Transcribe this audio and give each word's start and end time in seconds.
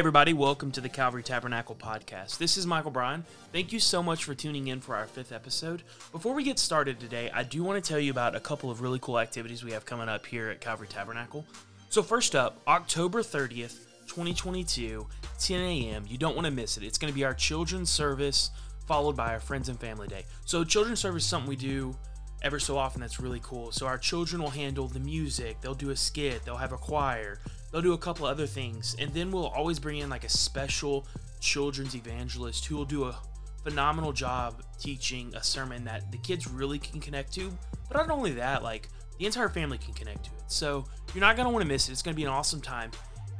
everybody, 0.00 0.32
welcome 0.32 0.72
to 0.72 0.80
the 0.80 0.88
Calvary 0.88 1.22
Tabernacle 1.22 1.74
podcast. 1.74 2.38
This 2.38 2.56
is 2.56 2.66
Michael 2.66 2.90
Brian. 2.90 3.22
Thank 3.52 3.70
you 3.70 3.78
so 3.78 4.02
much 4.02 4.24
for 4.24 4.34
tuning 4.34 4.68
in 4.68 4.80
for 4.80 4.96
our 4.96 5.06
fifth 5.06 5.30
episode. 5.30 5.82
Before 6.10 6.32
we 6.32 6.42
get 6.42 6.58
started 6.58 6.98
today, 6.98 7.30
I 7.34 7.42
do 7.42 7.62
want 7.62 7.84
to 7.84 7.86
tell 7.86 8.00
you 8.00 8.10
about 8.10 8.34
a 8.34 8.40
couple 8.40 8.70
of 8.70 8.80
really 8.80 8.98
cool 8.98 9.18
activities 9.18 9.62
we 9.62 9.72
have 9.72 9.84
coming 9.84 10.08
up 10.08 10.24
here 10.24 10.48
at 10.48 10.62
Calvary 10.62 10.88
Tabernacle. 10.88 11.44
So, 11.90 12.02
first 12.02 12.34
up, 12.34 12.62
October 12.66 13.20
30th, 13.20 13.84
2022, 14.06 15.06
10 15.38 15.60
a.m. 15.60 16.06
You 16.08 16.16
don't 16.16 16.34
want 16.34 16.46
to 16.46 16.50
miss 16.50 16.78
it. 16.78 16.82
It's 16.82 16.96
going 16.96 17.12
to 17.12 17.14
be 17.14 17.26
our 17.26 17.34
children's 17.34 17.90
service 17.90 18.52
followed 18.86 19.18
by 19.18 19.34
our 19.34 19.40
friends 19.40 19.68
and 19.68 19.78
family 19.78 20.08
day. 20.08 20.24
So, 20.46 20.64
children's 20.64 21.00
service 21.00 21.24
is 21.24 21.28
something 21.28 21.50
we 21.50 21.56
do 21.56 21.94
ever 22.40 22.58
so 22.58 22.78
often 22.78 23.02
that's 23.02 23.20
really 23.20 23.40
cool. 23.42 23.70
So, 23.70 23.86
our 23.86 23.98
children 23.98 24.40
will 24.40 24.48
handle 24.48 24.88
the 24.88 24.98
music, 24.98 25.60
they'll 25.60 25.74
do 25.74 25.90
a 25.90 25.96
skit, 25.96 26.42
they'll 26.46 26.56
have 26.56 26.72
a 26.72 26.78
choir, 26.78 27.38
they'll 27.70 27.82
do 27.82 27.92
a 27.92 27.98
couple 27.98 28.26
other 28.26 28.46
things, 28.46 28.96
and 28.98 29.12
then 29.12 29.30
we'll 29.30 29.46
always 29.46 29.78
bring 29.78 29.98
in 29.98 30.08
like 30.10 30.24
a 30.24 30.28
special 30.28 31.06
children's 31.40 31.94
evangelist 31.94 32.66
who 32.66 32.76
will 32.76 32.84
do 32.84 33.04
a 33.04 33.16
phenomenal 33.62 34.12
job 34.12 34.62
teaching 34.78 35.32
a 35.34 35.42
sermon 35.42 35.84
that 35.84 36.10
the 36.10 36.18
kids 36.18 36.46
really 36.48 36.78
can 36.78 37.00
connect 37.00 37.32
to. 37.34 37.50
But 37.88 37.96
not 37.96 38.10
only 38.10 38.32
that, 38.32 38.62
like 38.62 38.88
the 39.18 39.26
entire 39.26 39.48
family 39.48 39.78
can 39.78 39.94
connect 39.94 40.24
to 40.24 40.30
it. 40.30 40.42
So 40.48 40.84
you're 41.14 41.20
not 41.20 41.36
going 41.36 41.46
to 41.46 41.52
want 41.52 41.62
to 41.62 41.68
miss 41.68 41.88
it. 41.88 41.92
It's 41.92 42.02
going 42.02 42.14
to 42.14 42.16
be 42.16 42.24
an 42.24 42.30
awesome 42.30 42.60
time. 42.60 42.90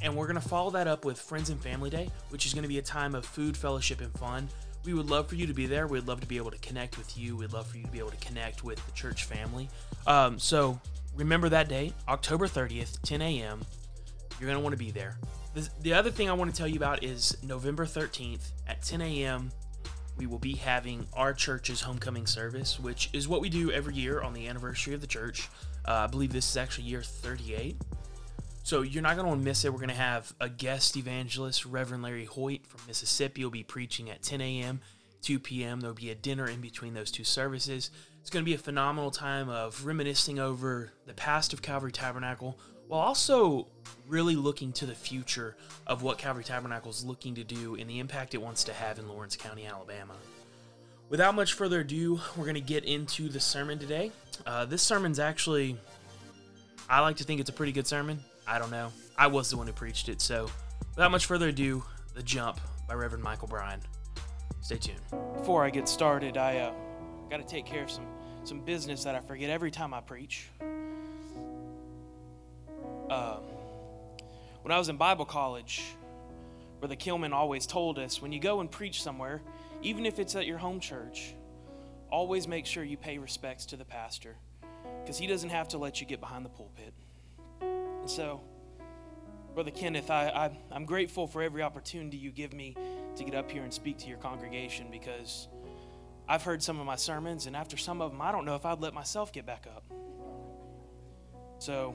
And 0.01 0.15
we're 0.15 0.27
going 0.27 0.41
to 0.41 0.47
follow 0.47 0.71
that 0.71 0.87
up 0.87 1.05
with 1.05 1.19
Friends 1.19 1.49
and 1.49 1.61
Family 1.61 1.89
Day, 1.89 2.09
which 2.29 2.45
is 2.45 2.53
going 2.53 2.63
to 2.63 2.69
be 2.69 2.79
a 2.79 2.83
time 2.83 3.13
of 3.13 3.25
food, 3.25 3.55
fellowship, 3.55 4.01
and 4.01 4.11
fun. 4.17 4.49
We 4.83 4.95
would 4.95 5.09
love 5.09 5.27
for 5.27 5.35
you 5.35 5.45
to 5.45 5.53
be 5.53 5.67
there. 5.67 5.85
We'd 5.85 6.07
love 6.07 6.21
to 6.21 6.27
be 6.27 6.37
able 6.37 6.49
to 6.49 6.57
connect 6.57 6.97
with 6.97 7.15
you. 7.17 7.35
We'd 7.35 7.53
love 7.53 7.67
for 7.67 7.77
you 7.77 7.83
to 7.83 7.91
be 7.91 7.99
able 7.99 8.09
to 8.09 8.17
connect 8.17 8.63
with 8.63 8.83
the 8.85 8.91
church 8.93 9.25
family. 9.25 9.69
Um, 10.07 10.39
so 10.39 10.79
remember 11.15 11.49
that 11.49 11.69
day, 11.69 11.93
October 12.07 12.47
30th, 12.47 12.99
10 13.03 13.21
a.m. 13.21 13.61
You're 14.41 14.47
going 14.47 14.57
to 14.57 14.63
want 14.63 14.73
to 14.73 14.83
be 14.83 14.89
there. 14.89 15.19
The, 15.53 15.69
the 15.81 15.93
other 15.93 16.09
thing 16.09 16.27
I 16.27 16.33
want 16.33 16.49
to 16.49 16.57
tell 16.57 16.67
you 16.67 16.77
about 16.77 17.03
is 17.03 17.37
November 17.43 17.85
13th 17.85 18.49
at 18.67 18.81
10 18.81 18.99
a.m. 18.99 19.51
We 20.17 20.25
will 20.25 20.39
be 20.39 20.55
having 20.55 21.05
our 21.13 21.31
church's 21.31 21.81
homecoming 21.81 22.25
service, 22.25 22.79
which 22.79 23.11
is 23.13 23.27
what 23.27 23.39
we 23.39 23.49
do 23.49 23.71
every 23.71 23.93
year 23.93 24.19
on 24.19 24.33
the 24.33 24.47
anniversary 24.47 24.95
of 24.95 25.01
the 25.01 25.05
church. 25.05 25.47
Uh, 25.87 25.91
I 25.91 26.07
believe 26.07 26.33
this 26.33 26.49
is 26.49 26.57
actually 26.57 26.85
year 26.85 27.03
38. 27.03 27.77
So 28.63 28.81
you're 28.81 29.03
not 29.03 29.15
going 29.15 29.25
to 29.25 29.29
want 29.29 29.41
to 29.41 29.45
miss 29.45 29.63
it. 29.63 29.71
We're 29.71 29.77
going 29.77 29.89
to 29.89 29.95
have 29.95 30.33
a 30.39 30.49
guest 30.49 30.97
evangelist, 30.97 31.63
Reverend 31.67 32.01
Larry 32.01 32.25
Hoyt 32.25 32.65
from 32.65 32.79
Mississippi, 32.87 33.43
will 33.43 33.51
be 33.51 33.63
preaching 33.63 34.09
at 34.09 34.23
10 34.23 34.41
a.m., 34.41 34.81
2 35.21 35.37
p.m. 35.37 35.81
There'll 35.81 35.93
be 35.93 36.09
a 36.09 36.15
dinner 36.15 36.47
in 36.47 36.61
between 36.61 36.95
those 36.95 37.11
two 37.11 37.23
services. 37.23 37.91
It's 38.21 38.31
going 38.31 38.43
to 38.43 38.49
be 38.49 38.55
a 38.55 38.59
phenomenal 38.59 39.11
time 39.11 39.49
of 39.49 39.85
reminiscing 39.85 40.39
over 40.39 40.93
the 41.05 41.13
past 41.13 41.53
of 41.53 41.61
Calvary 41.61 41.91
Tabernacle 41.91 42.57
while 42.91 42.99
also 42.99 43.65
really 44.09 44.35
looking 44.35 44.73
to 44.73 44.85
the 44.85 44.93
future 44.93 45.55
of 45.87 46.03
what 46.03 46.17
Calvary 46.17 46.43
Tabernacle 46.43 46.91
is 46.91 47.05
looking 47.05 47.33
to 47.35 47.43
do 47.45 47.75
and 47.75 47.89
the 47.89 47.99
impact 47.99 48.33
it 48.33 48.41
wants 48.41 48.65
to 48.65 48.73
have 48.73 48.99
in 48.99 49.07
Lawrence 49.07 49.37
County, 49.37 49.65
Alabama. 49.65 50.13
Without 51.07 51.33
much 51.33 51.53
further 51.53 51.79
ado, 51.79 52.19
we're 52.35 52.43
going 52.43 52.55
to 52.55 52.59
get 52.59 52.83
into 52.83 53.29
the 53.29 53.39
sermon 53.39 53.79
today. 53.79 54.11
Uh, 54.45 54.65
this 54.65 54.81
sermon's 54.81 55.19
actually, 55.19 55.77
I 56.89 56.99
like 56.99 57.15
to 57.15 57.23
think 57.23 57.39
it's 57.39 57.49
a 57.49 57.53
pretty 57.53 57.71
good 57.71 57.87
sermon. 57.87 58.19
I 58.45 58.59
don't 58.59 58.71
know. 58.71 58.91
I 59.17 59.27
was 59.27 59.49
the 59.49 59.55
one 59.55 59.67
who 59.67 59.73
preached 59.73 60.09
it. 60.09 60.19
So, 60.19 60.49
without 60.93 61.11
much 61.11 61.27
further 61.27 61.47
ado, 61.47 61.85
The 62.13 62.23
Jump 62.23 62.59
by 62.89 62.95
Reverend 62.95 63.23
Michael 63.23 63.47
Brian. 63.47 63.79
Stay 64.59 64.75
tuned. 64.75 64.99
Before 65.37 65.63
I 65.63 65.69
get 65.69 65.87
started, 65.87 66.35
I 66.35 66.57
uh, 66.57 66.73
got 67.29 67.37
to 67.37 67.45
take 67.45 67.65
care 67.65 67.83
of 67.83 67.89
some, 67.89 68.07
some 68.43 68.59
business 68.59 69.05
that 69.05 69.15
I 69.15 69.21
forget 69.21 69.49
every 69.49 69.71
time 69.71 69.93
I 69.93 70.01
preach. 70.01 70.49
Uh, 73.11 73.35
when 74.61 74.71
I 74.71 74.77
was 74.77 74.87
in 74.87 74.95
Bible 74.95 75.25
college, 75.25 75.83
Brother 76.79 76.95
Kilman 76.95 77.33
always 77.33 77.67
told 77.67 77.99
us 77.99 78.21
when 78.21 78.31
you 78.31 78.39
go 78.39 78.61
and 78.61 78.71
preach 78.71 79.03
somewhere, 79.03 79.41
even 79.81 80.05
if 80.05 80.17
it's 80.17 80.33
at 80.37 80.45
your 80.45 80.57
home 80.57 80.79
church, 80.79 81.35
always 82.09 82.47
make 82.47 82.65
sure 82.65 82.85
you 82.85 82.95
pay 82.95 83.17
respects 83.17 83.65
to 83.65 83.75
the 83.75 83.83
pastor 83.83 84.37
because 85.03 85.17
he 85.17 85.27
doesn't 85.27 85.49
have 85.49 85.67
to 85.67 85.77
let 85.77 85.99
you 85.99 86.07
get 86.07 86.21
behind 86.21 86.45
the 86.45 86.49
pulpit. 86.49 86.93
And 87.59 88.09
so, 88.09 88.39
Brother 89.55 89.71
Kenneth, 89.71 90.09
I, 90.09 90.51
I, 90.71 90.73
am 90.73 90.85
grateful 90.85 91.27
for 91.27 91.41
every 91.41 91.63
opportunity 91.63 92.15
you 92.15 92.31
give 92.31 92.53
me 92.53 92.77
to 93.17 93.23
get 93.25 93.35
up 93.35 93.51
here 93.51 93.63
and 93.63 93.73
speak 93.73 93.97
to 93.97 94.07
your 94.07 94.19
congregation 94.19 94.87
because 94.89 95.49
I've 96.29 96.43
heard 96.43 96.63
some 96.63 96.79
of 96.79 96.85
my 96.85 96.95
sermons, 96.95 97.45
and 97.45 97.57
after 97.57 97.75
some 97.75 98.01
of 98.01 98.11
them, 98.11 98.21
I 98.21 98.31
don't 98.31 98.45
know 98.45 98.55
if 98.55 98.65
I'd 98.65 98.79
let 98.79 98.93
myself 98.93 99.33
get 99.33 99.45
back 99.45 99.67
up. 99.67 99.83
So, 101.59 101.93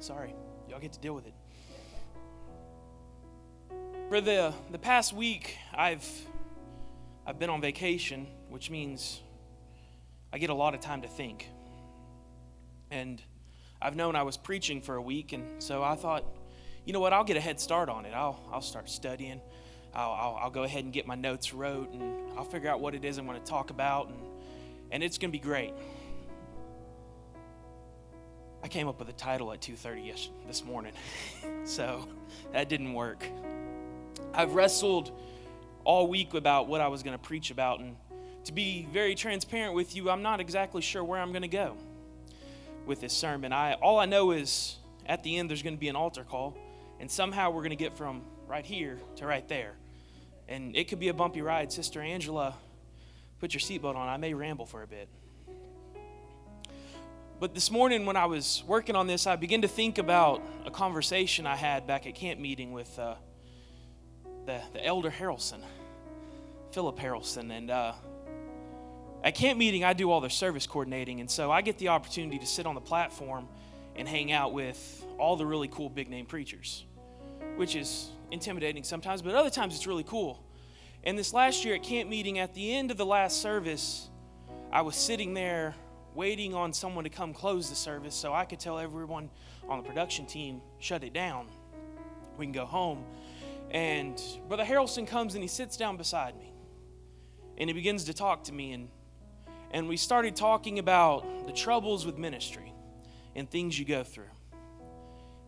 sorry, 0.00 0.34
y'all 0.68 0.80
get 0.80 0.92
to 0.92 1.00
deal 1.00 1.14
with 1.14 1.26
it. 1.26 1.34
For 4.08 4.20
the, 4.20 4.54
the 4.70 4.78
past 4.78 5.12
week, 5.12 5.56
I've, 5.74 6.06
I've 7.26 7.38
been 7.38 7.50
on 7.50 7.60
vacation, 7.60 8.26
which 8.48 8.70
means 8.70 9.20
I 10.32 10.38
get 10.38 10.50
a 10.50 10.54
lot 10.54 10.74
of 10.74 10.80
time 10.80 11.02
to 11.02 11.08
think. 11.08 11.48
And 12.90 13.20
I've 13.82 13.96
known 13.96 14.16
I 14.16 14.22
was 14.22 14.36
preaching 14.36 14.80
for 14.80 14.94
a 14.94 15.02
week, 15.02 15.32
and 15.32 15.62
so 15.62 15.82
I 15.82 15.94
thought, 15.94 16.24
you 16.84 16.92
know 16.92 17.00
what, 17.00 17.12
I'll 17.12 17.24
get 17.24 17.36
a 17.36 17.40
head 17.40 17.60
start 17.60 17.88
on 17.88 18.06
it. 18.06 18.14
I'll, 18.14 18.40
I'll 18.50 18.62
start 18.62 18.88
studying. 18.88 19.40
I'll, 19.94 20.12
I'll, 20.12 20.38
I'll 20.44 20.50
go 20.50 20.62
ahead 20.62 20.84
and 20.84 20.92
get 20.92 21.06
my 21.06 21.16
notes 21.16 21.52
wrote, 21.52 21.92
and 21.92 22.32
I'll 22.38 22.44
figure 22.44 22.70
out 22.70 22.80
what 22.80 22.94
it 22.94 23.04
is 23.04 23.18
I 23.18 23.22
want 23.22 23.44
to 23.44 23.50
talk 23.50 23.70
about, 23.70 24.08
and, 24.08 24.18
and 24.90 25.02
it's 25.02 25.18
going 25.18 25.30
to 25.30 25.38
be 25.38 25.42
great. 25.42 25.74
I 28.62 28.68
came 28.68 28.88
up 28.88 28.98
with 28.98 29.08
a 29.08 29.12
title 29.12 29.52
at 29.52 29.60
2:30 29.60 30.30
this 30.46 30.64
morning, 30.64 30.92
so 31.64 32.08
that 32.52 32.68
didn't 32.68 32.92
work. 32.92 33.24
I've 34.34 34.54
wrestled 34.54 35.12
all 35.84 36.08
week 36.08 36.34
about 36.34 36.66
what 36.66 36.80
I 36.80 36.88
was 36.88 37.02
going 37.02 37.16
to 37.16 37.22
preach 37.22 37.50
about, 37.50 37.80
and 37.80 37.96
to 38.44 38.52
be 38.52 38.86
very 38.92 39.14
transparent 39.14 39.74
with 39.74 39.94
you, 39.94 40.10
I'm 40.10 40.22
not 40.22 40.40
exactly 40.40 40.82
sure 40.82 41.04
where 41.04 41.20
I'm 41.20 41.30
going 41.30 41.42
to 41.42 41.48
go 41.48 41.76
with 42.84 43.00
this 43.00 43.12
sermon. 43.12 43.52
I 43.52 43.74
all 43.74 43.98
I 43.98 44.06
know 44.06 44.32
is 44.32 44.76
at 45.06 45.22
the 45.22 45.36
end 45.36 45.50
there's 45.50 45.62
going 45.62 45.76
to 45.76 45.80
be 45.80 45.88
an 45.88 45.96
altar 45.96 46.24
call, 46.24 46.56
and 46.98 47.10
somehow 47.10 47.50
we're 47.50 47.62
going 47.62 47.70
to 47.70 47.76
get 47.76 47.96
from 47.96 48.22
right 48.48 48.64
here 48.64 48.98
to 49.16 49.26
right 49.26 49.46
there. 49.48 49.74
And 50.48 50.74
it 50.74 50.88
could 50.88 50.98
be 50.98 51.08
a 51.08 51.14
bumpy 51.14 51.42
ride. 51.42 51.70
Sister 51.70 52.00
Angela, 52.00 52.54
put 53.38 53.52
your 53.52 53.60
seatbelt 53.60 53.94
on. 53.94 54.08
I 54.08 54.16
may 54.16 54.32
ramble 54.34 54.66
for 54.66 54.82
a 54.82 54.86
bit. 54.86 55.08
But 57.40 57.54
this 57.54 57.70
morning, 57.70 58.04
when 58.04 58.16
I 58.16 58.26
was 58.26 58.64
working 58.66 58.96
on 58.96 59.06
this, 59.06 59.28
I 59.28 59.36
began 59.36 59.62
to 59.62 59.68
think 59.68 59.98
about 59.98 60.42
a 60.66 60.72
conversation 60.72 61.46
I 61.46 61.54
had 61.54 61.86
back 61.86 62.04
at 62.04 62.16
camp 62.16 62.40
meeting 62.40 62.72
with 62.72 62.98
uh, 62.98 63.14
the, 64.44 64.60
the 64.72 64.84
elder 64.84 65.08
Harrelson, 65.08 65.60
Philip 66.72 66.98
Harrelson. 66.98 67.56
And 67.56 67.70
uh, 67.70 67.92
at 69.22 69.36
camp 69.36 69.56
meeting, 69.56 69.84
I 69.84 69.92
do 69.92 70.10
all 70.10 70.20
the 70.20 70.28
service 70.28 70.66
coordinating, 70.66 71.20
and 71.20 71.30
so 71.30 71.52
I 71.52 71.62
get 71.62 71.78
the 71.78 71.88
opportunity 71.88 72.40
to 72.40 72.46
sit 72.46 72.66
on 72.66 72.74
the 72.74 72.80
platform 72.80 73.46
and 73.94 74.08
hang 74.08 74.32
out 74.32 74.52
with 74.52 75.06
all 75.16 75.36
the 75.36 75.46
really 75.46 75.68
cool 75.68 75.88
big 75.88 76.10
name 76.10 76.26
preachers, 76.26 76.86
which 77.54 77.76
is 77.76 78.08
intimidating 78.32 78.82
sometimes, 78.82 79.22
but 79.22 79.36
other 79.36 79.50
times 79.50 79.76
it's 79.76 79.86
really 79.86 80.02
cool. 80.02 80.42
And 81.04 81.16
this 81.16 81.32
last 81.32 81.64
year 81.64 81.76
at 81.76 81.84
camp 81.84 82.10
meeting, 82.10 82.40
at 82.40 82.52
the 82.54 82.74
end 82.74 82.90
of 82.90 82.96
the 82.96 83.06
last 83.06 83.40
service, 83.40 84.08
I 84.72 84.82
was 84.82 84.96
sitting 84.96 85.34
there 85.34 85.76
waiting 86.14 86.54
on 86.54 86.72
someone 86.72 87.04
to 87.04 87.10
come 87.10 87.32
close 87.32 87.68
the 87.68 87.76
service 87.76 88.14
so 88.14 88.32
I 88.32 88.44
could 88.44 88.60
tell 88.60 88.78
everyone 88.78 89.30
on 89.68 89.82
the 89.82 89.84
production 89.84 90.26
team, 90.26 90.60
shut 90.78 91.04
it 91.04 91.12
down. 91.12 91.46
We 92.36 92.46
can 92.46 92.52
go 92.52 92.64
home. 92.64 93.04
And 93.70 94.20
Brother 94.48 94.64
Harrelson 94.64 95.06
comes 95.06 95.34
and 95.34 95.42
he 95.42 95.48
sits 95.48 95.76
down 95.76 95.96
beside 95.96 96.38
me. 96.38 96.52
And 97.58 97.68
he 97.68 97.74
begins 97.74 98.04
to 98.04 98.14
talk 98.14 98.44
to 98.44 98.52
me 98.52 98.72
and 98.72 98.88
and 99.70 99.88
we 99.88 99.96
started 99.96 100.34
talking 100.34 100.78
about 100.78 101.46
the 101.46 101.52
troubles 101.52 102.06
with 102.06 102.16
ministry 102.16 102.72
and 103.34 103.50
things 103.50 103.78
you 103.78 103.84
go 103.84 104.02
through. 104.02 104.24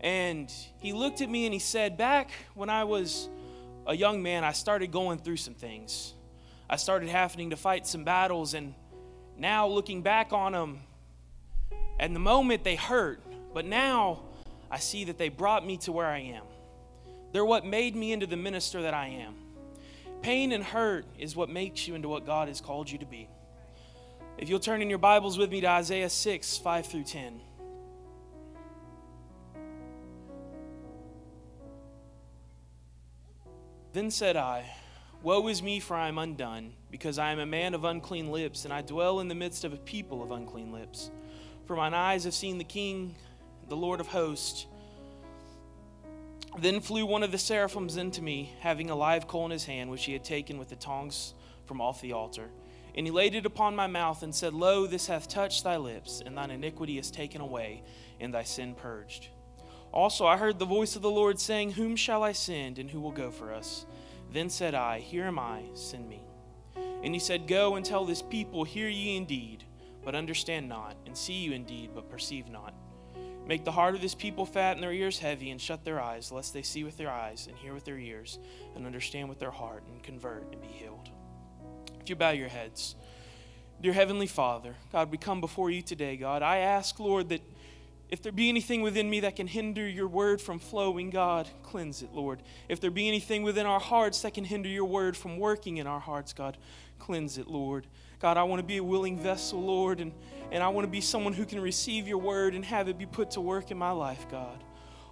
And 0.01 0.53
he 0.79 0.93
looked 0.93 1.21
at 1.21 1.31
me 1.31 1.47
and 1.47 1.53
he 1.55 1.59
said, 1.59 1.97
Back 1.97 2.31
when 2.55 2.69
I 2.69 2.85
was 2.85 3.29
a 3.87 3.95
young 3.95 4.23
man, 4.23 4.45
I 4.45 4.53
started 4.53 4.93
going 4.93 5.19
through 5.19 5.39
some 5.39 5.55
things. 5.55 6.15
I 6.69 6.77
started 6.77 7.09
having 7.09 7.51
to 7.51 7.57
fight 7.57 7.87
some 7.87 8.05
battles, 8.05 8.55
and 8.55 8.75
now 9.41 9.67
looking 9.67 10.03
back 10.03 10.33
on 10.33 10.53
them, 10.53 10.81
at 11.99 12.13
the 12.13 12.19
moment 12.21 12.63
they 12.63 12.77
hurt, 12.77 13.21
but 13.55 13.65
now 13.65 14.21
I 14.71 14.79
see 14.79 15.05
that 15.05 15.19
they 15.19 15.31
brought 15.31 15.67
me 15.67 15.79
to 15.79 15.93
where 15.93 16.07
I 16.07 16.19
am. 16.21 16.45
They're 17.33 17.45
what 17.45 17.65
made 17.65 17.97
me 17.97 18.13
into 18.13 18.27
the 18.27 18.37
minister 18.37 18.83
that 18.83 18.95
I 18.95 19.07
am. 19.09 19.35
Pain 20.23 20.53
and 20.53 20.63
hurt 20.63 21.07
is 21.19 21.35
what 21.35 21.49
makes 21.49 21.89
you 21.89 21.95
into 21.95 22.09
what 22.09 22.27
God 22.27 22.49
has 22.49 22.61
called 22.61 22.91
you 22.91 22.99
to 22.99 23.07
be. 23.07 23.29
If 24.37 24.49
you'll 24.49 24.61
turn 24.61 24.83
in 24.83 24.91
your 24.91 24.99
Bibles 24.99 25.39
with 25.39 25.51
me 25.51 25.61
to 25.63 25.69
Isaiah 25.69 26.11
6, 26.11 26.59
5 26.59 26.87
through 26.87 27.05
10. 27.05 27.41
Then 33.93 34.11
said 34.11 34.37
I, 34.37 34.65
Woe 35.23 35.49
is 35.49 35.63
me, 35.63 35.81
for 35.81 35.95
I 35.97 36.09
am 36.09 36.17
undone, 36.17 36.73
because 36.91 37.19
I 37.19 37.31
am 37.31 37.39
a 37.39 37.47
man 37.47 37.75
of 37.75 37.85
unclean 37.85 38.33
lips, 38.33 38.65
and 38.65 38.73
I 38.73 38.81
dwell 38.81 39.21
in 39.21 39.29
the 39.29 39.35
midst 39.35 39.65
of 39.65 39.75
a 39.75 39.77
people 39.77 40.23
of 40.23 40.31
unclean 40.31 40.73
lips. 40.73 41.11
For 41.67 41.77
mine 41.77 41.93
eyes 41.93 42.25
have 42.25 42.33
seen 42.33 42.57
the 42.57 42.65
King, 42.65 43.15
the 43.69 43.77
Lord 43.77 44.01
of 44.01 44.09
hosts. 44.09 44.67
Then 46.59 46.81
flew 46.81 47.05
one 47.05 47.23
of 47.23 47.33
the 47.33 47.39
seraphims 47.39 47.99
into 47.99 48.23
me, 48.23 48.55
having 48.61 48.89
a 48.89 48.97
live 48.97 49.29
coal 49.29 49.45
in 49.45 49.51
his 49.51 49.67
hand, 49.67 49.91
which 49.91 50.07
he 50.07 50.15
had 50.15 50.25
taken 50.25 50.59
with 50.59 50.71
the 50.71 50.77
tongs 50.77 51.35
from 51.67 51.83
off 51.83 52.01
the 52.01 52.15
altar. 52.15 52.49
And 52.95 53.07
he 53.07 53.13
laid 53.13 53.35
it 53.35 53.45
upon 53.45 53.77
my 53.77 53.87
mouth 53.87 54.23
and 54.23 54.35
said, 54.35 54.55
Lo, 54.55 54.87
this 54.87 55.07
hath 55.07 55.29
touched 55.29 55.65
thy 55.65 55.77
lips, 55.77 56.23
and 56.25 56.35
thine 56.35 56.51
iniquity 56.51 56.97
is 56.97 57.11
taken 57.11 57.43
away, 57.43 57.83
and 58.19 58.33
thy 58.33 58.43
sin 58.43 58.75
purged. 58.75 59.29
Also 59.93 60.27
I 60.27 60.39
heard 60.39 60.59
the 60.59 60.65
voice 60.65 60.97
of 60.97 61.03
the 61.03 61.11
Lord 61.11 61.39
saying, 61.39 61.73
Whom 61.73 61.95
shall 61.95 62.23
I 62.23 62.33
send, 62.33 62.79
and 62.79 62.91
who 62.91 63.01
will 63.01 63.13
go 63.13 63.31
for 63.31 63.53
us? 63.53 63.85
Then 64.33 64.49
said 64.49 64.75
I, 64.75 65.01
Here 65.01 65.25
am 65.25 65.39
I, 65.39 65.63
send 65.75 66.09
me. 66.09 66.23
And 67.03 67.15
he 67.15 67.21
said, 67.21 67.47
Go 67.47 67.77
and 67.77 67.85
tell 67.85 68.05
this 68.05 68.23
people, 68.23 68.65
Hear 68.65 68.89
ye 68.89 69.17
indeed, 69.17 69.65
but 70.05 70.15
understand 70.15 70.69
not, 70.69 70.97
and 71.07 71.17
see 71.17 71.35
you 71.35 71.53
indeed, 71.53 71.91
but 71.95 72.11
perceive 72.11 72.49
not. 72.49 72.75
Make 73.47 73.65
the 73.65 73.73
heart 73.73 73.95
of 73.95 74.01
this 74.01 74.15
people 74.15 74.47
fat 74.47 74.77
and 74.77 74.83
their 74.83 74.93
ears 74.93 75.19
heavy, 75.19 75.51
and 75.51 75.61
shut 75.61 75.85
their 75.85 76.01
eyes, 76.01 76.31
lest 76.31 76.55
they 76.55 76.63
see 76.63 76.85
with 76.85 76.97
their 76.97 77.11
eyes, 77.11 77.47
and 77.49 77.57
hear 77.57 77.75
with 77.75 77.85
their 77.85 77.99
ears, 77.99 78.39
and 78.77 78.87
understand 78.87 79.29
with 79.29 79.41
their 79.41 79.51
heart, 79.51 79.83
and 79.91 80.03
convert 80.03 80.47
and 80.53 80.61
be 80.61 80.69
healed. 80.69 81.09
If 82.01 82.09
you 82.09 82.17
bow 82.17 82.31
your 82.31 82.49
heads, 82.49 82.95
dear 83.81 83.93
Heavenly 83.93 84.29
Father, 84.29 84.77
God, 84.93 85.11
we 85.11 85.19
come 85.19 85.41
before 85.41 85.71
you 85.71 85.83
today, 85.83 86.17
God. 86.17 86.43
I 86.43 86.59
ask, 86.59 87.01
Lord, 87.01 87.31
that 87.31 87.43
if 88.11 88.23
there 88.23 88.33
be 88.33 88.49
anything 88.49 88.83
within 88.83 89.09
me 89.09 89.21
that 89.21 89.37
can 89.37 89.47
hinder 89.47 89.89
your 89.89 90.09
word 90.09 90.41
from 90.41 90.59
flowing, 90.59 91.11
God, 91.11 91.49
cleanse 91.63 92.03
it, 92.03 92.13
Lord. 92.13 92.43
If 92.69 92.81
there 92.81 92.91
be 92.91 93.07
anything 93.07 93.45
within 93.45 93.67
our 93.67 93.79
hearts 93.79 94.23
that 94.23 94.35
can 94.35 94.45
hinder 94.45 94.69
your 94.69 94.85
word 94.85 95.17
from 95.17 95.39
working 95.39 95.77
in 95.77 95.87
our 95.87 96.01
hearts, 96.01 96.33
God, 96.33 96.57
cleanse 96.99 97.39
it, 97.39 97.47
Lord. 97.47 97.87
God, 98.19 98.37
I 98.37 98.43
want 98.43 98.61
to 98.61 98.67
be 98.67 98.79
a 98.79 98.85
willing 98.85 99.19
vessel, 99.19 99.63
Lord, 99.63 100.01
and, 100.01 100.13
and 100.51 100.63
I 100.63 100.69
want 100.69 100.87
to 100.87 100.91
be 100.91 101.01
someone 101.01 101.33
who 101.33 101.47
can 101.47 101.61
receive 101.61 102.09
your 102.09 102.19
word 102.19 102.55
and 102.55 102.65
have 102.65 102.89
it 102.89 102.99
be 102.99 103.07
put 103.07 103.31
to 103.33 103.41
work 103.41 103.71
in 103.71 103.79
my 103.79 103.93
life, 103.93 104.27
God. 104.29 104.63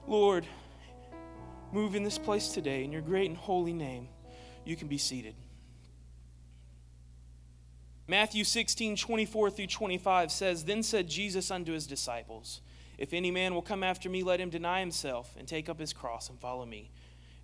Lord, 0.07 0.45
move 1.73 1.95
in 1.95 2.03
this 2.03 2.19
place 2.19 2.49
today 2.49 2.83
in 2.83 2.91
your 2.91 3.03
great 3.03 3.29
and 3.29 3.37
holy 3.37 3.73
name. 3.73 4.09
You 4.65 4.75
can 4.75 4.89
be 4.89 4.99
seated. 4.99 5.35
Matthew 8.09 8.43
16, 8.43 8.97
24 8.97 9.51
through 9.51 9.67
25 9.67 10.33
says, 10.33 10.65
Then 10.65 10.83
said 10.83 11.09
Jesus 11.09 11.51
unto 11.51 11.73
his 11.73 11.87
disciples, 11.87 12.63
If 12.99 13.13
any 13.13 13.31
man 13.31 13.55
will 13.55 13.63
come 13.63 13.85
after 13.85 14.11
me, 14.11 14.25
let 14.25 14.41
him 14.41 14.51
deny 14.51 14.81
himself 14.81 15.35
and 15.39 15.47
take 15.47 15.69
up 15.69 15.79
his 15.79 15.93
cross 15.93 16.29
and 16.29 16.39
follow 16.39 16.67
me. 16.67 16.91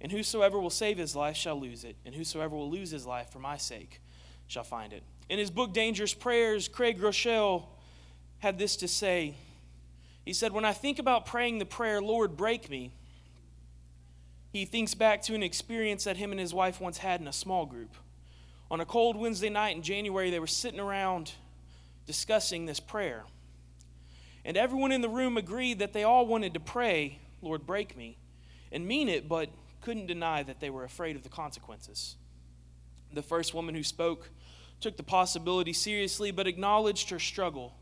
And 0.01 0.11
whosoever 0.11 0.61
will 0.61 0.69
save 0.69 0.99
his 0.99 1.15
life 1.15 1.37
shall 1.37 1.59
lose 1.59 1.85
it, 1.85 1.97
and 2.05 2.15
whosoever 2.15 2.57
will 2.57 2.71
lose 2.71 2.91
his 2.91 3.07
life 3.07 3.31
for 3.31 3.39
my 3.39 3.57
sake 3.57 4.01
shall 4.49 4.65
find 4.65 4.93
it. 4.93 5.05
In 5.29 5.39
his 5.39 5.51
book, 5.51 5.73
Dangerous 5.73 6.13
Prayers, 6.13 6.69
Craig 6.69 7.01
Groeschel 7.01 7.65
had 8.41 8.59
this 8.59 8.77
to 8.77 8.89
say. 8.89 9.37
He 10.25 10.33
said, 10.33 10.53
When 10.53 10.65
I 10.65 10.73
think 10.73 10.99
about 10.99 11.25
praying 11.25 11.59
the 11.59 11.65
prayer, 11.65 12.03
Lord, 12.03 12.37
break 12.37 12.69
me, 12.69 12.93
he 14.53 14.65
thinks 14.65 14.95
back 14.95 15.23
to 15.23 15.35
an 15.35 15.43
experience 15.43 16.05
that 16.05 16.17
him 16.17 16.31
and 16.31 16.41
his 16.41 16.53
wife 16.53 16.81
once 16.81 16.99
had 16.99 17.21
in 17.21 17.29
a 17.29 17.33
small 17.33 17.65
group. 17.65 17.95
On 18.71 18.81
a 18.81 18.87
cold 18.87 19.17
Wednesday 19.17 19.51
night 19.51 19.77
in 19.77 19.83
January, 19.83 20.31
they 20.31 20.41
were 20.41 20.47
sitting 20.47 20.81
around 20.81 21.33
discussing 22.07 22.67
this 22.67 22.81
prayer. 22.81 23.25
And 24.45 24.57
everyone 24.57 24.93
in 24.93 25.01
the 25.01 25.09
room 25.09 25.37
agreed 25.37 25.79
that 25.79 25.93
they 25.93 26.05
all 26.05 26.27
wanted 26.27 26.55
to 26.55 26.61
pray, 26.61 27.19
Lord, 27.41 27.67
break 27.67 27.97
me, 27.97 28.19
and 28.71 28.87
mean 28.87 29.09
it, 29.09 29.29
but 29.29 29.49
couldn't 29.81 30.07
deny 30.07 30.43
that 30.43 30.61
they 30.61 30.71
were 30.71 30.85
afraid 30.85 31.17
of 31.17 31.23
the 31.23 31.29
consequences. 31.29 32.17
The 33.13 33.23
first 33.23 33.55
woman 33.55 33.75
who 33.75 33.83
spoke 33.83 34.31
took 34.81 34.97
the 34.97 35.03
possibility 35.03 35.73
seriously, 35.73 36.31
but 36.31 36.47
acknowledged 36.47 37.11
her 37.11 37.19
struggle. 37.19 37.75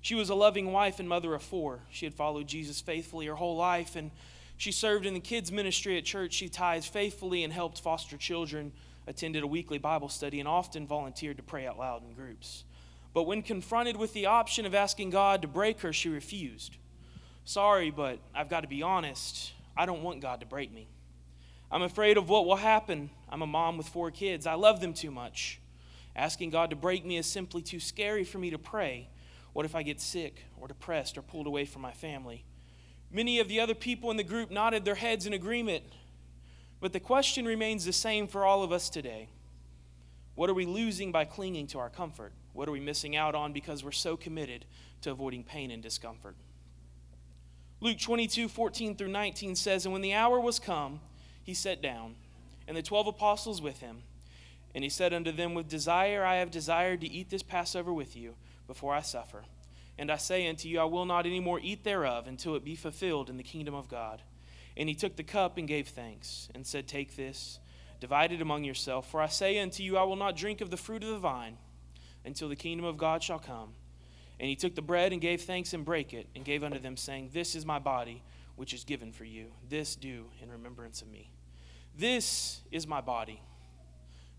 She 0.00 0.14
was 0.14 0.28
a 0.28 0.34
loving 0.34 0.72
wife 0.72 1.00
and 1.00 1.08
mother 1.08 1.34
of 1.34 1.42
four. 1.42 1.80
She 1.90 2.06
had 2.06 2.14
followed 2.14 2.46
Jesus 2.46 2.80
faithfully 2.80 3.26
her 3.26 3.34
whole 3.34 3.56
life, 3.56 3.96
and 3.96 4.10
she 4.56 4.70
served 4.70 5.06
in 5.06 5.14
the 5.14 5.20
kids' 5.20 5.50
ministry 5.50 5.98
at 5.98 6.04
church. 6.04 6.32
She 6.32 6.48
tithed 6.48 6.86
faithfully 6.86 7.42
and 7.42 7.52
helped 7.52 7.80
foster 7.80 8.16
children 8.16 8.72
attended 9.06 9.42
a 9.42 9.46
weekly 9.46 9.78
Bible 9.78 10.08
study, 10.08 10.40
and 10.40 10.48
often 10.48 10.86
volunteered 10.86 11.36
to 11.36 11.42
pray 11.42 11.66
out 11.66 11.78
loud 11.78 12.02
in 12.02 12.12
groups. 12.12 12.64
But 13.16 13.22
when 13.22 13.40
confronted 13.40 13.96
with 13.96 14.12
the 14.12 14.26
option 14.26 14.66
of 14.66 14.74
asking 14.74 15.08
God 15.08 15.40
to 15.40 15.48
break 15.48 15.80
her, 15.80 15.90
she 15.90 16.10
refused. 16.10 16.76
Sorry, 17.46 17.90
but 17.90 18.18
I've 18.34 18.50
got 18.50 18.60
to 18.60 18.68
be 18.68 18.82
honest. 18.82 19.54
I 19.74 19.86
don't 19.86 20.02
want 20.02 20.20
God 20.20 20.40
to 20.40 20.46
break 20.46 20.70
me. 20.70 20.86
I'm 21.72 21.80
afraid 21.80 22.18
of 22.18 22.28
what 22.28 22.44
will 22.44 22.56
happen. 22.56 23.08
I'm 23.30 23.40
a 23.40 23.46
mom 23.46 23.78
with 23.78 23.88
four 23.88 24.10
kids. 24.10 24.46
I 24.46 24.52
love 24.52 24.82
them 24.82 24.92
too 24.92 25.10
much. 25.10 25.60
Asking 26.14 26.50
God 26.50 26.68
to 26.68 26.76
break 26.76 27.06
me 27.06 27.16
is 27.16 27.24
simply 27.24 27.62
too 27.62 27.80
scary 27.80 28.22
for 28.22 28.36
me 28.36 28.50
to 28.50 28.58
pray. 28.58 29.08
What 29.54 29.64
if 29.64 29.74
I 29.74 29.82
get 29.82 29.98
sick 29.98 30.44
or 30.60 30.68
depressed 30.68 31.16
or 31.16 31.22
pulled 31.22 31.46
away 31.46 31.64
from 31.64 31.80
my 31.80 31.92
family? 31.92 32.44
Many 33.10 33.40
of 33.40 33.48
the 33.48 33.60
other 33.60 33.74
people 33.74 34.10
in 34.10 34.18
the 34.18 34.24
group 34.24 34.50
nodded 34.50 34.84
their 34.84 34.94
heads 34.94 35.24
in 35.24 35.32
agreement. 35.32 35.84
But 36.82 36.92
the 36.92 37.00
question 37.00 37.46
remains 37.46 37.86
the 37.86 37.94
same 37.94 38.26
for 38.26 38.44
all 38.44 38.62
of 38.62 38.72
us 38.72 38.90
today. 38.90 39.30
What 40.36 40.50
are 40.50 40.54
we 40.54 40.66
losing 40.66 41.10
by 41.10 41.24
clinging 41.24 41.66
to 41.68 41.78
our 41.78 41.90
comfort? 41.90 42.32
What 42.52 42.68
are 42.68 42.72
we 42.72 42.80
missing 42.80 43.16
out 43.16 43.34
on 43.34 43.52
because 43.52 43.82
we're 43.82 43.90
so 43.90 44.16
committed 44.16 44.66
to 45.00 45.10
avoiding 45.10 45.42
pain 45.42 45.70
and 45.70 45.82
discomfort? 45.82 46.36
Luke 47.80 47.98
22, 47.98 48.48
14 48.48 48.96
through 48.96 49.08
19 49.08 49.56
says, 49.56 49.84
And 49.84 49.92
when 49.92 50.02
the 50.02 50.14
hour 50.14 50.38
was 50.38 50.58
come, 50.58 51.00
he 51.42 51.54
sat 51.54 51.82
down, 51.82 52.16
and 52.68 52.76
the 52.76 52.82
twelve 52.82 53.06
apostles 53.06 53.62
with 53.62 53.80
him. 53.80 54.02
And 54.74 54.84
he 54.84 54.90
said 54.90 55.14
unto 55.14 55.32
them, 55.32 55.54
With 55.54 55.68
desire 55.68 56.24
I 56.24 56.36
have 56.36 56.50
desired 56.50 57.00
to 57.00 57.10
eat 57.10 57.30
this 57.30 57.42
Passover 57.42 57.92
with 57.92 58.16
you 58.16 58.34
before 58.66 58.94
I 58.94 59.00
suffer. 59.00 59.44
And 59.98 60.10
I 60.10 60.16
say 60.16 60.46
unto 60.48 60.68
you, 60.68 60.80
I 60.80 60.84
will 60.84 61.06
not 61.06 61.24
any 61.24 61.40
more 61.40 61.60
eat 61.62 61.84
thereof 61.84 62.26
until 62.26 62.54
it 62.56 62.64
be 62.64 62.76
fulfilled 62.76 63.30
in 63.30 63.38
the 63.38 63.42
kingdom 63.42 63.74
of 63.74 63.88
God. 63.88 64.22
And 64.76 64.88
he 64.88 64.94
took 64.94 65.16
the 65.16 65.22
cup 65.22 65.56
and 65.56 65.66
gave 65.66 65.88
thanks, 65.88 66.50
and 66.54 66.66
said, 66.66 66.86
Take 66.86 67.16
this, 67.16 67.58
divide 68.00 68.32
it 68.32 68.40
among 68.40 68.64
yourself. 68.64 69.10
For 69.10 69.20
I 69.20 69.26
say 69.26 69.58
unto 69.58 69.82
you, 69.82 69.96
I 69.96 70.02
will 70.04 70.16
not 70.16 70.36
drink 70.36 70.60
of 70.60 70.70
the 70.70 70.76
fruit 70.76 71.02
of 71.02 71.10
the 71.10 71.18
vine 71.18 71.56
until 72.24 72.48
the 72.48 72.56
kingdom 72.56 72.84
of 72.84 72.96
God 72.96 73.22
shall 73.22 73.38
come. 73.38 73.70
And 74.38 74.48
he 74.48 74.56
took 74.56 74.74
the 74.74 74.82
bread 74.82 75.12
and 75.12 75.20
gave 75.20 75.42
thanks 75.42 75.72
and 75.72 75.84
brake 75.84 76.12
it, 76.12 76.26
and 76.34 76.44
gave 76.44 76.62
unto 76.62 76.78
them, 76.78 76.96
saying, 76.96 77.30
This 77.32 77.54
is 77.54 77.64
my 77.64 77.78
body, 77.78 78.22
which 78.56 78.74
is 78.74 78.84
given 78.84 79.12
for 79.12 79.24
you. 79.24 79.46
This 79.68 79.96
do 79.96 80.26
in 80.42 80.50
remembrance 80.50 81.00
of 81.00 81.08
me. 81.08 81.30
This 81.96 82.60
is 82.70 82.86
my 82.86 83.00
body. 83.00 83.40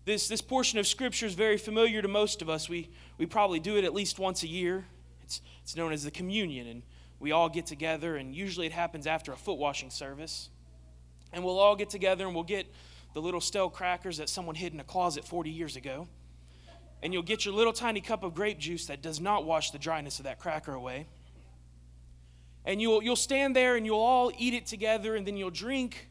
This, 0.04 0.28
this 0.28 0.40
portion 0.40 0.78
of 0.78 0.86
Scripture 0.86 1.26
is 1.26 1.34
very 1.34 1.58
familiar 1.58 2.00
to 2.00 2.08
most 2.08 2.40
of 2.40 2.48
us. 2.48 2.68
We, 2.68 2.90
we 3.18 3.26
probably 3.26 3.60
do 3.60 3.76
it 3.76 3.84
at 3.84 3.92
least 3.92 4.18
once 4.18 4.42
a 4.42 4.46
year. 4.46 4.86
It's, 5.22 5.42
it's 5.62 5.76
known 5.76 5.92
as 5.92 6.04
the 6.04 6.10
communion. 6.10 6.68
And 6.68 6.82
we 7.18 7.32
all 7.32 7.48
get 7.48 7.66
together, 7.66 8.16
and 8.16 8.34
usually 8.34 8.66
it 8.66 8.72
happens 8.72 9.06
after 9.06 9.32
a 9.32 9.36
foot 9.36 9.58
washing 9.58 9.90
service. 9.90 10.50
And 11.32 11.44
we'll 11.44 11.58
all 11.58 11.76
get 11.76 11.90
together 11.90 12.24
and 12.24 12.34
we'll 12.34 12.44
get 12.44 12.72
the 13.14 13.22
little 13.22 13.40
stale 13.40 13.70
crackers 13.70 14.18
that 14.18 14.28
someone 14.28 14.54
hid 14.54 14.74
in 14.74 14.80
a 14.80 14.84
closet 14.84 15.24
40 15.24 15.50
years 15.50 15.76
ago. 15.76 16.08
And 17.02 17.12
you'll 17.12 17.22
get 17.22 17.44
your 17.44 17.54
little 17.54 17.72
tiny 17.72 18.00
cup 18.00 18.22
of 18.22 18.34
grape 18.34 18.58
juice 18.58 18.86
that 18.86 19.02
does 19.02 19.20
not 19.20 19.44
wash 19.44 19.70
the 19.70 19.78
dryness 19.78 20.18
of 20.18 20.24
that 20.24 20.38
cracker 20.38 20.74
away. 20.74 21.06
And 22.64 22.82
you'll, 22.82 23.02
you'll 23.02 23.16
stand 23.16 23.54
there 23.54 23.76
and 23.76 23.86
you'll 23.86 24.00
all 24.00 24.32
eat 24.36 24.52
it 24.52 24.66
together, 24.66 25.14
and 25.14 25.26
then 25.26 25.36
you'll 25.36 25.50
drink 25.50 26.08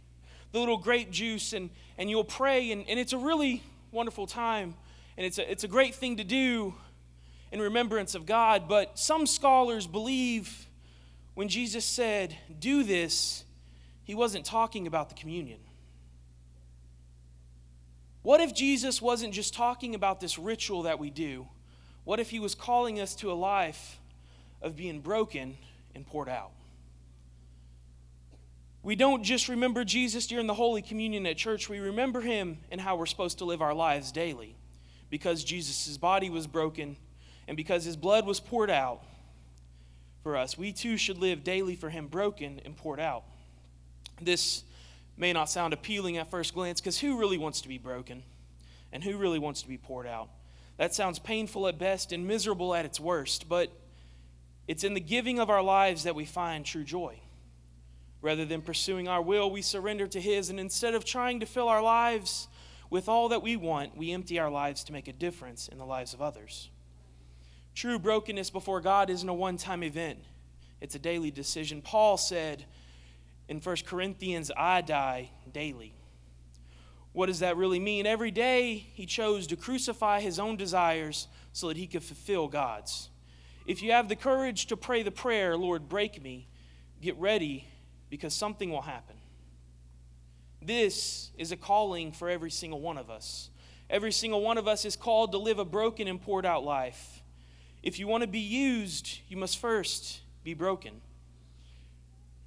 the 0.51 0.59
little 0.59 0.77
grape 0.77 1.11
juice 1.11 1.53
and, 1.53 1.69
and 1.97 2.09
you'll 2.09 2.23
pray. 2.23 2.71
And, 2.71 2.85
and 2.87 2.99
it's 2.99 3.13
a 3.13 3.17
really 3.17 3.63
wonderful 3.91 4.27
time. 4.27 4.75
And 5.17 5.25
it's 5.25 5.37
a, 5.37 5.51
it's 5.51 5.63
a 5.63 5.67
great 5.67 5.95
thing 5.95 6.17
to 6.17 6.23
do 6.23 6.73
in 7.51 7.61
remembrance 7.61 8.15
of 8.15 8.25
God. 8.25 8.67
But 8.67 8.97
some 8.97 9.27
scholars 9.27 9.87
believe 9.87 10.67
when 11.33 11.47
Jesus 11.47 11.85
said, 11.85 12.35
Do 12.59 12.83
this, 12.83 13.43
he 14.03 14.15
wasn't 14.15 14.45
talking 14.45 14.87
about 14.87 15.09
the 15.09 15.15
communion. 15.15 15.59
What 18.27 18.41
if 18.41 18.53
Jesus 18.53 19.01
wasn't 19.01 19.33
just 19.33 19.53
talking 19.53 19.95
about 19.95 20.19
this 20.19 20.37
ritual 20.37 20.81
that 20.81 20.99
we 20.99 21.09
do? 21.09 21.47
What 22.03 22.19
if 22.19 22.29
he 22.29 22.41
was 22.41 22.55
calling 22.55 22.99
us 22.99 23.15
to 23.15 23.31
a 23.31 23.33
life 23.33 24.01
of 24.61 24.75
being 24.75 24.99
broken 24.99 25.57
and 25.95 26.05
poured 26.05 26.27
out? 26.27 26.51
We 28.83 28.97
don't 28.97 29.23
just 29.23 29.47
remember 29.47 29.85
Jesus 29.85 30.27
during 30.27 30.45
the 30.45 30.53
Holy 30.53 30.81
Communion 30.81 31.25
at 31.25 31.37
church, 31.37 31.69
we 31.69 31.79
remember 31.79 32.19
him 32.19 32.57
and 32.69 32.81
how 32.81 32.97
we're 32.97 33.05
supposed 33.05 33.37
to 33.37 33.45
live 33.45 33.61
our 33.61 33.73
lives 33.73 34.11
daily. 34.11 34.57
Because 35.09 35.45
Jesus' 35.45 35.95
body 35.95 36.29
was 36.29 36.47
broken 36.47 36.97
and 37.47 37.55
because 37.55 37.85
his 37.85 37.95
blood 37.95 38.25
was 38.25 38.41
poured 38.41 38.69
out, 38.69 39.03
for 40.21 40.35
us. 40.35 40.57
We 40.57 40.73
too 40.73 40.97
should 40.97 41.19
live 41.19 41.45
daily 41.45 41.77
for 41.77 41.89
Him, 41.89 42.07
broken 42.07 42.59
and 42.65 42.75
poured 42.75 42.99
out. 42.99 43.23
This 44.21 44.65
may 45.17 45.33
not 45.33 45.49
sound 45.49 45.73
appealing 45.73 46.17
at 46.17 46.29
first 46.29 46.53
glance 46.53 46.79
because 46.79 46.99
who 46.99 47.17
really 47.17 47.37
wants 47.37 47.61
to 47.61 47.67
be 47.67 47.77
broken? 47.77 48.23
And 48.93 49.03
who 49.03 49.17
really 49.17 49.39
wants 49.39 49.63
to 49.63 49.67
be 49.67 49.77
poured 49.77 50.07
out? 50.07 50.29
That 50.77 50.93
sounds 50.93 51.19
painful 51.19 51.67
at 51.67 51.77
best 51.77 52.11
and 52.11 52.27
miserable 52.27 52.73
at 52.73 52.85
its 52.85 52.99
worst, 52.99 53.49
but 53.49 53.71
it's 54.67 54.83
in 54.83 54.93
the 54.93 54.99
giving 54.99 55.39
of 55.39 55.49
our 55.49 55.63
lives 55.63 56.03
that 56.03 56.15
we 56.15 56.25
find 56.25 56.65
true 56.65 56.83
joy. 56.83 57.19
Rather 58.21 58.45
than 58.45 58.61
pursuing 58.61 59.07
our 59.07 59.21
will, 59.21 59.49
we 59.49 59.61
surrender 59.61 60.07
to 60.07 60.21
His, 60.21 60.49
and 60.49 60.59
instead 60.59 60.93
of 60.93 61.03
trying 61.03 61.39
to 61.39 61.45
fill 61.45 61.67
our 61.67 61.81
lives 61.81 62.47
with 62.89 63.09
all 63.09 63.29
that 63.29 63.41
we 63.41 63.55
want, 63.55 63.97
we 63.97 64.11
empty 64.11 64.39
our 64.39 64.49
lives 64.49 64.83
to 64.85 64.93
make 64.93 65.07
a 65.07 65.13
difference 65.13 65.67
in 65.67 65.77
the 65.77 65.85
lives 65.85 66.13
of 66.13 66.21
others. 66.21 66.69
True 67.75 67.99
brokenness 67.99 68.49
before 68.49 68.81
God 68.81 69.09
isn't 69.09 69.27
a 69.29 69.33
one 69.33 69.57
time 69.57 69.83
event, 69.83 70.19
it's 70.81 70.95
a 70.95 70.99
daily 70.99 71.31
decision. 71.31 71.81
Paul 71.81 72.17
said 72.17 72.65
in 73.47 73.59
1 73.59 73.75
Corinthians, 73.85 74.51
I 74.55 74.81
die 74.81 75.31
daily. 75.51 75.93
What 77.13 77.27
does 77.27 77.39
that 77.39 77.57
really 77.57 77.79
mean? 77.79 78.05
Every 78.05 78.31
day 78.31 78.85
he 78.93 79.05
chose 79.05 79.47
to 79.47 79.55
crucify 79.55 80.19
his 80.19 80.37
own 80.37 80.57
desires 80.57 81.27
so 81.51 81.67
that 81.69 81.77
he 81.77 81.87
could 81.87 82.03
fulfill 82.03 82.47
God's. 82.47 83.09
If 83.65 83.81
you 83.81 83.91
have 83.91 84.07
the 84.07 84.15
courage 84.15 84.67
to 84.67 84.77
pray 84.77 85.03
the 85.03 85.11
prayer, 85.11 85.57
Lord, 85.57 85.89
break 85.89 86.21
me, 86.21 86.47
get 87.01 87.17
ready 87.17 87.67
because 88.09 88.33
something 88.33 88.69
will 88.69 88.83
happen. 88.83 89.15
This 90.61 91.31
is 91.37 91.51
a 91.51 91.57
calling 91.57 92.11
for 92.11 92.29
every 92.29 92.51
single 92.51 92.81
one 92.81 92.97
of 92.97 93.09
us. 93.09 93.49
Every 93.89 94.11
single 94.11 94.41
one 94.41 94.57
of 94.57 94.67
us 94.67 94.85
is 94.85 94.95
called 94.95 95.31
to 95.31 95.37
live 95.37 95.59
a 95.59 95.65
broken 95.65 96.07
and 96.07 96.21
poured 96.21 96.45
out 96.45 96.63
life. 96.63 97.23
If 97.83 97.99
you 97.99 98.07
want 98.07 98.21
to 98.21 98.27
be 98.27 98.39
used, 98.39 99.19
you 99.29 99.37
must 99.37 99.59
first 99.59 100.19
be 100.43 100.53
broken. 100.53 101.01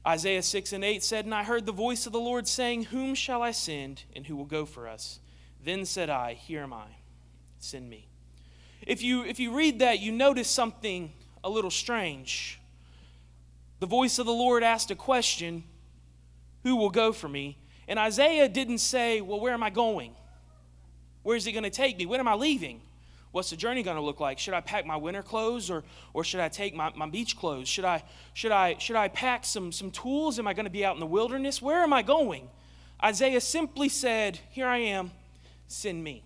Isaiah 0.07 0.43
6 0.43 0.73
and 0.73 0.83
8 0.83 1.03
said, 1.03 1.25
And 1.27 1.35
I 1.35 1.45
heard 1.45 1.67
the 1.67 1.73
voice 1.73 2.07
of 2.07 2.13
the 2.13 2.21
Lord 2.21 2.49
saying, 2.49 2.85
Whom 2.85 3.15
shall 3.15 3.43
I 3.43 3.51
send, 3.51 4.05
and 4.17 4.27
who 4.27 4.37
will 4.37 4.47
go 4.47 4.65
for 4.65 4.89
us? 4.89 5.21
Then 5.63 5.85
said 5.85 6.09
I, 6.09 6.35
Here 6.35 6.63
am 6.63 6.73
I, 6.73 6.87
send 7.59 7.89
me. 7.89 8.09
If 8.87 9.03
you, 9.03 9.25
if 9.25 9.39
you 9.39 9.55
read 9.55 9.81
that, 9.81 10.01
you 10.01 10.11
notice 10.11 10.49
something 10.49 11.13
a 11.45 11.51
little 11.51 11.71
strange. 11.71 12.59
The 13.79 13.87
voice 13.87 14.19
of 14.19 14.27
the 14.27 14.33
Lord 14.33 14.63
asked 14.63 14.91
a 14.91 14.95
question 14.95 15.65
Who 16.63 16.77
will 16.77 16.91
go 16.91 17.13
for 17.13 17.29
me? 17.29 17.59
And 17.87 17.99
Isaiah 17.99 18.49
didn't 18.49 18.79
say, 18.79 19.21
Well, 19.21 19.41
where 19.41 19.53
am 19.53 19.63
I 19.63 19.71
going? 19.71 20.13
Where 21.23 21.37
is 21.37 21.45
he 21.45 21.53
going 21.53 21.65
to 21.65 21.71
take 21.71 21.99
me? 21.99 22.07
When 22.07 22.21
am 22.21 22.29
I 22.29 22.35
leaving? 22.35 22.81
What's 23.33 23.51
the 23.51 23.57
journey 23.57 23.83
going 23.83 23.97
to 23.97 24.03
look 24.03 24.19
like? 24.19 24.39
Should 24.39 24.55
I 24.55 24.61
pack 24.61 24.87
my 24.87 24.97
winter 24.97 25.23
clothes 25.23 25.71
or, 25.71 25.85
or 26.15 26.25
should 26.25 26.41
I 26.41 26.49
take 26.49 26.75
my, 26.75 26.93
my 26.97 27.09
beach 27.09 27.37
clothes? 27.37 27.69
Should 27.69 27.85
I, 27.85 28.03
should, 28.35 28.51
I, 28.51 28.77
should 28.79 28.97
I 28.97 29.07
pack 29.09 29.45
some, 29.45 29.71
some 29.71 29.93
tools? 29.93 30.39
Am 30.39 30.49
I 30.49 30.55
going 30.55 30.65
to 30.65 30.71
be 30.71 30.85
out 30.85 30.95
in 30.95 31.01
the 31.01 31.07
wilderness? 31.07 31.63
Where 31.63 31.83
am 31.83 31.93
I 31.93 32.03
going? 32.03 32.49
Isaiah 33.03 33.41
simply 33.41 33.89
said, 33.89 34.41
Here 34.51 34.67
I 34.67 34.79
am, 34.79 35.13
send 35.69 36.03
me. 36.03 36.25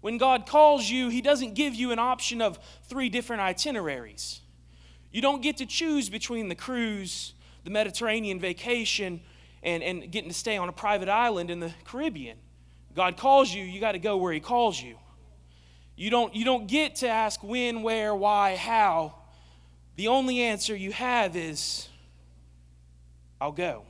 When 0.00 0.18
God 0.18 0.46
calls 0.46 0.90
you, 0.90 1.08
He 1.08 1.20
doesn't 1.20 1.54
give 1.54 1.74
you 1.74 1.92
an 1.92 2.00
option 2.00 2.42
of 2.42 2.58
three 2.84 3.08
different 3.08 3.42
itineraries. 3.42 4.40
You 5.12 5.22
don't 5.22 5.40
get 5.40 5.58
to 5.58 5.66
choose 5.66 6.10
between 6.10 6.48
the 6.48 6.54
cruise, 6.54 7.32
the 7.62 7.70
Mediterranean 7.70 8.40
vacation, 8.40 9.20
and, 9.62 9.82
and 9.82 10.10
getting 10.10 10.30
to 10.30 10.36
stay 10.36 10.56
on 10.56 10.68
a 10.68 10.72
private 10.72 11.08
island 11.08 11.50
in 11.50 11.60
the 11.60 11.72
Caribbean. 11.84 12.38
God 12.94 13.16
calls 13.16 13.52
you, 13.54 13.64
you 13.64 13.80
got 13.80 13.92
to 13.92 13.98
go 13.98 14.16
where 14.16 14.32
He 14.32 14.40
calls 14.40 14.80
you. 14.80 14.96
You 15.98 16.10
don't, 16.10 16.32
you 16.32 16.44
don't 16.44 16.68
get 16.68 16.94
to 16.96 17.08
ask 17.08 17.42
when, 17.42 17.82
where, 17.82 18.14
why, 18.14 18.54
how. 18.54 19.16
The 19.96 20.06
only 20.06 20.42
answer 20.42 20.76
you 20.76 20.92
have 20.92 21.34
is, 21.34 21.88
I'll 23.40 23.50
go. 23.50 23.82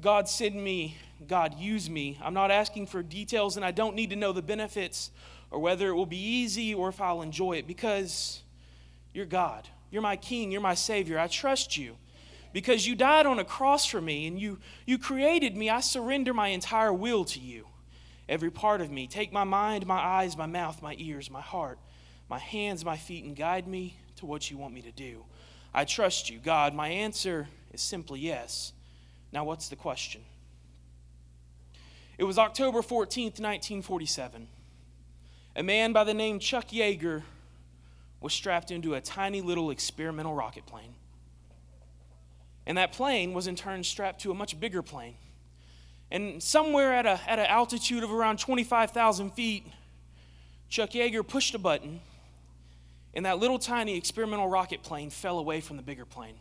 God 0.00 0.28
send 0.28 0.56
me, 0.56 0.96
God 1.28 1.54
use 1.56 1.88
me. 1.88 2.18
I'm 2.20 2.34
not 2.34 2.50
asking 2.50 2.88
for 2.88 3.04
details, 3.04 3.54
and 3.54 3.64
I 3.64 3.70
don't 3.70 3.94
need 3.94 4.10
to 4.10 4.16
know 4.16 4.32
the 4.32 4.42
benefits 4.42 5.12
or 5.52 5.60
whether 5.60 5.90
it 5.90 5.94
will 5.94 6.06
be 6.06 6.20
easy 6.20 6.74
or 6.74 6.88
if 6.88 7.00
I'll 7.00 7.22
enjoy 7.22 7.58
it 7.58 7.68
because 7.68 8.42
you're 9.14 9.26
God. 9.26 9.68
You're 9.92 10.02
my 10.02 10.16
King. 10.16 10.50
You're 10.50 10.60
my 10.60 10.74
Savior. 10.74 11.20
I 11.20 11.28
trust 11.28 11.76
you 11.76 11.96
because 12.52 12.84
you 12.84 12.96
died 12.96 13.26
on 13.26 13.38
a 13.38 13.44
cross 13.44 13.86
for 13.86 14.00
me 14.00 14.26
and 14.26 14.40
you, 14.40 14.58
you 14.86 14.98
created 14.98 15.56
me. 15.56 15.70
I 15.70 15.78
surrender 15.78 16.34
my 16.34 16.48
entire 16.48 16.92
will 16.92 17.24
to 17.26 17.38
you 17.38 17.66
every 18.30 18.50
part 18.50 18.80
of 18.80 18.90
me. 18.90 19.08
Take 19.08 19.32
my 19.32 19.44
mind, 19.44 19.86
my 19.86 19.98
eyes, 19.98 20.36
my 20.36 20.46
mouth, 20.46 20.80
my 20.80 20.94
ears, 20.96 21.30
my 21.30 21.40
heart, 21.40 21.78
my 22.30 22.38
hands, 22.38 22.84
my 22.84 22.96
feet, 22.96 23.24
and 23.24 23.36
guide 23.36 23.66
me 23.66 23.96
to 24.16 24.24
what 24.24 24.50
you 24.50 24.56
want 24.56 24.72
me 24.72 24.80
to 24.82 24.92
do. 24.92 25.24
I 25.74 25.84
trust 25.84 26.30
you, 26.30 26.38
God. 26.38 26.72
My 26.72 26.88
answer 26.88 27.48
is 27.72 27.82
simply 27.82 28.20
yes. 28.20 28.72
Now, 29.32 29.44
what's 29.44 29.68
the 29.68 29.76
question? 29.76 30.22
It 32.18 32.24
was 32.24 32.38
October 32.38 32.80
14th, 32.80 33.40
1947. 33.40 34.46
A 35.56 35.62
man 35.62 35.92
by 35.92 36.04
the 36.04 36.14
name 36.14 36.38
Chuck 36.38 36.68
Yeager 36.68 37.22
was 38.20 38.32
strapped 38.32 38.70
into 38.70 38.94
a 38.94 39.00
tiny 39.00 39.40
little 39.40 39.70
experimental 39.70 40.34
rocket 40.34 40.66
plane. 40.66 40.94
And 42.66 42.78
that 42.78 42.92
plane 42.92 43.32
was 43.32 43.48
in 43.48 43.56
turn 43.56 43.82
strapped 43.82 44.20
to 44.22 44.30
a 44.30 44.34
much 44.34 44.60
bigger 44.60 44.82
plane. 44.82 45.16
And 46.10 46.42
somewhere 46.42 46.92
at, 46.92 47.06
a, 47.06 47.20
at 47.28 47.38
an 47.38 47.46
altitude 47.46 48.02
of 48.02 48.12
around 48.12 48.38
25,000 48.38 49.30
feet, 49.30 49.66
Chuck 50.68 50.90
Yeager 50.90 51.26
pushed 51.26 51.54
a 51.54 51.58
button, 51.58 52.00
and 53.14 53.26
that 53.26 53.38
little 53.38 53.58
tiny 53.58 53.96
experimental 53.96 54.48
rocket 54.48 54.82
plane 54.82 55.10
fell 55.10 55.38
away 55.38 55.60
from 55.60 55.76
the 55.76 55.82
bigger 55.82 56.04
plane. 56.04 56.36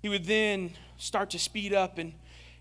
He 0.00 0.08
would 0.08 0.24
then 0.24 0.72
start 0.96 1.30
to 1.30 1.38
speed 1.38 1.74
up, 1.74 1.98
and, 1.98 2.14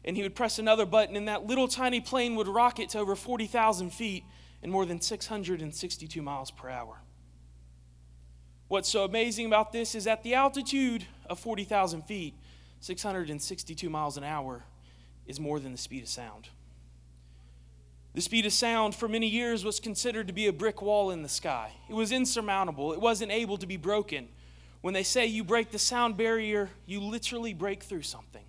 and 0.03 0.15
he 0.15 0.23
would 0.23 0.35
press 0.35 0.59
another 0.59 0.85
button, 0.85 1.15
and 1.15 1.27
that 1.27 1.45
little 1.45 1.67
tiny 1.67 2.01
plane 2.01 2.35
would 2.35 2.47
rocket 2.47 2.89
to 2.89 2.99
over 2.99 3.15
40,000 3.15 3.91
feet 3.91 4.23
and 4.61 4.71
more 4.71 4.85
than 4.85 5.01
662 5.01 6.21
miles 6.21 6.51
per 6.51 6.69
hour. 6.69 6.97
What's 8.69 8.89
so 8.89 9.03
amazing 9.03 9.45
about 9.45 9.71
this 9.71 9.93
is 9.93 10.07
at 10.07 10.23
the 10.23 10.33
altitude 10.33 11.05
of 11.29 11.39
40,000 11.39 12.03
feet, 12.03 12.33
662 12.79 13.89
miles 13.89 14.17
an 14.17 14.23
hour, 14.23 14.63
is 15.27 15.39
more 15.39 15.59
than 15.59 15.71
the 15.71 15.77
speed 15.77 16.03
of 16.03 16.09
sound. 16.09 16.49
The 18.13 18.21
speed 18.21 18.45
of 18.45 18.53
sound 18.53 18.93
for 18.93 19.07
many 19.07 19.27
years 19.27 19.65
was 19.65 19.79
considered 19.79 20.27
to 20.27 20.33
be 20.33 20.47
a 20.47 20.53
brick 20.53 20.81
wall 20.81 21.09
in 21.09 21.23
the 21.23 21.29
sky. 21.29 21.71
It 21.89 21.93
was 21.93 22.11
insurmountable, 22.11 22.93
it 22.93 23.01
wasn't 23.01 23.31
able 23.31 23.57
to 23.57 23.65
be 23.65 23.77
broken. 23.77 24.27
When 24.81 24.93
they 24.93 25.03
say 25.03 25.25
you 25.25 25.43
break 25.43 25.71
the 25.71 25.79
sound 25.79 26.17
barrier, 26.17 26.69
you 26.85 26.99
literally 26.99 27.53
break 27.53 27.83
through 27.83 28.01
something. 28.01 28.43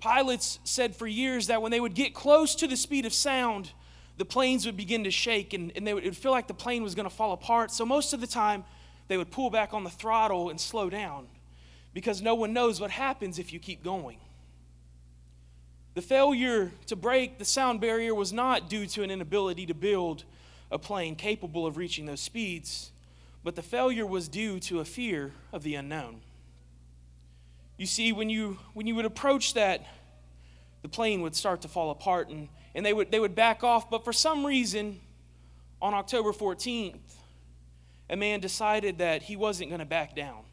Pilots 0.00 0.58
said 0.64 0.96
for 0.96 1.06
years 1.06 1.46
that 1.46 1.62
when 1.62 1.70
they 1.70 1.80
would 1.80 1.94
get 1.94 2.12
close 2.12 2.54
to 2.56 2.66
the 2.66 2.76
speed 2.76 3.06
of 3.06 3.12
sound, 3.12 3.70
the 4.16 4.24
planes 4.24 4.66
would 4.66 4.76
begin 4.76 5.04
to 5.04 5.10
shake 5.10 5.54
and, 5.54 5.72
and 5.76 5.86
they 5.86 5.94
would, 5.94 6.04
it 6.04 6.08
would 6.08 6.16
feel 6.16 6.32
like 6.32 6.48
the 6.48 6.54
plane 6.54 6.82
was 6.82 6.94
going 6.94 7.08
to 7.08 7.14
fall 7.14 7.32
apart. 7.32 7.70
So 7.70 7.86
most 7.86 8.12
of 8.12 8.20
the 8.20 8.26
time, 8.26 8.64
they 9.08 9.16
would 9.16 9.30
pull 9.30 9.48
back 9.48 9.72
on 9.72 9.84
the 9.84 9.90
throttle 9.90 10.50
and 10.50 10.60
slow 10.60 10.90
down 10.90 11.26
because 11.94 12.20
no 12.20 12.34
one 12.34 12.52
knows 12.52 12.80
what 12.80 12.90
happens 12.90 13.38
if 13.38 13.52
you 13.52 13.58
keep 13.58 13.82
going. 13.82 14.18
The 16.00 16.06
failure 16.06 16.72
to 16.86 16.96
break 16.96 17.36
the 17.36 17.44
sound 17.44 17.82
barrier 17.82 18.14
was 18.14 18.32
not 18.32 18.70
due 18.70 18.86
to 18.86 19.02
an 19.02 19.10
inability 19.10 19.66
to 19.66 19.74
build 19.74 20.24
a 20.70 20.78
plane 20.78 21.14
capable 21.14 21.66
of 21.66 21.76
reaching 21.76 22.06
those 22.06 22.22
speeds, 22.22 22.90
but 23.44 23.54
the 23.54 23.60
failure 23.60 24.06
was 24.06 24.26
due 24.26 24.60
to 24.60 24.80
a 24.80 24.84
fear 24.86 25.32
of 25.52 25.62
the 25.62 25.74
unknown. 25.74 26.22
You 27.76 27.84
see, 27.84 28.12
when 28.12 28.30
you, 28.30 28.56
when 28.72 28.86
you 28.86 28.94
would 28.94 29.04
approach 29.04 29.52
that, 29.52 29.84
the 30.80 30.88
plane 30.88 31.20
would 31.20 31.36
start 31.36 31.60
to 31.60 31.68
fall 31.68 31.90
apart 31.90 32.30
and, 32.30 32.48
and 32.74 32.86
they, 32.86 32.94
would, 32.94 33.10
they 33.10 33.20
would 33.20 33.34
back 33.34 33.62
off. 33.62 33.90
But 33.90 34.02
for 34.02 34.14
some 34.14 34.46
reason, 34.46 35.00
on 35.82 35.92
October 35.92 36.32
14th, 36.32 36.96
a 38.08 38.16
man 38.16 38.40
decided 38.40 38.96
that 38.96 39.24
he 39.24 39.36
wasn't 39.36 39.68
going 39.68 39.80
to 39.80 39.84
back 39.84 40.16
down. 40.16 40.44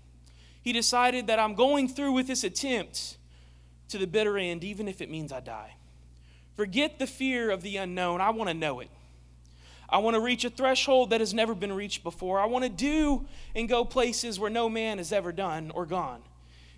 He 0.61 0.73
decided 0.73 1.27
that 1.27 1.39
I'm 1.39 1.55
going 1.55 1.87
through 1.87 2.11
with 2.11 2.27
this 2.27 2.43
attempt 2.43 3.15
to 3.89 3.97
the 3.97 4.07
bitter 4.07 4.37
end, 4.37 4.63
even 4.63 4.87
if 4.87 5.01
it 5.01 5.09
means 5.09 5.31
I 5.31 5.39
die. 5.39 5.75
Forget 6.55 6.97
the 6.97 7.07
fear 7.07 7.51
of 7.51 7.61
the 7.61 7.77
unknown. 7.77 8.19
I 8.19 8.31
want 8.31 8.49
to 8.49 8.53
know 8.53 8.79
it. 8.79 8.89
I 9.89 9.99
want 9.99 10.15
to 10.15 10.19
reach 10.19 10.43
a 10.43 10.49
threshold 10.49 11.11
that 11.11 11.21
has 11.21 11.33
never 11.33 11.55
been 11.55 11.71
reached 11.71 12.03
before. 12.03 12.39
I 12.39 12.45
want 12.45 12.63
to 12.65 12.69
do 12.69 13.25
and 13.55 13.69
go 13.69 13.85
places 13.85 14.39
where 14.39 14.49
no 14.49 14.67
man 14.67 14.97
has 14.97 15.13
ever 15.13 15.31
done 15.31 15.71
or 15.73 15.85
gone. 15.85 16.21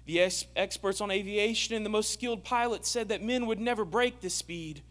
The 0.06 0.22
ex- 0.22 0.46
experts 0.56 1.02
on 1.02 1.10
aviation 1.10 1.76
and 1.76 1.86
the 1.86 1.90
most 1.90 2.14
skilled 2.14 2.44
pilots 2.44 2.90
said 2.90 3.10
that 3.10 3.24
men 3.24 3.48
would 3.48 3.60
never 3.60 3.86
break 3.86 4.22
this 4.22 4.36
speed. 4.36 4.82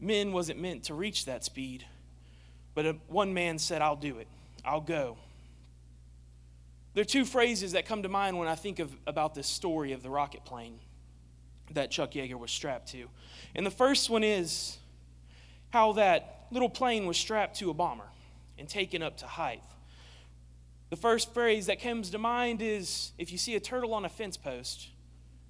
Men 0.00 0.32
wasn't 0.32 0.60
meant 0.60 0.84
to 0.84 0.94
reach 0.94 1.26
that 1.26 1.44
speed. 1.44 1.84
But 2.74 2.96
one 3.08 3.34
man 3.34 3.58
said, 3.58 3.82
I'll 3.82 3.94
do 3.94 4.18
it. 4.18 4.26
I'll 4.64 4.80
go. 4.80 5.16
There 6.94 7.02
are 7.02 7.04
two 7.04 7.24
phrases 7.24 7.72
that 7.72 7.86
come 7.86 8.02
to 8.02 8.08
mind 8.08 8.38
when 8.38 8.48
I 8.48 8.54
think 8.54 8.78
of, 8.78 8.96
about 9.06 9.34
this 9.34 9.46
story 9.46 9.92
of 9.92 10.02
the 10.02 10.10
rocket 10.10 10.44
plane 10.44 10.78
that 11.72 11.90
Chuck 11.90 12.12
Yeager 12.12 12.38
was 12.38 12.50
strapped 12.50 12.88
to. 12.92 13.08
And 13.54 13.64
the 13.64 13.70
first 13.70 14.10
one 14.10 14.24
is 14.24 14.78
how 15.70 15.92
that 15.94 16.46
little 16.50 16.68
plane 16.68 17.06
was 17.06 17.16
strapped 17.16 17.58
to 17.58 17.70
a 17.70 17.74
bomber 17.74 18.08
and 18.58 18.68
taken 18.68 19.02
up 19.02 19.16
to 19.18 19.26
height. 19.26 19.62
The 20.90 20.96
first 20.96 21.34
phrase 21.34 21.66
that 21.66 21.80
comes 21.80 22.10
to 22.10 22.18
mind 22.18 22.62
is 22.62 23.12
if 23.18 23.32
you 23.32 23.38
see 23.38 23.56
a 23.56 23.60
turtle 23.60 23.94
on 23.94 24.04
a 24.04 24.08
fence 24.08 24.36
post, 24.36 24.88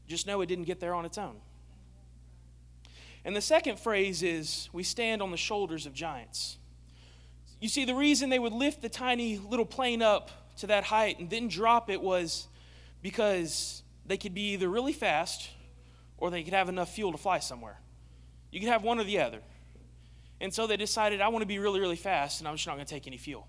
just 0.07 0.27
know 0.27 0.41
it 0.41 0.47
didn't 0.47 0.65
get 0.65 0.81
there 0.81 0.95
on 0.95 1.05
its 1.05 1.19
own. 1.19 1.37
And 3.25 3.35
the 3.35 3.41
second 3.41 3.79
phrase 3.79 4.23
is 4.23 4.69
we 4.73 4.83
stand 4.83 5.23
on 5.23 5.31
the 5.31 5.37
shoulders 5.37 5.87
of 5.87 5.95
giants. 5.95 6.59
You 7.61 7.69
see, 7.69 7.85
the 7.85 7.95
reason 7.95 8.29
they 8.29 8.39
would 8.39 8.53
lift 8.53 8.83
the 8.83 8.89
tiny 8.89 9.39
little 9.39 9.65
plane 9.65 10.03
up 10.03 10.31
to 10.59 10.67
that 10.69 10.85
height 10.85 11.19
and 11.19 11.31
then 11.31 11.49
drop 11.49 11.91
it 11.91 12.01
was 12.01 12.47
because 13.03 13.83
they 14.07 14.17
could 14.17 14.35
be 14.35 14.53
either 14.53 14.69
really 14.69 14.93
fast 14.93 15.49
or 16.19 16.31
they 16.31 16.43
could 16.43 16.55
have 16.55 16.69
enough 16.69 16.95
fuel 16.95 17.13
to 17.13 17.19
fly 17.19 17.39
somewhere. 17.39 17.79
You 18.51 18.61
could 18.61 18.69
have 18.69 18.83
one 18.83 18.99
or 18.99 19.05
the 19.05 19.19
other. 19.21 19.41
And 20.41 20.53
so 20.53 20.67
they 20.67 20.77
decided, 20.77 21.21
I 21.21 21.29
want 21.29 21.43
to 21.43 21.47
be 21.47 21.59
really, 21.59 21.81
really 21.81 21.97
fast, 21.97 22.41
and 22.41 22.49
I'm 22.49 22.57
just 22.57 22.67
not 22.67 22.75
going 22.75 22.87
to 22.87 22.93
take 22.93 23.07
any 23.07 23.17
fuel. 23.17 23.49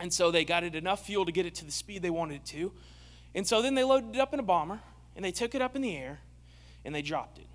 And 0.00 0.12
so 0.12 0.30
they 0.30 0.44
got 0.44 0.64
it 0.64 0.74
enough 0.74 1.06
fuel 1.06 1.26
to 1.26 1.32
get 1.32 1.46
it 1.46 1.54
to 1.56 1.64
the 1.64 1.72
speed 1.72 2.02
they 2.02 2.10
wanted 2.10 2.36
it 2.36 2.44
to. 2.46 2.72
And 3.34 3.46
so 3.46 3.62
then 3.62 3.74
they 3.74 3.84
loaded 3.84 4.14
it 4.14 4.20
up 4.20 4.32
in 4.32 4.40
a 4.40 4.44
bomber, 4.44 4.80
and 5.18 5.24
they 5.24 5.32
took 5.32 5.56
it 5.56 5.60
up 5.60 5.74
in 5.74 5.82
the 5.82 5.96
air 5.96 6.20
and 6.84 6.94
they 6.94 7.02
dropped 7.02 7.38
it. 7.38 7.46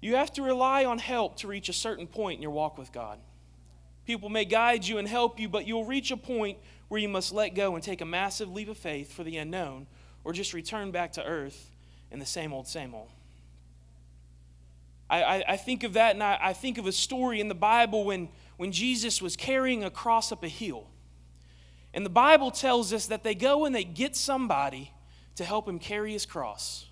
You 0.00 0.16
have 0.16 0.32
to 0.32 0.42
rely 0.42 0.86
on 0.86 0.98
help 0.98 1.36
to 1.40 1.48
reach 1.48 1.68
a 1.68 1.74
certain 1.74 2.06
point 2.06 2.36
in 2.36 2.42
your 2.42 2.50
walk 2.50 2.78
with 2.78 2.92
God. 2.92 3.18
People 4.06 4.30
may 4.30 4.46
guide 4.46 4.86
you 4.86 4.96
and 4.96 5.06
help 5.06 5.38
you, 5.38 5.46
but 5.46 5.66
you'll 5.66 5.84
reach 5.84 6.10
a 6.10 6.16
point 6.16 6.56
where 6.88 6.98
you 6.98 7.10
must 7.10 7.30
let 7.30 7.54
go 7.54 7.74
and 7.74 7.84
take 7.84 8.00
a 8.00 8.06
massive 8.06 8.50
leap 8.50 8.70
of 8.70 8.78
faith 8.78 9.12
for 9.12 9.22
the 9.22 9.36
unknown 9.36 9.86
or 10.24 10.32
just 10.32 10.52
return 10.52 10.90
back 10.90 11.12
to 11.12 11.24
earth 11.24 11.70
in 12.10 12.18
the 12.18 12.26
same 12.26 12.52
old, 12.52 12.66
same 12.66 12.94
old. 12.94 13.10
I, 15.10 15.22
I, 15.22 15.44
I 15.48 15.56
think 15.56 15.84
of 15.84 15.94
that 15.94 16.14
and 16.14 16.22
I, 16.22 16.38
I 16.40 16.52
think 16.52 16.78
of 16.78 16.86
a 16.86 16.92
story 16.92 17.40
in 17.40 17.48
the 17.48 17.54
Bible 17.54 18.04
when, 18.04 18.28
when 18.56 18.72
Jesus 18.72 19.22
was 19.22 19.36
carrying 19.36 19.84
a 19.84 19.90
cross 19.90 20.32
up 20.32 20.42
a 20.42 20.48
hill. 20.48 20.86
And 21.94 22.04
the 22.04 22.10
Bible 22.10 22.50
tells 22.50 22.92
us 22.92 23.06
that 23.06 23.22
they 23.24 23.34
go 23.34 23.64
and 23.64 23.74
they 23.74 23.84
get 23.84 24.14
somebody 24.14 24.92
to 25.36 25.44
help 25.44 25.68
him 25.68 25.78
carry 25.78 26.12
his 26.12 26.26
cross. 26.26 26.86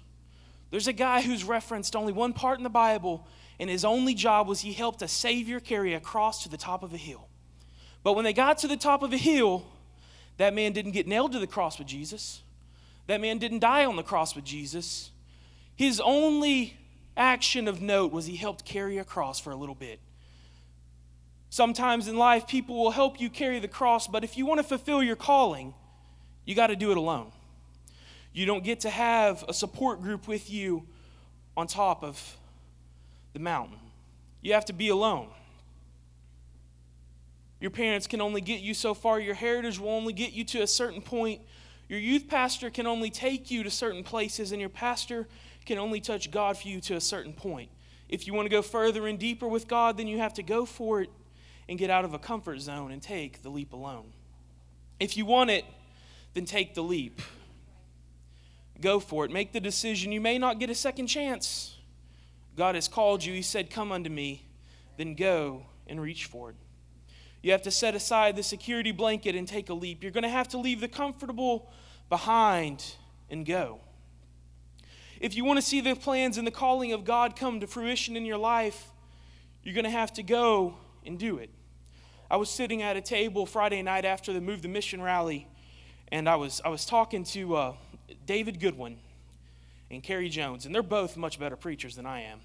There's 0.71 0.89
a 0.89 0.93
guy 0.93 1.21
who's 1.21 1.45
referenced 1.45 1.95
only 1.95 2.13
one 2.13 2.33
part 2.33 2.59
in 2.59 2.65
the 2.65 2.71
Bible, 2.71 3.27
and 3.61 3.71
his 3.71 3.85
only 3.85 4.15
job 4.15 4.49
was 4.49 4.61
he 4.61 4.73
helped 4.73 5.03
a 5.03 5.09
Savior 5.09 5.61
carry 5.61 5.95
a 5.95 6.01
cross 6.01 6.43
to 6.43 6.49
the 6.49 6.57
top 6.57 6.83
of 6.83 6.93
a 6.93 6.97
hill. 6.97 7.29
But 8.03 8.15
when 8.15 8.25
they 8.25 8.33
got 8.33 8.59
to 8.59 8.69
the 8.69 8.77
top 8.77 9.03
of 9.03 9.13
a 9.13 9.17
hill, 9.17 9.67
that 10.39 10.55
man 10.55 10.73
didn't 10.73 10.93
get 10.93 11.07
nailed 11.07 11.33
to 11.33 11.39
the 11.39 11.47
cross 11.47 11.79
with 11.79 11.89
Jesus. 11.89 12.43
That 13.07 13.21
man 13.21 13.39
didn't 13.39 13.61
die 13.61 13.85
on 13.85 13.97
the 13.97 14.03
cross 14.03 14.35
with 14.35 14.45
Jesus. 14.45 15.11
His 15.75 16.01
only 16.01 16.77
action 17.17 17.69
of 17.69 17.81
note 17.81 18.13
was 18.13 18.27
he 18.27 18.37
helped 18.37 18.65
carry 18.65 18.99
a 18.99 19.05
cross 19.05 19.39
for 19.39 19.51
a 19.51 19.57
little 19.57 19.75
bit. 19.75 20.01
Sometimes 21.51 22.09
in 22.09 22.17
life, 22.17 22.47
people 22.47 22.77
will 22.77 22.91
help 22.91 23.21
you 23.21 23.31
carry 23.31 23.61
the 23.61 23.69
cross, 23.69 24.07
but 24.07 24.25
if 24.25 24.37
you 24.37 24.45
want 24.45 24.59
to 24.59 24.65
fulfill 24.65 25.03
your 25.03 25.17
calling, 25.17 25.73
you 26.45 26.55
got 26.55 26.67
to 26.67 26.77
do 26.77 26.91
it 26.91 26.97
alone. 26.97 27.33
You 28.33 28.45
don't 28.45 28.65
get 28.65 28.81
to 28.81 28.91
have 28.91 29.45
a 29.49 29.55
support 29.55 30.03
group 30.03 30.29
with 30.29 30.51
you 30.51 30.87
on 31.57 31.67
top 31.67 32.05
of 32.05 32.37
the 33.33 33.39
mountain. 33.39 33.79
You 34.43 34.53
have 34.53 34.67
to 34.67 34.73
be 34.73 34.89
alone. 34.89 35.29
Your 37.61 37.71
parents 37.71 38.07
can 38.07 38.21
only 38.21 38.43
get 38.43 38.61
you 38.61 38.75
so 38.75 38.93
far. 38.93 39.19
Your 39.19 39.35
heritage 39.35 39.79
will 39.79 39.91
only 39.91 40.13
get 40.13 40.33
you 40.33 40.45
to 40.45 40.61
a 40.61 40.67
certain 40.67 41.01
point. 41.01 41.41
Your 41.89 42.01
youth 42.01 42.29
pastor 42.29 42.71
can 42.71 42.87
only 42.87 43.11
take 43.11 43.51
you 43.51 43.63
to 43.63 43.71
certain 43.71 44.03
places, 44.03 44.53
and 44.53 44.61
your 44.61 44.71
pastor 44.71 45.29
can 45.65 45.79
only 45.79 46.01
touch 46.01 46.31
God 46.31 46.57
for 46.59 46.69
you 46.69 46.81
to 46.83 46.97
a 46.97 47.01
certain 47.01 47.33
point. 47.33 47.71
If 48.09 48.27
you 48.27 48.35
want 48.35 48.47
to 48.47 48.51
go 48.51 48.63
further 48.63 49.07
and 49.07 49.19
deeper 49.19 49.49
with 49.49 49.69
God, 49.69 49.97
then 49.97 50.07
you 50.07 50.19
have 50.19 50.35
to 50.35 50.43
go 50.43 50.65
for 50.65 51.03
it 51.03 51.11
and 51.69 51.79
get 51.79 51.91
out 51.91 52.05
of 52.05 52.15
a 52.15 52.19
comfort 52.19 52.61
zone 52.61 52.93
and 52.93 53.03
take 53.03 53.43
the 53.43 53.49
leap 53.49 53.73
alone. 53.73 54.13
If 55.01 55.17
you 55.17 55.27
want 55.27 55.51
it, 55.51 55.65
then 56.35 56.45
take 56.45 56.75
the 56.75 56.83
leap. 56.83 57.21
Go 58.81 59.01
for 59.01 59.25
it. 59.25 59.31
Make 59.31 59.53
the 59.53 59.61
decision. 59.61 60.13
You 60.13 60.21
may 60.21 60.39
not 60.39 60.59
get 60.59 60.71
a 60.71 60.75
second 60.75 61.07
chance. 61.07 61.77
God 62.57 62.75
has 62.75 62.89
called 62.89 63.25
you. 63.25 63.33
He 63.33 63.43
said, 63.43 63.71
Come 63.71 63.91
unto 63.91 64.11
me. 64.11 64.47
Then 64.97 65.15
go 65.15 65.67
and 65.87 66.01
reach 66.01 66.27
for 66.27 66.51
it. 66.51 66.57
You 67.47 67.53
have 67.53 67.63
to 67.63 67.71
set 67.71 67.95
aside 67.95 68.35
the 68.35 68.43
security 68.43 68.91
blanket 68.91 69.37
and 69.37 69.47
take 69.47 69.71
a 69.71 69.73
leap. 69.73 70.03
You're 70.03 70.11
going 70.11 70.25
to 70.25 70.29
have 70.29 70.49
to 70.49 70.59
leave 70.59 70.81
the 70.81 70.89
comfortable 70.89 71.71
behind 72.09 72.97
and 73.31 73.47
go. 73.47 73.79
If 75.21 75.37
you 75.37 75.45
want 75.45 75.59
to 75.59 75.63
see 75.63 75.81
the 75.81 75.95
plans 75.95 76.39
and 76.39 76.45
the 76.45 76.51
calling 76.51 76.93
of 76.93 77.05
God 77.05 77.37
come 77.37 77.61
to 77.61 77.69
fruition 77.69 78.17
in 78.17 78.25
your 78.25 78.37
life, 78.37 78.89
you're 79.63 79.77
going 79.77 79.85
to 79.85 79.91
have 79.91 80.13
to 80.15 80.25
go 80.25 80.75
and 81.05 81.21
do 81.21 81.39
it. 81.39 81.51
I 82.29 82.37
was 82.37 82.51
sitting 82.51 82.83
at 82.83 82.97
a 82.97 83.01
table 83.01 83.47
Friday 83.47 83.81
night 83.81 84.05
after 84.05 84.33
the 84.33 84.41
Move 84.41 84.63
the 84.63 84.69
Mission 84.69 85.01
rally, 85.01 85.47
and 86.11 86.29
I 86.29 86.35
was, 86.35 86.61
I 86.65 86.69
was 86.69 86.85
talking 86.85 87.23
to 87.27 87.55
uh, 87.55 87.75
David 88.27 88.59
Goodwin 88.59 88.97
and 89.89 90.03
Kerry 90.03 90.31
Jones, 90.31 90.67
and 90.67 90.75
they're 90.75 90.83
both 90.83 91.17
much 91.17 91.39
better 91.39 91.55
preachers 91.55 91.95
than 91.95 92.07
I 92.07 92.23
am. 92.23 92.41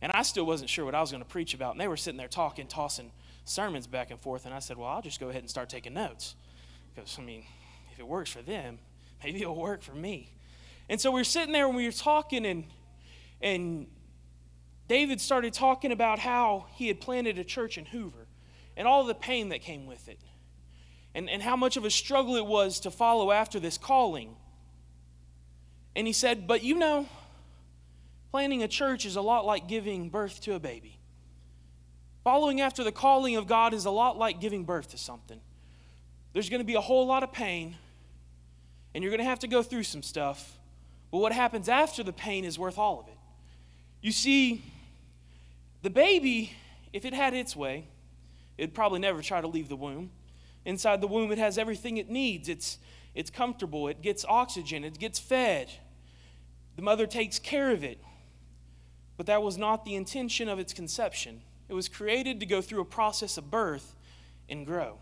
And 0.00 0.12
I 0.12 0.22
still 0.22 0.46
wasn't 0.46 0.70
sure 0.70 0.84
what 0.84 0.94
I 0.94 1.00
was 1.00 1.10
going 1.10 1.24
to 1.24 1.28
preach 1.28 1.52
about, 1.52 1.72
and 1.72 1.80
they 1.80 1.88
were 1.88 1.96
sitting 1.96 2.18
there 2.18 2.28
talking, 2.28 2.68
tossing 2.68 3.10
sermons 3.44 3.86
back 3.86 4.10
and 4.10 4.20
forth, 4.20 4.46
and 4.46 4.54
I 4.54 4.58
said, 4.58 4.76
Well, 4.76 4.88
I'll 4.88 5.02
just 5.02 5.20
go 5.20 5.28
ahead 5.28 5.42
and 5.42 5.50
start 5.50 5.68
taking 5.68 5.94
notes. 5.94 6.34
Because, 6.94 7.18
I 7.18 7.22
mean, 7.22 7.44
if 7.92 7.98
it 7.98 8.06
works 8.06 8.30
for 8.30 8.42
them, 8.42 8.78
maybe 9.24 9.42
it'll 9.42 9.60
work 9.60 9.82
for 9.82 9.94
me. 9.94 10.30
And 10.88 11.00
so 11.00 11.10
we 11.10 11.20
were 11.20 11.24
sitting 11.24 11.52
there 11.52 11.66
and 11.66 11.76
we 11.76 11.86
were 11.86 11.92
talking, 11.92 12.44
and, 12.44 12.64
and 13.40 13.86
David 14.88 15.20
started 15.20 15.54
talking 15.54 15.92
about 15.92 16.18
how 16.18 16.66
he 16.74 16.88
had 16.88 17.00
planted 17.00 17.38
a 17.38 17.44
church 17.44 17.78
in 17.78 17.86
Hoover 17.86 18.26
and 18.76 18.86
all 18.86 19.04
the 19.04 19.14
pain 19.14 19.50
that 19.50 19.60
came 19.60 19.86
with 19.86 20.08
it, 20.08 20.18
and, 21.14 21.30
and 21.30 21.42
how 21.42 21.56
much 21.56 21.76
of 21.76 21.84
a 21.84 21.90
struggle 21.90 22.36
it 22.36 22.44
was 22.44 22.80
to 22.80 22.90
follow 22.90 23.30
after 23.30 23.60
this 23.60 23.78
calling. 23.78 24.36
And 25.94 26.06
he 26.06 26.12
said, 26.12 26.46
But 26.46 26.62
you 26.62 26.74
know, 26.74 27.08
planting 28.30 28.62
a 28.62 28.68
church 28.68 29.06
is 29.06 29.16
a 29.16 29.22
lot 29.22 29.46
like 29.46 29.68
giving 29.68 30.10
birth 30.10 30.40
to 30.42 30.54
a 30.54 30.58
baby. 30.58 30.93
Following 32.24 32.62
after 32.62 32.82
the 32.82 32.90
calling 32.90 33.36
of 33.36 33.46
God 33.46 33.74
is 33.74 33.84
a 33.84 33.90
lot 33.90 34.16
like 34.16 34.40
giving 34.40 34.64
birth 34.64 34.90
to 34.92 34.98
something. 34.98 35.38
There's 36.32 36.48
going 36.48 36.60
to 36.60 36.66
be 36.66 36.74
a 36.74 36.80
whole 36.80 37.06
lot 37.06 37.22
of 37.22 37.32
pain, 37.32 37.76
and 38.94 39.04
you're 39.04 39.10
going 39.10 39.22
to 39.22 39.28
have 39.28 39.40
to 39.40 39.46
go 39.46 39.62
through 39.62 39.82
some 39.82 40.02
stuff. 40.02 40.58
But 41.12 41.18
what 41.18 41.32
happens 41.32 41.68
after 41.68 42.02
the 42.02 42.14
pain 42.14 42.46
is 42.46 42.58
worth 42.58 42.78
all 42.78 42.98
of 42.98 43.08
it. 43.08 43.18
You 44.00 44.10
see, 44.10 44.64
the 45.82 45.90
baby, 45.90 46.54
if 46.94 47.04
it 47.04 47.12
had 47.12 47.34
its 47.34 47.54
way, 47.54 47.88
it'd 48.56 48.74
probably 48.74 49.00
never 49.00 49.20
try 49.20 49.42
to 49.42 49.46
leave 49.46 49.68
the 49.68 49.76
womb. 49.76 50.10
Inside 50.64 51.02
the 51.02 51.06
womb, 51.06 51.30
it 51.30 51.36
has 51.36 51.58
everything 51.58 51.98
it 51.98 52.08
needs. 52.08 52.48
It's, 52.48 52.78
it's 53.14 53.28
comfortable, 53.28 53.86
it 53.86 54.00
gets 54.00 54.24
oxygen, 54.26 54.82
it 54.82 54.98
gets 54.98 55.18
fed. 55.18 55.70
The 56.76 56.82
mother 56.82 57.06
takes 57.06 57.38
care 57.38 57.70
of 57.70 57.84
it. 57.84 58.00
But 59.18 59.26
that 59.26 59.42
was 59.42 59.58
not 59.58 59.84
the 59.84 59.94
intention 59.94 60.48
of 60.48 60.58
its 60.58 60.72
conception. 60.72 61.42
It 61.68 61.74
was 61.74 61.88
created 61.88 62.40
to 62.40 62.46
go 62.46 62.60
through 62.60 62.80
a 62.80 62.84
process 62.84 63.36
of 63.38 63.50
birth 63.50 63.96
and 64.48 64.66
grow. 64.66 64.98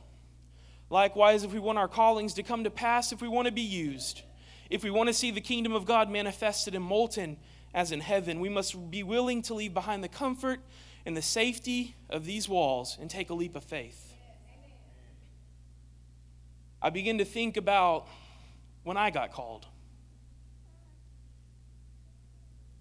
Likewise, 0.90 1.42
if 1.42 1.52
we 1.52 1.58
want 1.58 1.78
our 1.78 1.88
callings 1.88 2.34
to 2.34 2.42
come 2.42 2.64
to 2.64 2.70
pass, 2.70 3.12
if 3.12 3.22
we 3.22 3.28
want 3.28 3.46
to 3.46 3.52
be 3.52 3.62
used, 3.62 4.22
if 4.70 4.84
we 4.84 4.90
want 4.90 5.08
to 5.08 5.14
see 5.14 5.30
the 5.30 5.40
kingdom 5.40 5.72
of 5.72 5.86
God 5.86 6.10
manifested 6.10 6.74
and 6.74 6.84
Moulton 6.84 7.36
as 7.74 7.92
in 7.92 8.00
heaven, 8.00 8.40
we 8.40 8.48
must 8.48 8.90
be 8.90 9.02
willing 9.02 9.42
to 9.42 9.54
leave 9.54 9.72
behind 9.72 10.04
the 10.04 10.08
comfort 10.08 10.60
and 11.04 11.16
the 11.16 11.22
safety 11.22 11.94
of 12.10 12.24
these 12.24 12.48
walls 12.48 12.98
and 13.00 13.10
take 13.10 13.30
a 13.30 13.34
leap 13.34 13.56
of 13.56 13.64
faith. 13.64 14.14
I 16.80 16.90
begin 16.90 17.18
to 17.18 17.24
think 17.24 17.56
about 17.56 18.06
when 18.82 18.96
I 18.96 19.10
got 19.10 19.32
called 19.32 19.66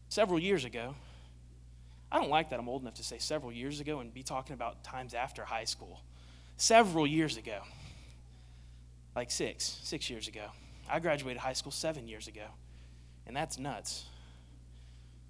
several 0.09 0.39
years 0.39 0.65
ago. 0.65 0.95
I 2.11 2.19
don't 2.19 2.29
like 2.29 2.49
that 2.49 2.59
I'm 2.59 2.67
old 2.67 2.81
enough 2.81 2.95
to 2.95 3.03
say 3.03 3.19
several 3.19 3.51
years 3.51 3.79
ago 3.79 3.99
and 3.99 4.13
be 4.13 4.23
talking 4.23 4.53
about 4.53 4.83
times 4.83 5.13
after 5.13 5.45
high 5.45 5.63
school. 5.63 6.01
Several 6.57 7.07
years 7.07 7.37
ago. 7.37 7.59
Like 9.15 9.31
six, 9.31 9.79
six 9.83 10.09
years 10.09 10.27
ago. 10.27 10.47
I 10.89 10.99
graduated 10.99 11.41
high 11.41 11.53
school 11.53 11.71
seven 11.71 12.07
years 12.07 12.27
ago, 12.27 12.45
and 13.25 13.35
that's 13.35 13.57
nuts. 13.57 14.05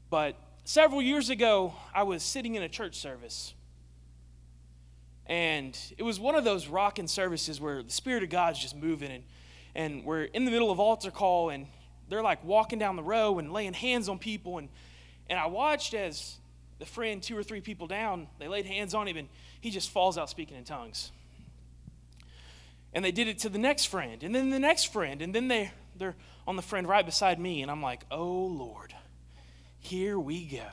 But 0.10 0.36
several 0.64 1.04
years 1.04 1.30
ago, 1.30 1.74
I 1.94 2.04
was 2.04 2.24
sitting 2.24 2.56
in 2.56 2.64
a 2.64 2.70
church 2.70 2.96
service, 2.96 3.54
and 5.28 5.78
it 5.98 6.04
was 6.04 6.20
one 6.20 6.34
of 6.34 6.44
those 6.44 6.68
rocking 6.68 7.08
services 7.08 7.62
where 7.62 7.84
the 7.84 7.92
Spirit 7.92 8.24
of 8.24 8.30
God's 8.30 8.60
just 8.60 8.76
moving, 8.76 9.12
and, 9.12 9.24
and 9.76 10.04
we're 10.04 10.24
in 10.24 10.46
the 10.46 10.52
middle 10.52 10.72
of 10.72 10.80
altar 10.80 11.12
call, 11.12 11.52
and 11.52 11.68
they're 12.10 12.24
like 12.24 12.44
walking 12.44 12.80
down 12.80 12.96
the 12.96 13.04
row 13.04 13.38
and 13.38 13.54
laying 13.54 13.74
hands 13.74 14.10
on 14.10 14.18
people, 14.18 14.58
and, 14.58 14.68
and 15.30 15.38
I 15.38 15.46
watched 15.46 15.94
as 15.94 16.38
the 16.82 16.88
friend, 16.88 17.22
two 17.22 17.38
or 17.38 17.44
three 17.44 17.62
people 17.62 17.86
down, 17.86 18.28
they 18.40 18.48
laid 18.48 18.66
hands 18.66 18.96
on 18.96 19.08
him, 19.08 19.16
and 19.16 19.30
he 19.62 19.70
just 19.70 19.92
falls 19.92 20.18
out 20.18 20.32
speaking 20.32 20.58
in 20.58 20.64
tongues. 20.64 21.12
And 22.92 23.06
they 23.06 23.12
did 23.12 23.28
it 23.28 23.38
to 23.40 23.50
the 23.50 23.60
next 23.60 23.86
friend, 23.86 24.24
and 24.24 24.34
then 24.34 24.50
the 24.50 24.60
next 24.60 24.92
friend, 24.92 25.22
and 25.22 25.34
then 25.34 25.48
they, 25.48 25.72
they're 25.96 26.16
on 26.48 26.56
the 26.56 26.64
friend 26.64 26.90
right 26.90 27.06
beside 27.06 27.40
me, 27.40 27.62
and 27.62 27.70
I'm 27.70 27.84
like, 27.84 28.04
oh 28.10 28.48
Lord, 28.48 28.96
here 29.80 30.18
we 30.18 30.44
go. 30.44 30.66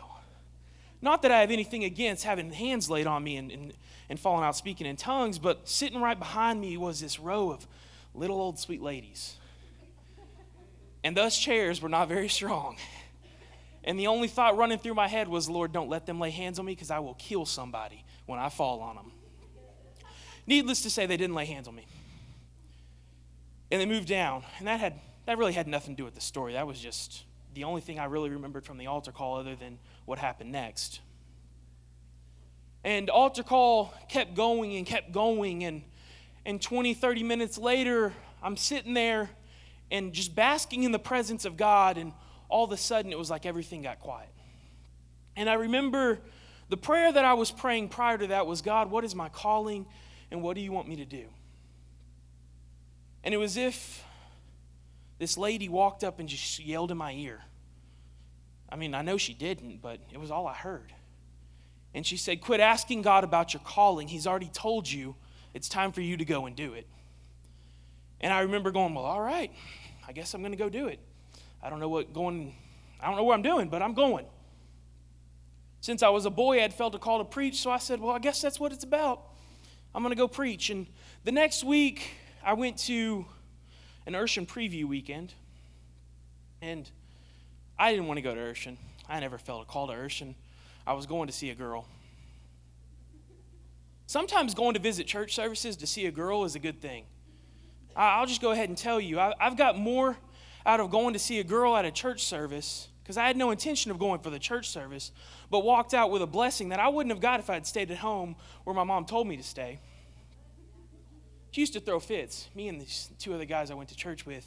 Not 1.02 1.20
that 1.22 1.30
I 1.30 1.40
have 1.40 1.50
anything 1.50 1.84
against 1.84 2.24
having 2.24 2.50
hands 2.52 2.88
laid 2.88 3.06
on 3.06 3.22
me 3.22 3.36
and, 3.36 3.52
and, 3.52 3.74
and 4.08 4.18
falling 4.18 4.44
out 4.44 4.56
speaking 4.56 4.86
in 4.86 4.96
tongues, 4.96 5.38
but 5.38 5.68
sitting 5.68 6.00
right 6.00 6.18
behind 6.18 6.58
me 6.58 6.78
was 6.78 7.00
this 7.00 7.20
row 7.20 7.50
of 7.50 7.66
little 8.14 8.40
old 8.40 8.58
sweet 8.58 8.80
ladies. 8.80 9.36
And 11.04 11.14
those 11.14 11.36
chairs 11.36 11.82
were 11.82 11.90
not 11.90 12.08
very 12.08 12.28
strong. 12.28 12.78
And 13.84 13.98
the 13.98 14.08
only 14.08 14.28
thought 14.28 14.56
running 14.56 14.78
through 14.78 14.94
my 14.94 15.08
head 15.08 15.28
was, 15.28 15.48
Lord, 15.48 15.72
don't 15.72 15.88
let 15.88 16.04
them 16.06 16.20
lay 16.20 16.30
hands 16.30 16.58
on 16.58 16.66
me 16.66 16.72
because 16.72 16.90
I 16.90 16.98
will 16.98 17.14
kill 17.14 17.46
somebody 17.46 18.04
when 18.26 18.38
I 18.38 18.48
fall 18.48 18.80
on 18.80 18.96
them. 18.96 19.12
Needless 20.46 20.82
to 20.82 20.90
say, 20.90 21.06
they 21.06 21.16
didn't 21.16 21.34
lay 21.34 21.44
hands 21.44 21.68
on 21.68 21.74
me 21.74 21.86
and 23.70 23.80
they 23.80 23.86
moved 23.86 24.08
down. 24.08 24.44
And 24.58 24.66
that 24.68 24.80
had 24.80 24.94
that 25.26 25.36
really 25.36 25.52
had 25.52 25.68
nothing 25.68 25.94
to 25.94 25.96
do 26.00 26.04
with 26.04 26.14
the 26.14 26.20
story. 26.20 26.54
That 26.54 26.66
was 26.66 26.80
just 26.80 27.24
the 27.54 27.64
only 27.64 27.80
thing 27.80 27.98
I 27.98 28.06
really 28.06 28.30
remembered 28.30 28.64
from 28.64 28.78
the 28.78 28.86
altar 28.86 29.12
call 29.12 29.36
other 29.36 29.54
than 29.54 29.78
what 30.06 30.18
happened 30.18 30.52
next. 30.52 31.00
And 32.82 33.10
altar 33.10 33.42
call 33.42 33.92
kept 34.08 34.34
going 34.34 34.76
and 34.76 34.86
kept 34.86 35.12
going 35.12 35.64
and 35.64 35.82
and 36.46 36.62
20 36.62 36.94
30 36.94 37.22
minutes 37.24 37.58
later 37.58 38.14
I'm 38.42 38.56
sitting 38.56 38.94
there 38.94 39.28
and 39.90 40.12
just 40.12 40.34
basking 40.34 40.84
in 40.84 40.92
the 40.92 40.98
presence 40.98 41.44
of 41.44 41.56
God. 41.56 41.98
And 41.98 42.12
all 42.48 42.64
of 42.64 42.72
a 42.72 42.76
sudden, 42.76 43.12
it 43.12 43.18
was 43.18 43.30
like 43.30 43.46
everything 43.46 43.82
got 43.82 44.00
quiet. 44.00 44.30
And 45.36 45.48
I 45.48 45.54
remember 45.54 46.18
the 46.68 46.76
prayer 46.76 47.12
that 47.12 47.24
I 47.24 47.34
was 47.34 47.50
praying 47.50 47.88
prior 47.88 48.18
to 48.18 48.28
that 48.28 48.46
was 48.46 48.62
God, 48.62 48.90
what 48.90 49.04
is 49.04 49.14
my 49.14 49.28
calling 49.28 49.86
and 50.30 50.42
what 50.42 50.54
do 50.54 50.60
you 50.60 50.72
want 50.72 50.88
me 50.88 50.96
to 50.96 51.04
do? 51.04 51.26
And 53.24 53.34
it 53.34 53.38
was 53.38 53.56
if 53.56 54.04
this 55.18 55.36
lady 55.36 55.68
walked 55.68 56.04
up 56.04 56.18
and 56.18 56.28
just 56.28 56.58
yelled 56.58 56.90
in 56.90 56.96
my 56.96 57.12
ear. 57.12 57.42
I 58.70 58.76
mean, 58.76 58.94
I 58.94 59.02
know 59.02 59.16
she 59.16 59.34
didn't, 59.34 59.80
but 59.80 59.98
it 60.12 60.20
was 60.20 60.30
all 60.30 60.46
I 60.46 60.54
heard. 60.54 60.92
And 61.94 62.06
she 62.06 62.16
said, 62.16 62.40
Quit 62.40 62.60
asking 62.60 63.02
God 63.02 63.24
about 63.24 63.54
your 63.54 63.62
calling. 63.64 64.08
He's 64.08 64.26
already 64.26 64.50
told 64.52 64.90
you 64.90 65.16
it's 65.54 65.68
time 65.68 65.92
for 65.92 66.00
you 66.00 66.16
to 66.16 66.24
go 66.24 66.46
and 66.46 66.54
do 66.54 66.74
it. 66.74 66.86
And 68.20 68.32
I 68.32 68.40
remember 68.40 68.70
going, 68.70 68.94
Well, 68.94 69.04
all 69.04 69.20
right, 69.20 69.50
I 70.06 70.12
guess 70.12 70.34
I'm 70.34 70.42
going 70.42 70.52
to 70.52 70.58
go 70.58 70.68
do 70.68 70.88
it. 70.88 71.00
I 71.62 71.70
don't 71.70 71.80
know 71.80 71.88
what 71.88 72.12
going, 72.12 72.54
I 73.00 73.06
don't 73.06 73.16
know 73.16 73.24
what 73.24 73.34
I'm 73.34 73.42
doing, 73.42 73.68
but 73.68 73.82
I'm 73.82 73.94
going. 73.94 74.26
Since 75.80 76.02
I 76.02 76.08
was 76.08 76.26
a 76.26 76.30
boy, 76.30 76.58
I 76.58 76.62
had 76.62 76.74
felt 76.74 76.94
a 76.94 76.98
call 76.98 77.18
to 77.18 77.24
preach, 77.24 77.56
so 77.56 77.70
I 77.70 77.78
said, 77.78 78.00
Well, 78.00 78.14
I 78.14 78.18
guess 78.18 78.42
that's 78.42 78.58
what 78.58 78.72
it's 78.72 78.84
about. 78.84 79.22
I'm 79.94 80.02
going 80.02 80.12
to 80.14 80.18
go 80.18 80.28
preach. 80.28 80.70
And 80.70 80.86
the 81.24 81.32
next 81.32 81.64
week, 81.64 82.10
I 82.44 82.52
went 82.52 82.78
to 82.86 83.24
an 84.06 84.14
Urshan 84.14 84.46
preview 84.46 84.84
weekend. 84.84 85.34
And 86.60 86.90
I 87.78 87.90
didn't 87.92 88.06
want 88.06 88.18
to 88.18 88.22
go 88.22 88.34
to 88.34 88.40
Urshan. 88.40 88.76
I 89.08 89.20
never 89.20 89.38
felt 89.38 89.62
a 89.62 89.64
call 89.64 89.86
to 89.86 89.92
Urshan. 89.92 90.34
I 90.86 90.92
was 90.94 91.06
going 91.06 91.28
to 91.28 91.32
see 91.32 91.50
a 91.50 91.54
girl. 91.54 91.86
Sometimes 94.06 94.54
going 94.54 94.74
to 94.74 94.80
visit 94.80 95.06
church 95.06 95.34
services 95.34 95.76
to 95.76 95.86
see 95.86 96.06
a 96.06 96.10
girl 96.10 96.44
is 96.44 96.54
a 96.54 96.58
good 96.58 96.80
thing. 96.80 97.04
I'll 97.94 98.26
just 98.26 98.40
go 98.40 98.52
ahead 98.52 98.68
and 98.68 98.78
tell 98.78 99.00
you, 99.00 99.20
I've 99.20 99.56
got 99.56 99.76
more 99.76 100.16
out 100.68 100.80
of 100.80 100.90
going 100.90 101.14
to 101.14 101.18
see 101.18 101.40
a 101.40 101.44
girl 101.44 101.74
at 101.74 101.86
a 101.86 101.90
church 101.90 102.22
service 102.24 102.88
because 103.02 103.16
I 103.16 103.26
had 103.26 103.38
no 103.38 103.50
intention 103.50 103.90
of 103.90 103.98
going 103.98 104.20
for 104.20 104.28
the 104.28 104.38
church 104.38 104.68
service, 104.68 105.12
but 105.50 105.64
walked 105.64 105.94
out 105.94 106.10
with 106.10 106.20
a 106.20 106.26
blessing 106.26 106.68
that 106.68 106.78
I 106.78 106.88
wouldn't 106.88 107.10
have 107.10 107.22
got 107.22 107.40
if 107.40 107.48
I 107.48 107.54
had 107.54 107.66
stayed 107.66 107.90
at 107.90 107.96
home 107.96 108.36
where 108.64 108.76
my 108.76 108.84
mom 108.84 109.06
told 109.06 109.26
me 109.26 109.38
to 109.38 109.42
stay. 109.42 109.80
She 111.52 111.62
used 111.62 111.72
to 111.72 111.80
throw 111.80 111.98
fits. 111.98 112.50
Me 112.54 112.68
and 112.68 112.78
these 112.78 113.08
two 113.18 113.32
other 113.32 113.46
guys 113.46 113.70
I 113.70 113.74
went 113.74 113.88
to 113.88 113.96
church 113.96 114.26
with, 114.26 114.46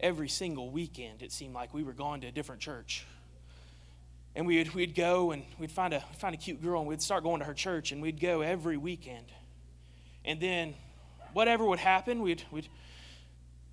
every 0.00 0.30
single 0.30 0.70
weekend, 0.70 1.22
it 1.22 1.32
seemed 1.32 1.52
like 1.52 1.74
we 1.74 1.82
were 1.82 1.92
going 1.92 2.22
to 2.22 2.28
a 2.28 2.32
different 2.32 2.62
church. 2.62 3.04
And 4.34 4.46
we'd, 4.46 4.72
we'd 4.72 4.94
go 4.94 5.32
and 5.32 5.44
we'd 5.58 5.70
find 5.70 5.92
a, 5.92 6.00
find 6.18 6.34
a 6.34 6.38
cute 6.38 6.62
girl 6.62 6.80
and 6.80 6.88
we'd 6.88 7.02
start 7.02 7.24
going 7.24 7.40
to 7.40 7.44
her 7.44 7.52
church 7.52 7.92
and 7.92 8.00
we'd 8.00 8.18
go 8.18 8.40
every 8.40 8.78
weekend. 8.78 9.26
And 10.24 10.40
then 10.40 10.72
whatever 11.34 11.66
would 11.66 11.78
happen, 11.78 12.22
we'd, 12.22 12.42
we'd, 12.50 12.70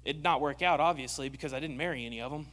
it'd 0.06 0.24
not 0.24 0.42
work 0.42 0.62
out, 0.62 0.80
obviously, 0.80 1.30
because 1.30 1.54
I 1.54 1.60
didn't 1.60 1.78
marry 1.78 2.06
any 2.06 2.22
of 2.22 2.32
them. 2.32 2.48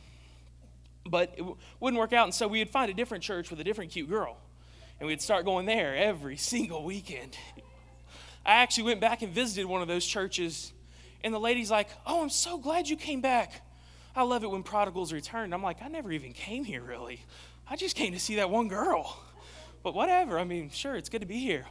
But 1.08 1.34
it 1.36 1.44
wouldn't 1.80 1.98
work 2.00 2.12
out, 2.12 2.24
and 2.24 2.34
so 2.34 2.48
we'd 2.48 2.70
find 2.70 2.90
a 2.90 2.94
different 2.94 3.22
church 3.22 3.50
with 3.50 3.60
a 3.60 3.64
different 3.64 3.92
cute 3.92 4.08
girl. 4.08 4.36
And 4.98 5.06
we'd 5.06 5.20
start 5.20 5.44
going 5.44 5.66
there 5.66 5.94
every 5.94 6.36
single 6.52 6.84
weekend. 6.84 7.36
I 8.44 8.54
actually 8.54 8.84
went 8.84 9.00
back 9.00 9.22
and 9.22 9.32
visited 9.32 9.66
one 9.66 9.82
of 9.82 9.88
those 9.88 10.06
churches, 10.06 10.72
and 11.22 11.32
the 11.32 11.40
lady's 11.40 11.70
like, 11.70 11.88
Oh, 12.06 12.22
I'm 12.22 12.30
so 12.30 12.58
glad 12.58 12.88
you 12.88 12.96
came 12.96 13.20
back. 13.20 13.62
I 14.14 14.22
love 14.22 14.42
it 14.42 14.50
when 14.50 14.62
prodigals 14.62 15.12
return. 15.12 15.52
I'm 15.52 15.62
like, 15.62 15.82
I 15.82 15.88
never 15.88 16.10
even 16.10 16.32
came 16.32 16.64
here, 16.64 16.82
really. 16.82 17.20
I 17.68 17.76
just 17.76 17.96
came 17.96 18.14
to 18.14 18.18
see 18.18 18.36
that 18.36 18.48
one 18.48 18.68
girl. 18.68 19.22
But 19.82 19.94
whatever. 19.94 20.38
I 20.38 20.44
mean, 20.44 20.70
sure, 20.70 20.96
it's 20.96 21.10
good 21.10 21.20
to 21.20 21.26
be 21.26 21.38
here. 21.38 21.66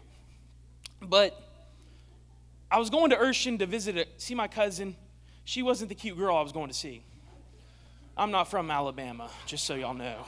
But 1.02 1.42
I 2.70 2.78
was 2.78 2.90
going 2.90 3.10
to 3.10 3.16
Urshan 3.16 3.58
to 3.60 3.66
visit, 3.66 3.98
a, 3.98 4.06
see 4.18 4.36
my 4.36 4.48
cousin. 4.48 4.96
She 5.46 5.62
wasn't 5.62 5.90
the 5.90 5.96
cute 5.96 6.18
girl 6.18 6.36
I 6.36 6.42
was 6.42 6.52
going 6.52 6.68
to 6.68 6.74
see. 6.74 7.04
I'm 8.18 8.32
not 8.32 8.50
from 8.50 8.72
Alabama, 8.72 9.30
just 9.46 9.64
so 9.66 9.76
y'all 9.76 9.94
know. 9.94 10.26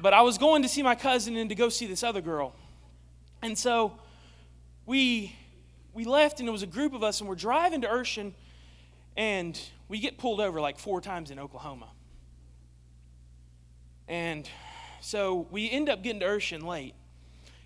But 0.00 0.14
I 0.14 0.22
was 0.22 0.38
going 0.38 0.62
to 0.62 0.68
see 0.68 0.82
my 0.82 0.94
cousin 0.94 1.36
and 1.36 1.50
to 1.50 1.56
go 1.56 1.68
see 1.68 1.86
this 1.86 2.04
other 2.04 2.20
girl. 2.20 2.54
And 3.42 3.58
so 3.58 3.98
we 4.86 5.34
we 5.92 6.04
left 6.04 6.38
and 6.38 6.48
it 6.48 6.52
was 6.52 6.62
a 6.62 6.68
group 6.68 6.94
of 6.94 7.02
us 7.02 7.20
and 7.20 7.28
we're 7.28 7.34
driving 7.34 7.80
to 7.80 7.88
Urshan 7.88 8.32
and 9.16 9.60
we 9.88 9.98
get 9.98 10.18
pulled 10.18 10.40
over 10.40 10.60
like 10.60 10.78
four 10.78 11.00
times 11.00 11.32
in 11.32 11.38
Oklahoma. 11.40 11.88
And 14.06 14.48
so 15.00 15.48
we 15.50 15.68
end 15.68 15.88
up 15.88 16.02
getting 16.02 16.20
to 16.20 16.26
Urshan 16.26 16.62
late. 16.62 16.94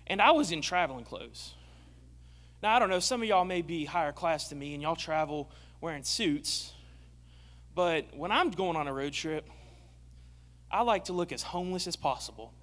And 0.07 0.21
I 0.21 0.31
was 0.31 0.51
in 0.51 0.61
traveling 0.61 1.05
clothes. 1.05 1.53
Now, 2.63 2.75
I 2.75 2.79
don't 2.79 2.89
know, 2.89 2.99
some 2.99 3.21
of 3.21 3.27
y'all 3.27 3.45
may 3.45 3.61
be 3.61 3.85
higher 3.85 4.11
class 4.11 4.49
than 4.49 4.57
me 4.57 4.73
and 4.73 4.81
y'all 4.81 4.95
travel 4.95 5.51
wearing 5.81 6.03
suits. 6.03 6.73
But 7.73 8.15
when 8.15 8.31
I'm 8.31 8.51
going 8.51 8.75
on 8.75 8.87
a 8.87 8.93
road 8.93 9.13
trip, 9.13 9.49
I 10.71 10.81
like 10.81 11.05
to 11.05 11.13
look 11.13 11.31
as 11.31 11.43
homeless 11.43 11.87
as 11.87 11.95
possible. 11.95 12.53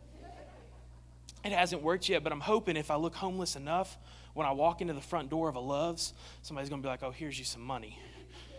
It 1.45 1.53
hasn't 1.53 1.83
worked 1.83 2.09
yet, 2.09 2.23
but 2.23 2.33
I'm 2.33 2.41
hoping 2.41 2.77
if 2.77 2.91
I 2.91 2.97
look 2.97 3.15
homeless 3.15 3.57
enough, 3.57 3.99
when 4.35 4.47
I 4.47 4.53
walk 4.53 4.81
into 4.81 4.95
the 4.95 5.01
front 5.01 5.29
door 5.29 5.49
of 5.49 5.57
a 5.57 5.61
Love's, 5.61 6.15
somebody's 6.43 6.69
going 6.69 6.81
to 6.81 6.87
be 6.87 6.91
like, 6.91 7.03
oh, 7.03 7.11
here's 7.11 7.39
you 7.39 7.45
some 7.45 7.63
money. 7.63 7.99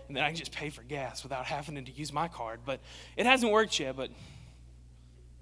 And 0.07 0.17
then 0.17 0.23
I 0.23 0.27
can 0.27 0.35
just 0.35 0.51
pay 0.51 0.69
for 0.69 0.83
gas 0.83 1.23
without 1.23 1.45
having 1.47 1.83
to 1.83 1.91
use 1.91 2.11
my 2.11 2.27
card. 2.27 2.59
But 2.65 2.79
it 3.15 3.25
hasn't 3.25 3.51
worked 3.51 3.79
yet, 3.79 3.95
but 3.95 4.11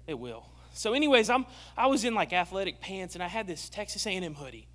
it 0.06 0.18
will. 0.18 0.46
So, 0.74 0.94
anyways, 0.94 1.28
I'm 1.28 1.44
I 1.76 1.86
was 1.86 2.04
in 2.04 2.14
like 2.14 2.32
athletic 2.32 2.80
pants, 2.80 3.14
and 3.14 3.22
I 3.22 3.28
had 3.28 3.46
this 3.46 3.68
Texas 3.68 4.06
A&M 4.06 4.34
hoodie 4.34 4.66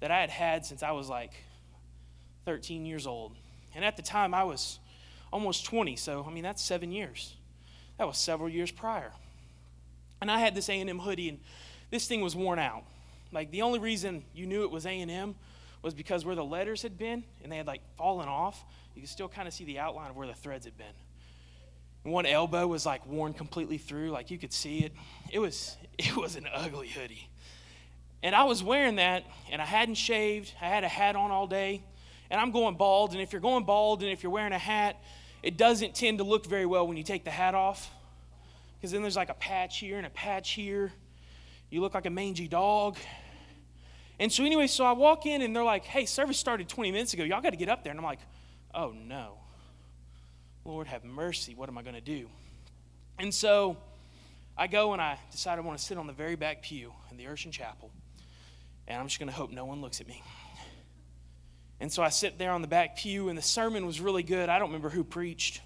that 0.00 0.10
I 0.10 0.20
had 0.20 0.30
had 0.30 0.64
since 0.64 0.82
I 0.82 0.92
was 0.92 1.08
like 1.08 1.32
13 2.46 2.86
years 2.86 3.06
old. 3.06 3.36
And 3.74 3.84
at 3.84 3.96
the 3.96 4.02
time, 4.02 4.34
I 4.34 4.44
was 4.44 4.78
almost 5.32 5.64
20. 5.64 5.96
So, 5.96 6.24
I 6.26 6.32
mean, 6.32 6.42
that's 6.42 6.62
seven 6.62 6.92
years. 6.92 7.34
That 7.98 8.06
was 8.06 8.18
several 8.18 8.48
years 8.48 8.70
prior. 8.70 9.12
And 10.20 10.30
I 10.30 10.38
had 10.38 10.54
this 10.54 10.68
A&M 10.68 10.98
hoodie, 10.98 11.28
and 11.28 11.40
this 11.90 12.06
thing 12.06 12.20
was 12.20 12.36
worn 12.36 12.58
out. 12.58 12.84
Like, 13.32 13.50
the 13.50 13.62
only 13.62 13.78
reason 13.78 14.24
you 14.34 14.46
knew 14.46 14.62
it 14.62 14.70
was 14.70 14.86
A&M 14.86 15.34
was 15.82 15.94
because 15.94 16.24
where 16.24 16.36
the 16.36 16.44
letters 16.44 16.82
had 16.82 16.96
been, 16.96 17.24
and 17.42 17.50
they 17.50 17.56
had, 17.56 17.66
like, 17.66 17.80
fallen 17.96 18.28
off, 18.28 18.64
you 18.94 19.02
could 19.02 19.10
still 19.10 19.28
kind 19.28 19.48
of 19.48 19.54
see 19.54 19.64
the 19.64 19.78
outline 19.78 20.10
of 20.10 20.16
where 20.16 20.26
the 20.26 20.34
threads 20.34 20.64
had 20.64 20.76
been. 20.76 20.94
One 22.04 22.26
elbow 22.26 22.66
was, 22.66 22.86
like, 22.86 23.06
worn 23.06 23.32
completely 23.32 23.78
through. 23.78 24.10
Like, 24.10 24.30
you 24.30 24.38
could 24.38 24.52
see 24.52 24.80
it. 24.80 24.92
It 25.30 25.38
was, 25.38 25.76
it 25.98 26.16
was 26.16 26.36
an 26.36 26.46
ugly 26.52 26.88
hoodie. 26.88 27.28
And 28.22 28.36
I 28.36 28.44
was 28.44 28.62
wearing 28.62 28.96
that, 28.96 29.24
and 29.50 29.60
I 29.60 29.64
hadn't 29.64 29.96
shaved. 29.96 30.52
I 30.60 30.66
had 30.66 30.84
a 30.84 30.88
hat 30.88 31.16
on 31.16 31.32
all 31.32 31.48
day, 31.48 31.82
and 32.32 32.40
I'm 32.40 32.50
going 32.50 32.76
bald. 32.76 33.12
And 33.12 33.20
if 33.20 33.30
you're 33.32 33.42
going 33.42 33.64
bald 33.64 34.02
and 34.02 34.10
if 34.10 34.22
you're 34.22 34.32
wearing 34.32 34.54
a 34.54 34.58
hat, 34.58 34.96
it 35.42 35.58
doesn't 35.58 35.94
tend 35.94 36.18
to 36.18 36.24
look 36.24 36.46
very 36.46 36.66
well 36.66 36.88
when 36.88 36.96
you 36.96 37.04
take 37.04 37.24
the 37.24 37.30
hat 37.30 37.54
off 37.54 37.90
because 38.80 38.90
then 38.90 39.02
there's 39.02 39.16
like 39.16 39.28
a 39.28 39.34
patch 39.34 39.78
here 39.78 39.98
and 39.98 40.06
a 40.06 40.10
patch 40.10 40.52
here. 40.52 40.90
You 41.70 41.82
look 41.82 41.94
like 41.94 42.06
a 42.06 42.10
mangy 42.10 42.48
dog. 42.48 42.96
And 44.18 44.32
so, 44.32 44.44
anyway, 44.44 44.66
so 44.66 44.84
I 44.84 44.92
walk 44.92 45.26
in 45.26 45.42
and 45.42 45.54
they're 45.54 45.62
like, 45.62 45.84
hey, 45.84 46.06
service 46.06 46.38
started 46.38 46.68
20 46.68 46.90
minutes 46.90 47.12
ago. 47.12 47.22
Y'all 47.22 47.40
got 47.40 47.50
to 47.50 47.56
get 47.56 47.68
up 47.68 47.84
there. 47.84 47.90
And 47.90 48.00
I'm 48.00 48.04
like, 48.04 48.20
oh 48.74 48.92
no. 48.92 49.34
Lord, 50.64 50.86
have 50.86 51.04
mercy. 51.04 51.54
What 51.54 51.68
am 51.68 51.76
I 51.76 51.82
going 51.82 51.96
to 51.96 52.00
do? 52.00 52.28
And 53.18 53.34
so 53.34 53.76
I 54.56 54.68
go 54.68 54.94
and 54.94 55.02
I 55.02 55.18
decide 55.30 55.58
I 55.58 55.60
want 55.60 55.78
to 55.78 55.84
sit 55.84 55.98
on 55.98 56.06
the 56.06 56.12
very 56.12 56.36
back 56.36 56.62
pew 56.62 56.92
in 57.10 57.18
the 57.18 57.24
Urshan 57.24 57.52
Chapel. 57.52 57.90
And 58.88 58.98
I'm 58.98 59.06
just 59.06 59.18
going 59.18 59.28
to 59.28 59.34
hope 59.34 59.50
no 59.50 59.66
one 59.66 59.82
looks 59.82 60.00
at 60.00 60.08
me. 60.08 60.22
And 61.82 61.92
so 61.92 62.00
I 62.00 62.10
sit 62.10 62.38
there 62.38 62.52
on 62.52 62.62
the 62.62 62.68
back 62.68 62.96
pew, 62.96 63.28
and 63.28 63.36
the 63.36 63.42
sermon 63.42 63.84
was 63.86 64.00
really 64.00 64.22
good. 64.22 64.48
I 64.48 64.60
don't 64.60 64.68
remember 64.68 64.88
who 64.88 65.02
preached. 65.02 65.60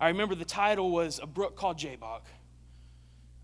I 0.00 0.06
remember 0.06 0.36
the 0.36 0.44
title 0.44 0.92
was 0.92 1.18
A 1.20 1.26
Brook 1.26 1.56
Called 1.56 1.78
Jabbok. 1.78 2.22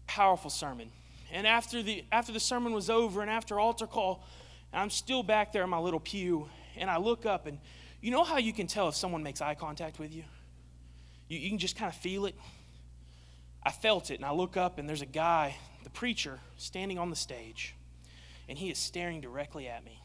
Powerful 0.07 0.49
sermon. 0.49 0.93
And 1.33 1.45
after 1.45 1.83
the, 1.83 2.05
after 2.13 2.31
the 2.31 2.39
sermon 2.39 2.73
was 2.73 2.89
over 2.89 3.21
and 3.21 3.29
after 3.29 3.59
altar 3.59 3.89
call, 3.89 4.25
I'm 4.73 4.91
still 4.91 5.25
back 5.25 5.53
there 5.53 5.65
in 5.65 5.71
my 5.71 5.81
little 5.81 5.99
pew, 5.99 6.49
and 6.77 6.89
I 6.89 6.99
look 6.99 7.27
up, 7.27 7.49
and 7.49 7.59
you 8.01 8.13
know 8.13 8.23
how 8.23 8.39
you 8.39 8.53
can 8.53 8.69
tell 8.69 8.87
if 8.87 8.95
someone 8.95 9.25
makes 9.25 9.41
eye 9.41 9.57
contact 9.57 9.99
with 9.99 10.15
you? 10.15 10.23
You, 11.27 11.41
you 11.41 11.49
can 11.49 11.59
just 11.59 11.75
kind 11.75 11.93
of 11.93 11.97
feel 11.97 12.27
it. 12.27 12.37
I 13.61 13.73
felt 13.73 14.13
it, 14.13 14.15
and 14.15 14.25
I 14.25 14.31
look 14.31 14.57
up, 14.57 14.79
and 14.79 14.89
there's 14.89 15.03
a 15.03 15.07
guy, 15.07 15.57
the 15.83 15.91
preacher, 15.91 16.39
standing 16.59 16.97
on 16.97 17.11
the 17.11 17.17
stage, 17.17 17.75
and 18.49 18.57
he 18.57 18.71
is 18.71 18.79
staring 18.79 19.21
directly 19.21 19.67
at 19.67 19.85
me. 19.85 20.01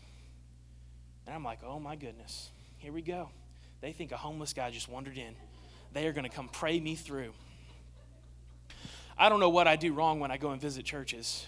And 1.30 1.36
I'm 1.36 1.44
like, 1.44 1.60
oh 1.64 1.80
my 1.80 1.96
goodness, 1.96 2.50
here 2.80 2.92
we 2.92 3.04
go. 3.04 3.30
They 3.82 3.92
think 3.92 4.12
a 4.12 4.18
homeless 4.18 4.52
guy 4.52 4.72
just 4.72 4.90
wandered 4.90 5.16
in. 5.16 5.36
They 5.94 6.08
are 6.08 6.12
going 6.12 6.24
to 6.24 6.36
come 6.36 6.50
pray 6.50 6.80
me 6.80 6.96
through. 6.96 7.34
I 9.16 9.30
don't 9.30 9.40
know 9.40 9.50
what 9.50 9.68
I 9.68 9.76
do 9.76 9.94
wrong 9.94 10.20
when 10.20 10.32
I 10.32 10.38
go 10.38 10.50
and 10.50 10.60
visit 10.60 10.86
churches. 10.86 11.46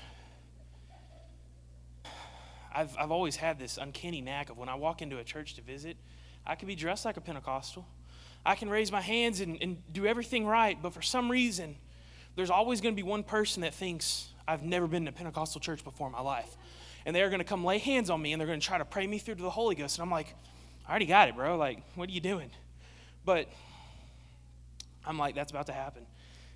I've, 2.71 2.95
I've 2.95 3.09
always 3.09 3.37
had 3.37 3.57
this 3.57 3.79
uncanny 3.79 4.21
knack 4.21 4.51
of 4.51 4.57
when 4.59 4.69
I 4.69 4.75
walk 4.75 5.01
into 5.01 5.17
a 5.17 5.23
church 5.23 5.55
to 5.55 5.63
visit, 5.63 5.97
I 6.45 6.53
can 6.53 6.67
be 6.67 6.75
dressed 6.75 7.03
like 7.03 7.17
a 7.17 7.21
Pentecostal. 7.21 7.87
I 8.45 8.53
can 8.53 8.69
raise 8.69 8.91
my 8.91 9.01
hands 9.01 9.41
and, 9.41 9.57
and 9.63 9.81
do 9.91 10.05
everything 10.05 10.45
right, 10.45 10.77
but 10.79 10.93
for 10.93 11.01
some 11.01 11.31
reason, 11.31 11.75
there's 12.35 12.51
always 12.51 12.81
going 12.81 12.93
to 12.93 13.03
be 13.03 13.07
one 13.07 13.23
person 13.23 13.63
that 13.63 13.73
thinks 13.73 14.27
I've 14.47 14.61
never 14.61 14.85
been 14.85 15.05
to 15.05 15.09
a 15.09 15.11
Pentecostal 15.11 15.59
church 15.59 15.83
before 15.83 16.05
in 16.05 16.13
my 16.13 16.21
life 16.21 16.55
and 17.05 17.15
they're 17.15 17.29
going 17.29 17.39
to 17.39 17.45
come 17.45 17.63
lay 17.63 17.77
hands 17.77 18.09
on 18.09 18.21
me 18.21 18.33
and 18.33 18.39
they're 18.39 18.47
going 18.47 18.59
to 18.59 18.65
try 18.65 18.77
to 18.77 18.85
pray 18.85 19.07
me 19.07 19.17
through 19.17 19.35
to 19.35 19.41
the 19.41 19.49
Holy 19.49 19.75
Ghost. 19.75 19.97
And 19.97 20.03
I'm 20.03 20.11
like, 20.11 20.35
I 20.87 20.91
already 20.91 21.05
got 21.05 21.29
it, 21.29 21.35
bro. 21.35 21.57
Like, 21.57 21.79
what 21.95 22.09
are 22.09 22.11
you 22.11 22.21
doing? 22.21 22.51
But 23.25 23.47
I'm 25.05 25.17
like, 25.17 25.35
that's 25.35 25.51
about 25.51 25.67
to 25.67 25.73
happen. 25.73 26.05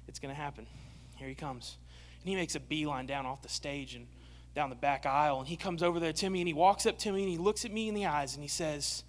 It's 0.07 0.19
going 0.19 0.33
to 0.33 0.39
happen. 0.39 0.67
Here 1.15 1.27
he 1.27 1.35
comes. 1.35 1.77
And 2.21 2.29
he 2.29 2.35
makes 2.35 2.55
a 2.55 2.59
beeline 2.59 3.05
down 3.05 3.25
off 3.25 3.41
the 3.41 3.49
stage 3.49 3.95
and 3.95 4.07
down 4.53 4.69
the 4.69 4.75
back 4.75 5.05
aisle. 5.05 5.39
And 5.39 5.47
he 5.47 5.57
comes 5.57 5.83
over 5.83 5.99
there 5.99 6.13
to 6.13 6.29
me 6.29 6.41
and 6.41 6.47
he 6.47 6.53
walks 6.53 6.85
up 6.85 6.97
to 6.99 7.11
me 7.11 7.21
and 7.23 7.29
he 7.29 7.37
looks 7.37 7.65
at 7.65 7.71
me 7.71 7.87
in 7.87 7.95
the 7.95 8.05
eyes 8.05 8.35
and 8.35 8.43
he 8.43 8.47
says, 8.47 9.03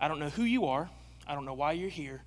I 0.00 0.08
don't 0.08 0.18
know 0.18 0.30
who 0.30 0.44
you 0.44 0.66
are. 0.66 0.90
I 1.26 1.34
don't 1.34 1.44
know 1.44 1.54
why 1.54 1.72
you're 1.72 1.88
here. 1.88 2.22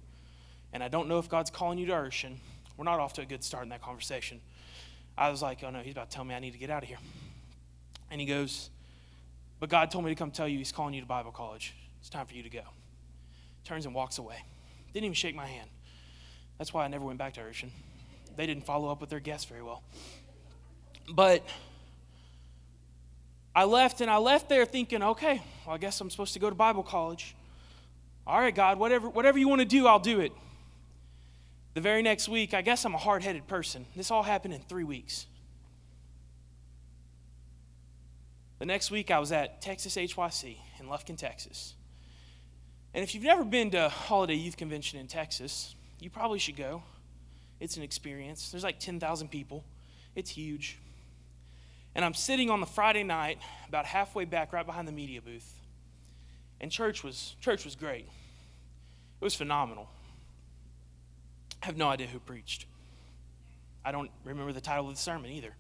And 0.74 0.84
I 0.84 0.88
don't 0.88 1.08
know 1.08 1.20
if 1.20 1.30
God's 1.30 1.50
calling 1.50 1.78
you 1.78 1.86
to 1.88 1.94
Urshan. 1.94 2.38
We're 2.76 2.86
not 2.86 3.00
off 3.00 3.14
to 3.14 3.22
a 3.22 3.26
good 3.26 3.44
start 3.44 3.64
in 3.64 3.70
that 3.70 3.82
conversation. 3.82 4.42
I 5.18 5.30
was 5.30 5.42
like, 5.42 5.64
oh 5.64 5.70
no, 5.70 5.80
he's 5.80 5.94
about 5.94 6.12
to 6.12 6.16
tell 6.16 6.26
me 6.26 6.36
I 6.36 6.40
need 6.40 6.54
to 6.54 6.60
get 6.60 6.70
out 6.70 6.84
of 6.84 6.90
here. 6.90 7.00
And 8.10 8.22
he 8.22 8.28
goes, 8.28 8.70
but 9.60 9.70
God 9.70 9.92
told 9.92 10.06
me 10.06 10.12
to 10.12 10.16
come 10.16 10.32
tell 10.32 10.48
you 10.48 10.58
he's 10.58 10.72
calling 10.72 10.94
you 10.94 11.02
to 11.02 11.08
Bible 11.08 11.32
college. 11.32 11.74
It's 12.00 12.10
time 12.10 12.26
for 12.26 12.36
you 12.36 12.44
to 12.44 12.50
go. 12.50 12.62
Turns 13.64 13.86
and 13.86 13.94
walks 13.94 14.18
away. 14.18 14.38
Didn't 14.94 15.06
even 15.06 15.14
shake 15.14 15.36
my 15.36 15.46
hand. 15.46 15.70
That's 16.58 16.74
why 16.74 16.86
I 16.86 16.88
never 16.88 17.06
went 17.06 17.20
back 17.20 17.34
to 17.34 17.42
Urshan. 17.42 17.70
They 18.36 18.46
didn't 18.46 18.66
follow 18.66 18.90
up 18.90 19.02
with 19.02 19.10
their 19.10 19.20
guests 19.20 19.46
very 19.46 19.64
well. 19.64 19.84
But 21.14 21.44
I 23.56 23.64
left 23.64 24.02
and 24.02 24.12
I 24.12 24.18
left 24.18 24.50
there 24.50 24.66
thinking, 24.66 25.02
okay, 25.02 25.42
well, 25.66 25.76
I 25.76 25.78
guess 25.78 26.00
I'm 26.00 26.10
supposed 26.10 26.34
to 26.34 26.40
go 26.40 26.50
to 26.50 26.56
Bible 26.56 26.84
college. 26.84 27.36
All 28.26 28.40
right, 28.40 28.54
God, 28.54 28.78
whatever, 28.78 29.10
whatever 29.10 29.40
you 29.40 29.48
want 29.48 29.62
to 29.62 29.66
do, 29.66 29.88
I'll 29.88 30.00
do 30.00 30.20
it. 30.20 30.32
The 31.74 31.82
very 31.82 32.02
next 32.02 32.28
week, 32.28 32.54
I 32.54 32.62
guess 32.62 32.86
I'm 32.86 32.94
a 32.94 33.00
hard 33.00 33.24
headed 33.24 33.48
person. 33.48 33.86
This 33.96 34.12
all 34.12 34.24
happened 34.24 34.54
in 34.54 34.62
three 34.62 34.84
weeks. 34.84 35.28
The 38.60 38.66
next 38.66 38.90
week, 38.90 39.12
I 39.12 39.20
was 39.20 39.32
at 39.32 39.62
Texas 39.62 39.96
HYC 39.96 40.58
in 40.80 40.88
Lufkin, 40.88 41.16
Texas. 41.16 41.76
And 42.94 43.04
if 43.04 43.14
you've 43.14 43.24
never 43.24 43.44
been 43.44 43.70
to 43.72 43.90
Holiday 43.90 44.34
Youth 44.34 44.58
Convention 44.58 45.00
in 45.00 45.08
Texas, 45.08 45.76
you 46.00 46.10
probably 46.10 46.40
should 46.40 46.56
go. 46.56 46.82
It's 47.60 47.78
an 47.78 47.84
experience. 47.84 48.50
There's 48.50 48.64
like 48.64 48.80
10,000 48.80 49.30
people, 49.30 49.64
it's 50.16 50.32
huge. 50.32 50.80
And 51.94 52.04
I'm 52.06 52.14
sitting 52.14 52.50
on 52.50 52.60
the 52.60 52.66
Friday 52.66 53.04
night, 53.04 53.40
about 53.68 53.86
halfway 53.86 54.26
back, 54.26 54.54
right 54.54 54.66
behind 54.66 54.88
the 54.88 54.92
media 54.92 55.22
booth. 55.22 55.52
And 56.60 56.72
church 56.72 57.04
was, 57.04 57.36
church 57.42 57.66
was 57.66 57.76
great. 57.76 58.08
It 59.20 59.24
was 59.24 59.36
phenomenal. 59.36 59.88
I 61.62 61.66
have 61.68 61.78
no 61.78 61.90
idea 61.90 62.08
who 62.08 62.20
preached. 62.20 62.66
I 63.84 63.92
don't 63.92 64.12
remember 64.24 64.54
the 64.54 64.62
title 64.62 64.90
of 64.90 64.96
the 64.96 65.02
sermon 65.02 65.32
either. 65.32 65.56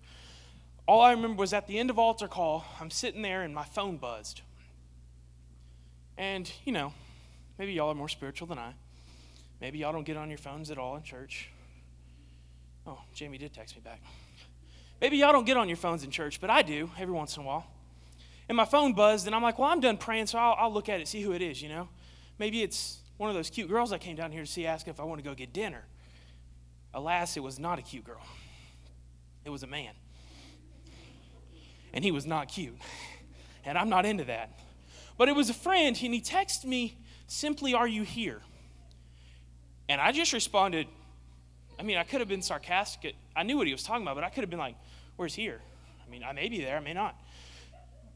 All 0.88 1.02
I 1.02 1.12
remember 1.12 1.42
was 1.42 1.52
at 1.52 1.68
the 1.68 1.78
end 1.78 1.90
of 1.90 2.00
altar 2.00 2.30
call, 2.30 2.66
I'm 2.80 2.90
sitting 2.90 3.22
there 3.22 3.44
and 3.44 3.54
my 3.54 3.66
phone 3.66 3.98
buzzed. 3.98 4.42
And, 6.18 6.50
you 6.64 6.72
know, 6.72 6.94
maybe 7.60 7.74
y'all 7.74 7.92
are 7.92 7.96
more 7.96 8.08
spiritual 8.08 8.48
than 8.48 8.58
I. 8.58 8.74
Maybe 9.60 9.80
y'all 9.80 9.92
don't 9.92 10.06
get 10.06 10.16
on 10.16 10.30
your 10.30 10.38
phones 10.38 10.72
at 10.72 10.78
all 10.78 10.96
in 10.96 11.04
church. 11.04 11.50
Oh, 12.86 13.00
Jamie 13.14 13.38
did 13.38 13.54
text 13.54 13.76
me 13.76 13.82
back. 13.84 14.02
Maybe 15.02 15.18
y'all 15.18 15.34
don't 15.34 15.46
get 15.46 15.58
on 15.58 15.68
your 15.68 15.78
phones 15.78 16.06
in 16.06 16.10
church, 16.10 16.40
but 16.40 16.50
I 16.50 16.62
do 16.62 16.90
every 16.98 17.14
once 17.14 17.36
in 17.36 17.44
a 17.44 17.46
while. 17.46 17.68
And 18.48 18.56
my 18.56 18.66
phone 18.66 18.94
buzzed, 18.94 19.28
and 19.28 19.36
I'm 19.36 19.44
like, 19.44 19.60
well, 19.60 19.70
I'm 19.70 19.82
done 19.82 19.98
praying, 19.98 20.28
so 20.28 20.40
I'll, 20.40 20.56
I'll 20.58 20.74
look 20.74 20.88
at 20.88 21.02
it, 21.02 21.08
see 21.10 21.22
who 21.22 21.34
it 21.34 21.42
is, 21.42 21.62
you 21.62 21.68
know? 21.68 21.90
Maybe 22.40 22.64
it's 22.64 23.00
one 23.18 23.30
of 23.30 23.36
those 23.36 23.50
cute 23.50 23.68
girls 23.68 23.92
I 23.92 23.98
came 23.98 24.16
down 24.16 24.32
here 24.32 24.46
to 24.46 24.50
see 24.50 24.66
asking 24.66 24.94
if 24.94 25.00
I 25.02 25.04
want 25.04 25.20
to 25.22 25.30
go 25.30 25.36
get 25.36 25.52
dinner. 25.52 25.84
Alas, 26.94 27.36
it 27.36 27.42
was 27.42 27.60
not 27.60 27.78
a 27.78 27.82
cute 27.82 28.06
girl, 28.06 28.26
it 29.44 29.50
was 29.50 29.64
a 29.64 29.68
man. 29.68 29.94
And 31.94 32.04
he 32.04 32.12
was 32.12 32.26
not 32.26 32.50
cute. 32.50 32.78
And 33.66 33.78
I'm 33.78 33.90
not 33.90 34.06
into 34.06 34.24
that. 34.26 34.58
But 35.18 35.30
it 35.30 35.36
was 35.36 35.50
a 35.50 35.54
friend, 35.54 35.98
and 36.02 36.14
he 36.14 36.22
texted 36.22 36.66
me 36.66 36.98
simply, 37.28 37.74
Are 37.74 37.88
you 37.88 38.04
here? 38.04 38.42
And 39.90 40.00
I 40.00 40.12
just 40.12 40.34
responded, 40.34 40.88
I 41.80 41.84
mean, 41.84 41.98
I 41.98 42.04
could 42.04 42.20
have 42.20 42.30
been 42.30 42.42
sarcastic. 42.42 43.16
I 43.36 43.44
knew 43.44 43.58
what 43.58 43.68
he 43.68 43.74
was 43.74 43.84
talking 43.84 44.04
about, 44.04 44.16
but 44.16 44.24
I 44.24 44.30
could 44.30 44.42
have 44.42 44.50
been 44.50 44.60
like, 44.60 44.76
Where's 45.16 45.34
here? 45.34 45.62
I 46.06 46.10
mean, 46.10 46.24
I 46.24 46.32
may 46.34 46.50
be 46.50 46.62
there, 46.62 46.78
I 46.78 46.80
may 46.80 46.94
not. 46.94 47.16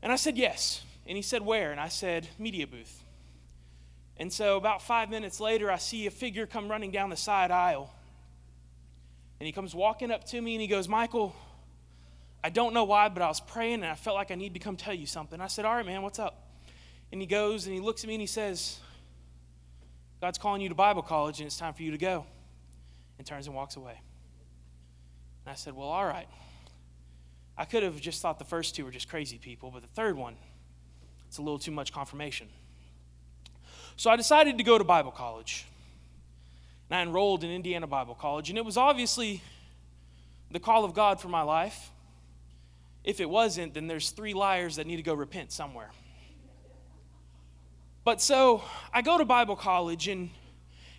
And 0.01 0.11
I 0.11 0.15
said, 0.15 0.37
Yes. 0.37 0.83
And 1.07 1.15
he 1.15 1.21
said, 1.21 1.41
Where? 1.41 1.71
And 1.71 1.79
I 1.79 1.87
said, 1.87 2.27
Media 2.37 2.67
booth. 2.67 3.03
And 4.17 4.31
so 4.31 4.57
about 4.57 4.81
five 4.83 5.09
minutes 5.09 5.39
later, 5.39 5.71
I 5.71 5.77
see 5.77 6.05
a 6.05 6.11
figure 6.11 6.45
come 6.45 6.69
running 6.69 6.91
down 6.91 7.09
the 7.09 7.17
side 7.17 7.49
aisle. 7.49 7.91
And 9.39 9.47
he 9.47 9.51
comes 9.51 9.73
walking 9.73 10.11
up 10.11 10.25
to 10.25 10.39
me 10.39 10.53
and 10.53 10.61
he 10.61 10.67
goes, 10.67 10.87
Michael, 10.87 11.35
I 12.43 12.49
don't 12.49 12.73
know 12.73 12.83
why, 12.83 13.09
but 13.09 13.21
I 13.21 13.27
was 13.27 13.39
praying 13.39 13.75
and 13.75 13.85
I 13.85 13.95
felt 13.95 14.15
like 14.15 14.31
I 14.31 14.35
need 14.35 14.53
to 14.53 14.59
come 14.59 14.75
tell 14.75 14.93
you 14.93 15.05
something. 15.05 15.39
I 15.39 15.47
said, 15.47 15.65
All 15.65 15.75
right, 15.75 15.85
man, 15.85 16.01
what's 16.01 16.19
up? 16.19 16.47
And 17.11 17.21
he 17.21 17.27
goes 17.27 17.65
and 17.65 17.75
he 17.75 17.81
looks 17.81 18.03
at 18.03 18.07
me 18.07 18.15
and 18.15 18.21
he 18.21 18.27
says, 18.27 18.79
God's 20.19 20.37
calling 20.37 20.61
you 20.61 20.69
to 20.69 20.75
Bible 20.75 21.01
college 21.01 21.39
and 21.39 21.47
it's 21.47 21.57
time 21.57 21.73
for 21.73 21.83
you 21.83 21.91
to 21.91 21.97
go. 21.97 22.25
And 23.17 23.27
turns 23.27 23.45
and 23.47 23.55
walks 23.55 23.75
away. 23.75 23.99
And 25.45 25.51
I 25.51 25.55
said, 25.55 25.75
Well, 25.75 25.87
all 25.87 26.05
right. 26.05 26.27
I 27.57 27.65
could 27.65 27.83
have 27.83 27.99
just 28.01 28.21
thought 28.21 28.39
the 28.39 28.45
first 28.45 28.75
two 28.75 28.85
were 28.85 28.91
just 28.91 29.07
crazy 29.07 29.37
people, 29.37 29.69
but 29.71 29.81
the 29.81 29.87
third 29.89 30.17
one, 30.17 30.35
it's 31.27 31.37
a 31.37 31.41
little 31.41 31.59
too 31.59 31.71
much 31.71 31.93
confirmation. 31.93 32.47
So 33.97 34.09
I 34.09 34.15
decided 34.15 34.57
to 34.57 34.63
go 34.63 34.77
to 34.77 34.83
Bible 34.83 35.11
college. 35.11 35.65
And 36.89 36.97
I 36.97 37.01
enrolled 37.03 37.43
in 37.43 37.51
Indiana 37.51 37.87
Bible 37.87 38.15
College, 38.15 38.49
and 38.49 38.57
it 38.57 38.65
was 38.65 38.75
obviously 38.75 39.41
the 40.49 40.59
call 40.59 40.83
of 40.83 40.93
God 40.93 41.21
for 41.21 41.29
my 41.29 41.41
life. 41.41 41.89
If 43.03 43.19
it 43.19 43.29
wasn't, 43.29 43.73
then 43.73 43.87
there's 43.87 44.11
three 44.11 44.33
liars 44.33 44.75
that 44.75 44.85
need 44.85 44.97
to 44.97 45.03
go 45.03 45.13
repent 45.13 45.51
somewhere. 45.51 45.89
But 48.03 48.21
so 48.21 48.63
I 48.93 49.01
go 49.01 49.17
to 49.17 49.25
Bible 49.25 49.55
college, 49.55 50.07
and, 50.07 50.29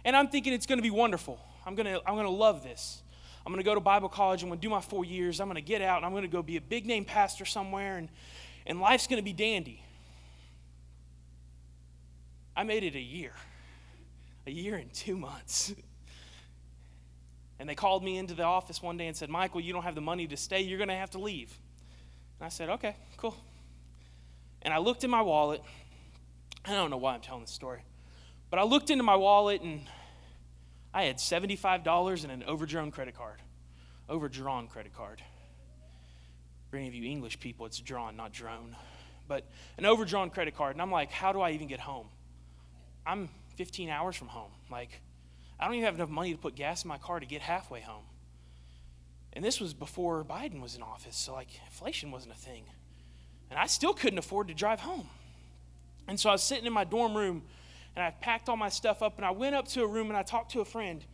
and 0.05 0.17
I'm 0.17 0.29
thinking 0.29 0.53
it's 0.53 0.67
going 0.67 0.79
to 0.79 0.83
be 0.83 0.91
wonderful. 0.91 1.38
I'm 1.65 1.75
going 1.75 1.87
to 1.87 2.01
I'm 2.07 2.15
going 2.15 2.27
to 2.27 2.31
love 2.31 2.62
this. 2.62 3.03
I'm 3.45 3.53
going 3.53 3.62
to 3.62 3.69
go 3.69 3.75
to 3.75 3.81
Bible 3.81 4.09
college. 4.09 4.43
I'm 4.43 4.49
going 4.49 4.61
to 4.61 4.67
do 4.67 4.71
my 4.71 4.81
four 4.81 5.05
years. 5.05 5.41
I'm 5.41 5.49
going 5.49 5.57
to 5.57 5.62
get 5.62 5.83
out, 5.83 5.99
and 5.99 6.07
I'm 6.07 6.12
going 6.12 6.23
to 6.23 6.29
go 6.29 6.43
be 6.43 6.57
a 6.57 6.61
big 6.61 6.87
name 6.87 7.05
pastor 7.05 7.45
somewhere, 7.45 7.97
and, 7.97 8.09
and 8.67 8.81
life's 8.81 9.09
going 9.09 9.19
to 9.19 9.25
be 9.25 9.33
dandy. 9.33 9.83
I 12.57 12.62
made 12.65 12.85
it 12.85 12.95
a 12.95 13.01
year, 13.01 13.33
a 14.47 14.51
year 14.51 14.77
and 14.77 14.93
two 14.93 15.17
months. 15.17 15.75
And 17.59 17.69
they 17.69 17.75
called 17.75 18.05
me 18.05 18.19
into 18.19 18.35
the 18.35 18.43
office 18.43 18.83
one 18.83 18.97
day 18.97 19.07
and 19.07 19.17
said, 19.17 19.31
Michael, 19.31 19.61
you 19.61 19.73
don't 19.73 19.85
have 19.85 19.95
the 19.95 20.01
money 20.01 20.27
to 20.27 20.37
stay. 20.37 20.62
You're 20.62 20.79
going 20.79 20.88
to 20.88 20.97
have 20.97 21.11
to 21.11 21.19
leave. 21.19 21.57
And 22.42 22.46
I 22.46 22.48
said, 22.48 22.70
okay, 22.70 22.96
cool. 23.18 23.37
And 24.62 24.74
I 24.74 24.78
looked 24.78 25.05
in 25.05 25.11
my 25.11 25.22
wallet. 25.22 25.62
I 26.64 26.72
don't 26.72 26.90
know 26.90 26.96
why 26.96 27.14
I'm 27.14 27.20
telling 27.20 27.42
this 27.42 27.52
story, 27.52 27.83
but 28.50 28.59
I 28.59 28.64
looked 28.64 28.90
into 28.90 29.05
my 29.05 29.14
wallet 29.14 29.62
and 29.62 29.83
I 30.92 31.05
had 31.05 31.18
$75 31.18 32.24
and 32.24 32.33
an 32.33 32.42
overdrawn 32.42 32.90
credit 32.90 33.14
card. 33.14 33.38
Overdrawn 34.09 34.66
credit 34.66 34.92
card. 34.92 35.22
For 36.68 36.78
any 36.78 36.88
of 36.88 36.94
you 36.94 37.09
English 37.09 37.38
people, 37.38 37.64
it's 37.64 37.78
drawn, 37.78 38.16
not 38.16 38.33
drone. 38.33 38.74
But 39.28 39.48
an 39.78 39.87
overdrawn 39.87 40.28
credit 40.28 40.57
card. 40.57 40.74
And 40.74 40.83
I'm 40.83 40.90
like, 40.90 41.12
how 41.12 41.33
do 41.33 41.42
I 41.42 41.52
even 41.52 41.68
get 41.68 41.78
home? 41.78 42.09
I'm 43.07 43.28
15 43.55 43.88
hours 43.88 44.16
from 44.16 44.26
home. 44.26 44.50
Like, 44.68 45.00
I 45.61 45.66
don't 45.66 45.74
even 45.74 45.85
have 45.85 45.94
enough 45.94 46.11
money 46.11 46.33
to 46.33 46.38
put 46.38 46.57
gas 46.57 46.83
in 46.83 46.88
my 46.88 46.98
car 46.98 47.20
to 47.20 47.26
get 47.26 47.40
halfway 47.40 47.83
home. 47.83 48.02
And 49.35 49.45
this 49.45 49.61
was 49.61 49.73
before 49.73 50.25
Biden 50.25 50.61
was 50.61 50.77
in 50.77 50.83
office, 50.83 51.16
so 51.16 51.33
like 51.33 51.49
inflation 51.66 52.11
wasn't 52.11 52.35
a 52.35 52.38
thing. 52.38 52.64
And 53.51 53.59
I 53.59 53.66
still 53.66 53.95
couldn't 53.95 54.18
afford 54.18 54.49
to 54.49 54.55
drive 54.55 54.81
home. 54.81 55.09
And 56.09 56.18
so 56.18 56.29
I 56.29 56.33
was 56.33 56.42
sitting 56.42 56.66
in 56.66 56.73
my 56.73 56.85
dorm 56.85 57.14
room 57.14 57.42
and 57.95 58.05
I 58.05 58.11
packed 58.11 58.49
all 58.49 58.57
my 58.57 58.68
stuff 58.68 59.03
up 59.03 59.16
and 59.16 59.25
I 59.25 59.31
went 59.31 59.55
up 59.55 59.68
to 59.68 59.83
a 59.83 59.87
room 59.87 60.09
and 60.09 60.16
I 60.16 60.23
talked 60.23 60.53
to 60.53 60.61
a 60.61 60.64
friend. 60.64 61.05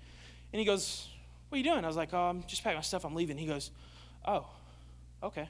And 0.52 0.60
he 0.60 0.66
goes, 0.66 1.08
What 1.48 1.56
are 1.56 1.58
you 1.58 1.64
doing? 1.64 1.84
I 1.84 1.86
was 1.86 1.96
like, 1.96 2.12
Oh, 2.12 2.28
I'm 2.28 2.44
just 2.44 2.64
packing 2.64 2.78
my 2.78 2.82
stuff, 2.82 3.04
I'm 3.04 3.14
leaving. 3.14 3.38
He 3.38 3.46
goes, 3.46 3.70
Oh, 4.26 4.46
okay. 5.22 5.48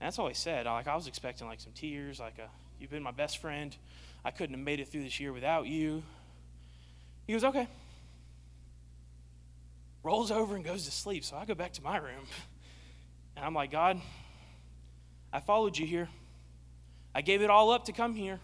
And 0.00 0.06
that's 0.06 0.18
all 0.18 0.28
he 0.28 0.34
said. 0.34 0.66
Like 0.66 0.86
I 0.86 0.94
was 0.94 1.06
expecting 1.06 1.48
like 1.48 1.60
some 1.60 1.72
tears, 1.72 2.20
like 2.20 2.38
a, 2.38 2.48
you've 2.78 2.90
been 2.90 3.02
my 3.02 3.10
best 3.10 3.38
friend. 3.38 3.76
I 4.24 4.30
couldn't 4.30 4.56
have 4.56 4.64
made 4.64 4.80
it 4.80 4.88
through 4.88 5.02
this 5.02 5.18
year 5.18 5.32
without 5.32 5.66
you. 5.66 6.02
He 7.26 7.32
goes, 7.32 7.44
Okay. 7.44 7.68
Rolls 10.02 10.30
over 10.30 10.54
and 10.56 10.64
goes 10.64 10.84
to 10.84 10.90
sleep. 10.90 11.24
So 11.24 11.36
I 11.36 11.44
go 11.44 11.54
back 11.54 11.72
to 11.74 11.82
my 11.82 11.96
room. 11.98 12.24
And 13.36 13.44
I'm 13.44 13.54
like, 13.54 13.70
God, 13.70 14.00
I 15.32 15.40
followed 15.40 15.78
you 15.78 15.86
here. 15.86 16.08
I 17.14 17.20
gave 17.20 17.42
it 17.42 17.50
all 17.50 17.70
up 17.70 17.84
to 17.86 17.92
come 17.92 18.14
here. 18.14 18.40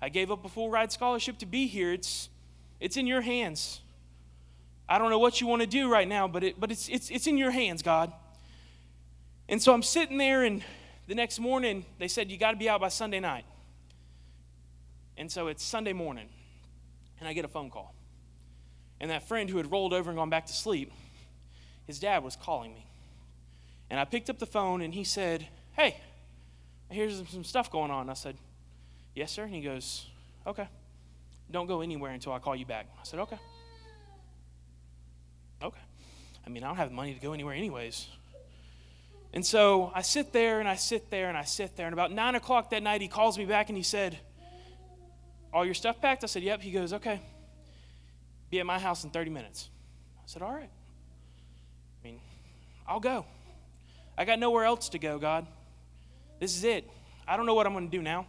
I 0.00 0.08
gave 0.08 0.30
up 0.30 0.44
a 0.44 0.48
full 0.48 0.70
ride 0.70 0.92
scholarship 0.92 1.38
to 1.38 1.46
be 1.46 1.66
here. 1.66 1.92
It's, 1.92 2.28
it's 2.80 2.96
in 2.96 3.06
your 3.06 3.20
hands. 3.20 3.80
I 4.88 4.98
don't 4.98 5.10
know 5.10 5.18
what 5.18 5.40
you 5.40 5.46
want 5.46 5.62
to 5.62 5.66
do 5.66 5.90
right 5.90 6.06
now, 6.06 6.26
but, 6.28 6.44
it, 6.44 6.60
but 6.60 6.70
it's, 6.70 6.88
it's, 6.88 7.10
it's 7.10 7.26
in 7.26 7.38
your 7.38 7.50
hands, 7.50 7.82
God. 7.82 8.12
And 9.48 9.62
so 9.62 9.72
I'm 9.72 9.82
sitting 9.82 10.18
there, 10.18 10.44
and 10.44 10.62
the 11.06 11.14
next 11.14 11.38
morning, 11.38 11.84
they 11.98 12.08
said, 12.08 12.30
You 12.30 12.38
got 12.38 12.50
to 12.50 12.56
be 12.56 12.68
out 12.68 12.80
by 12.80 12.88
Sunday 12.88 13.20
night. 13.20 13.44
And 15.16 15.30
so 15.30 15.48
it's 15.48 15.64
Sunday 15.64 15.92
morning, 15.92 16.28
and 17.20 17.28
I 17.28 17.32
get 17.32 17.44
a 17.44 17.48
phone 17.48 17.70
call. 17.70 17.94
And 19.02 19.10
that 19.10 19.26
friend 19.26 19.50
who 19.50 19.56
had 19.56 19.70
rolled 19.70 19.92
over 19.92 20.10
and 20.10 20.16
gone 20.16 20.30
back 20.30 20.46
to 20.46 20.52
sleep, 20.52 20.92
his 21.86 21.98
dad 21.98 22.22
was 22.22 22.36
calling 22.36 22.72
me. 22.72 22.86
And 23.90 23.98
I 23.98 24.04
picked 24.04 24.30
up 24.30 24.38
the 24.38 24.46
phone 24.46 24.80
and 24.80 24.94
he 24.94 25.02
said, 25.02 25.46
Hey, 25.72 25.96
here's 26.88 27.20
some 27.28 27.42
stuff 27.42 27.68
going 27.70 27.90
on. 27.90 28.08
I 28.08 28.14
said, 28.14 28.36
Yes, 29.14 29.32
sir. 29.32 29.42
And 29.42 29.52
he 29.52 29.60
goes, 29.60 30.06
Okay. 30.46 30.68
don't 31.50 31.66
go 31.66 31.80
anywhere 31.80 32.12
until 32.12 32.32
I 32.32 32.38
call 32.38 32.54
you 32.54 32.64
back. 32.64 32.86
I 32.96 33.02
said, 33.02 33.18
Okay. 33.18 33.38
Okay. 35.60 35.80
I 36.46 36.48
mean, 36.48 36.62
I 36.62 36.68
don't 36.68 36.76
have 36.76 36.92
money 36.92 37.12
to 37.12 37.20
go 37.20 37.32
anywhere, 37.32 37.54
anyways. 37.54 38.06
And 39.32 39.44
so 39.44 39.90
I 39.96 40.02
sit 40.02 40.32
there 40.32 40.60
and 40.60 40.68
I 40.68 40.76
sit 40.76 41.10
there 41.10 41.28
and 41.28 41.36
I 41.36 41.44
sit 41.44 41.76
there. 41.76 41.86
And 41.86 41.92
about 41.92 42.12
nine 42.12 42.36
o'clock 42.36 42.70
that 42.70 42.84
night, 42.84 43.00
he 43.00 43.08
calls 43.08 43.36
me 43.36 43.46
back 43.46 43.68
and 43.68 43.76
he 43.76 43.82
said, 43.82 44.16
All 45.52 45.64
your 45.64 45.74
stuff 45.74 46.00
packed? 46.00 46.22
I 46.22 46.28
said, 46.28 46.44
Yep. 46.44 46.62
He 46.62 46.70
goes, 46.70 46.92
Okay. 46.92 47.20
Be 48.52 48.60
at 48.60 48.66
my 48.66 48.78
house 48.78 49.02
in 49.02 49.08
30 49.08 49.30
minutes. 49.30 49.70
I 50.18 50.22
said, 50.26 50.42
All 50.42 50.52
right. 50.52 50.68
I 50.68 52.06
mean, 52.06 52.20
I'll 52.86 53.00
go. 53.00 53.24
I 54.16 54.26
got 54.26 54.38
nowhere 54.38 54.64
else 54.64 54.90
to 54.90 54.98
go, 54.98 55.18
God. 55.18 55.46
This 56.38 56.54
is 56.54 56.62
it. 56.62 56.86
I 57.26 57.38
don't 57.38 57.46
know 57.46 57.54
what 57.54 57.66
I'm 57.66 57.72
going 57.72 57.90
to 57.90 57.96
do 57.96 58.02
now. 58.02 58.26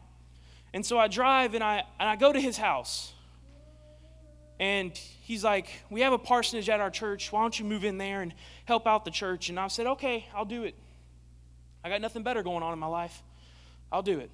And 0.74 0.86
so 0.86 0.98
I 0.98 1.10
drive 1.10 1.56
and 1.56 1.64
I, 1.64 1.84
and 2.00 2.08
I 2.08 2.16
go 2.16 2.32
to 2.32 2.40
his 2.40 2.58
house. 2.58 3.12
And 4.62 4.98
he's 4.98 5.44
like, 5.44 5.68
We 5.90 6.00
have 6.02 6.14
a 6.14 6.18
parsonage 6.18 6.70
at 6.70 6.80
our 6.80 6.90
church. 6.90 7.30
Why 7.30 7.42
don't 7.42 7.60
you 7.60 7.66
move 7.66 7.84
in 7.84 7.98
there 7.98 8.22
and 8.22 8.34
help 8.64 8.88
out 8.88 9.04
the 9.04 9.12
church? 9.12 9.50
And 9.50 9.60
I 9.60 9.68
said, 9.68 9.88
Okay, 9.88 10.26
I'll 10.34 10.46
do 10.46 10.64
it. 10.64 10.76
I 11.84 11.90
got 11.90 12.00
nothing 12.00 12.24
better 12.24 12.44
going 12.44 12.64
on 12.64 12.72
in 12.72 12.80
my 12.80 12.88
life. 12.88 13.22
I'll 13.92 14.02
do 14.02 14.20
it. 14.20 14.32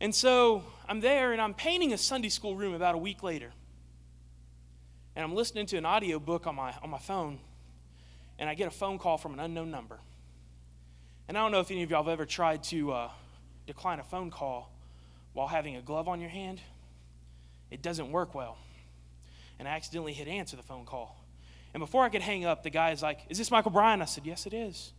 And 0.00 0.14
so 0.14 0.64
I'm 0.88 1.00
there 1.00 1.32
and 1.32 1.40
I'm 1.42 1.52
painting 1.52 1.92
a 1.92 1.98
Sunday 1.98 2.30
school 2.30 2.56
room 2.56 2.72
about 2.72 2.94
a 2.94 2.98
week 2.98 3.22
later. 3.22 3.52
And 5.14 5.24
I'm 5.24 5.34
listening 5.34 5.66
to 5.66 5.76
an 5.76 5.84
audio 5.84 6.18
book 6.18 6.46
on 6.46 6.54
my, 6.54 6.74
on 6.82 6.90
my 6.90 6.98
phone. 6.98 7.38
And 8.38 8.48
I 8.48 8.54
get 8.54 8.66
a 8.66 8.70
phone 8.70 8.98
call 8.98 9.18
from 9.18 9.34
an 9.34 9.40
unknown 9.40 9.70
number. 9.70 9.98
And 11.28 11.36
I 11.36 11.42
don't 11.42 11.52
know 11.52 11.60
if 11.60 11.70
any 11.70 11.82
of 11.82 11.90
y'all 11.90 12.02
have 12.02 12.12
ever 12.12 12.24
tried 12.24 12.62
to 12.64 12.92
uh, 12.92 13.10
decline 13.66 14.00
a 14.00 14.04
phone 14.04 14.30
call 14.30 14.72
while 15.34 15.46
having 15.46 15.76
a 15.76 15.82
glove 15.82 16.08
on 16.08 16.20
your 16.20 16.30
hand. 16.30 16.60
It 17.70 17.82
doesn't 17.82 18.10
work 18.10 18.34
well. 18.34 18.58
And 19.58 19.68
I 19.68 19.72
accidentally 19.72 20.12
hit 20.12 20.28
answer 20.28 20.56
the 20.56 20.62
phone 20.62 20.84
call. 20.84 21.22
And 21.74 21.80
before 21.80 22.04
I 22.04 22.08
could 22.08 22.22
hang 22.22 22.44
up, 22.44 22.62
the 22.62 22.70
guy 22.70 22.90
is 22.90 23.02
like, 23.02 23.20
Is 23.28 23.38
this 23.38 23.50
Michael 23.50 23.70
Brian? 23.70 24.02
I 24.02 24.06
said, 24.06 24.26
Yes, 24.26 24.46
it 24.46 24.52
is. 24.52 24.92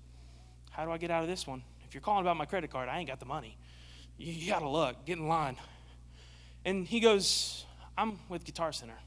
How 0.72 0.86
do 0.86 0.92
I 0.92 0.98
get 0.98 1.12
out 1.12 1.22
of 1.22 1.30
this 1.30 1.46
one? 1.46 1.62
If 1.86 1.94
you're 1.94 2.02
calling 2.02 2.22
about 2.22 2.38
my 2.38 2.46
credit 2.46 2.72
card, 2.72 2.90
I 2.90 2.98
ain't 2.98 3.08
got 3.08 3.20
the 3.20 3.26
money. 3.26 3.58
You, 4.18 4.34
you 4.34 4.50
gotta 4.50 4.70
look, 4.70 5.06
get 5.06 5.18
in 5.18 5.28
line. 5.28 5.58
And 6.66 6.88
he 6.88 7.00
goes, 7.00 7.66
I'm 7.98 8.18
with 8.30 8.44
Guitar 8.44 8.72
Center. 8.72 8.98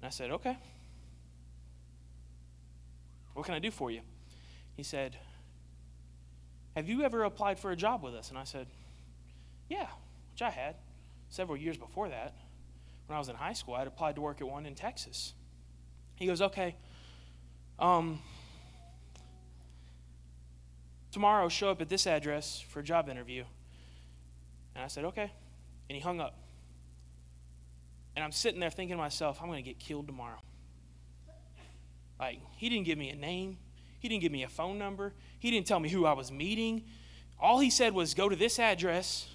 And 0.00 0.06
I 0.06 0.10
said, 0.10 0.30
Okay. 0.30 0.56
What 3.34 3.46
can 3.46 3.54
I 3.54 3.60
do 3.60 3.70
for 3.70 3.90
you? 3.90 4.00
He 4.76 4.82
said, 4.82 5.16
Have 6.74 6.88
you 6.88 7.02
ever 7.02 7.24
applied 7.24 7.58
for 7.58 7.70
a 7.70 7.76
job 7.76 8.02
with 8.02 8.14
us? 8.14 8.30
And 8.30 8.38
I 8.38 8.44
said, 8.44 8.66
Yeah, 9.68 9.86
which 10.32 10.42
I 10.42 10.50
had 10.50 10.76
several 11.28 11.56
years 11.56 11.76
before 11.76 12.08
that. 12.08 12.34
When 13.06 13.16
I 13.16 13.18
was 13.18 13.28
in 13.28 13.36
high 13.36 13.52
school, 13.52 13.74
I 13.74 13.80
had 13.80 13.88
applied 13.88 14.16
to 14.16 14.20
work 14.20 14.40
at 14.40 14.48
one 14.48 14.66
in 14.66 14.74
Texas. 14.74 15.34
He 16.16 16.26
goes, 16.26 16.42
Okay. 16.42 16.74
Um, 17.78 18.20
tomorrow, 21.12 21.48
show 21.48 21.70
up 21.70 21.80
at 21.80 21.88
this 21.88 22.06
address 22.06 22.60
for 22.60 22.80
a 22.80 22.82
job 22.82 23.08
interview. 23.08 23.44
And 24.74 24.84
I 24.84 24.88
said, 24.88 25.04
Okay. 25.04 25.30
And 25.88 25.96
he 25.96 26.00
hung 26.00 26.20
up. 26.20 26.36
And 28.18 28.24
I'm 28.24 28.32
sitting 28.32 28.58
there 28.58 28.68
thinking 28.68 28.96
to 28.96 29.00
myself, 29.00 29.38
I'm 29.40 29.46
going 29.46 29.62
to 29.62 29.70
get 29.70 29.78
killed 29.78 30.08
tomorrow. 30.08 30.40
Like, 32.18 32.40
he 32.56 32.68
didn't 32.68 32.84
give 32.84 32.98
me 32.98 33.10
a 33.10 33.14
name, 33.14 33.58
he 34.00 34.08
didn't 34.08 34.22
give 34.22 34.32
me 34.32 34.42
a 34.42 34.48
phone 34.48 34.76
number, 34.76 35.14
he 35.38 35.52
didn't 35.52 35.68
tell 35.68 35.78
me 35.78 35.88
who 35.88 36.04
I 36.04 36.14
was 36.14 36.32
meeting. 36.32 36.82
All 37.38 37.60
he 37.60 37.70
said 37.70 37.94
was, 37.94 38.14
go 38.14 38.28
to 38.28 38.34
this 38.34 38.58
address 38.58 39.28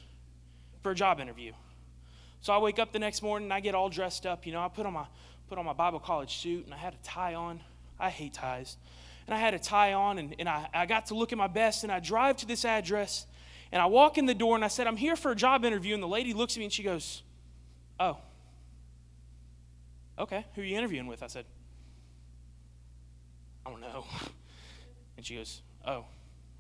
for 0.82 0.92
a 0.92 0.96
job 0.96 1.22
interview. 1.22 1.54
So 2.42 2.52
I 2.52 2.58
wake 2.58 2.78
up 2.78 2.92
the 2.92 3.00
next 3.00 3.22
morning 3.22 3.46
and 3.46 3.54
I 3.54 3.62
get 3.62 3.74
all 3.74 3.88
dressed 3.88 4.26
up. 4.26 4.46
You 4.46 4.52
know, 4.52 4.60
I 4.60 4.68
put 4.68 4.86
on 4.86 4.92
my, 4.92 5.06
put 5.48 5.58
on 5.58 5.64
my 5.64 5.72
Bible 5.72 6.02
college 6.02 6.36
suit 6.40 6.66
and 6.66 6.74
I 6.74 6.78
had 6.78 6.94
a 6.94 7.04
tie 7.04 7.36
on. 7.36 7.62
I 7.98 8.10
hate 8.10 8.34
ties. 8.34 8.76
And 9.28 9.34
I 9.34 9.40
had 9.40 9.54
a 9.54 9.60
tie 9.60 9.94
on 9.94 10.18
and, 10.18 10.36
and 10.40 10.50
I, 10.50 10.68
I 10.74 10.86
got 10.88 11.06
to 11.06 11.16
look 11.16 11.32
at 11.32 11.38
my 11.38 11.48
best 11.48 11.86
and 11.86 11.92
I 11.94 12.02
drive 12.02 12.36
to 12.36 12.46
this 12.46 12.66
address 12.66 13.28
and 13.72 13.82
I 13.82 13.86
walk 13.86 14.18
in 14.18 14.26
the 14.26 14.36
door 14.36 14.56
and 14.56 14.66
I 14.66 14.68
said, 14.68 14.88
I'm 14.88 14.98
here 14.98 15.16
for 15.16 15.32
a 15.32 15.36
job 15.36 15.64
interview. 15.64 15.94
And 15.94 16.04
the 16.04 16.08
lady 16.08 16.34
looks 16.34 16.58
at 16.58 16.60
me 16.60 16.66
and 16.66 16.74
she 16.74 16.84
goes, 16.84 17.24
Oh, 17.98 18.18
okay, 20.18 20.46
who 20.56 20.62
are 20.62 20.66
you 20.66 20.78
interviewing 20.78 21.08
with? 21.08 21.24
I 21.24 21.28
said, 21.28 21.46
I 23.66 23.70
don't 23.70 23.82
know. 23.82 24.06
And 25.16 25.26
she 25.26 25.36
goes, 25.36 25.62
Oh, 25.86 26.06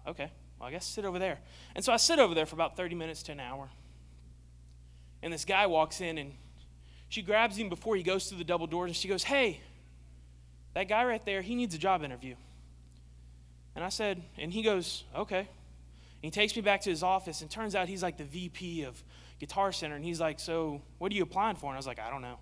okay. 0.07 0.31
Well, 0.59 0.69
I 0.69 0.71
guess 0.71 0.85
sit 0.85 1.05
over 1.05 1.19
there. 1.19 1.39
And 1.75 1.83
so 1.83 1.91
I 1.91 1.97
sit 1.97 2.19
over 2.19 2.35
there 2.35 2.45
for 2.45 2.55
about 2.55 2.77
30 2.77 2.95
minutes 2.95 3.23
to 3.23 3.31
an 3.31 3.39
hour. 3.39 3.69
And 5.21 5.33
this 5.33 5.45
guy 5.45 5.65
walks 5.65 6.01
in 6.01 6.17
and 6.17 6.33
she 7.09 7.21
grabs 7.21 7.57
him 7.57 7.69
before 7.69 7.95
he 7.95 8.03
goes 8.03 8.27
through 8.27 8.37
the 8.37 8.43
double 8.43 8.67
doors 8.67 8.89
and 8.89 8.95
she 8.95 9.07
goes, 9.07 9.23
Hey, 9.23 9.59
that 10.73 10.87
guy 10.87 11.05
right 11.05 11.23
there, 11.25 11.41
he 11.41 11.55
needs 11.55 11.75
a 11.75 11.77
job 11.77 12.03
interview. 12.03 12.35
And 13.75 13.83
I 13.83 13.89
said, 13.89 14.21
and 14.37 14.51
he 14.51 14.61
goes, 14.61 15.03
Okay. 15.15 15.39
And 15.39 15.47
he 16.21 16.31
takes 16.31 16.55
me 16.55 16.61
back 16.61 16.81
to 16.81 16.89
his 16.89 17.03
office 17.03 17.41
and 17.41 17.49
turns 17.49 17.75
out 17.75 17.89
he's 17.89 18.03
like 18.03 18.17
the 18.17 18.23
VP 18.23 18.83
of 18.83 19.01
Guitar 19.39 19.71
Center. 19.71 19.95
And 19.95 20.05
he's 20.05 20.19
like, 20.19 20.39
So 20.39 20.81
what 20.99 21.11
are 21.11 21.15
you 21.15 21.23
applying 21.23 21.55
for? 21.55 21.67
And 21.67 21.75
I 21.75 21.79
was 21.79 21.87
like, 21.87 21.99
I 21.99 22.09
don't 22.09 22.21
know. 22.21 22.39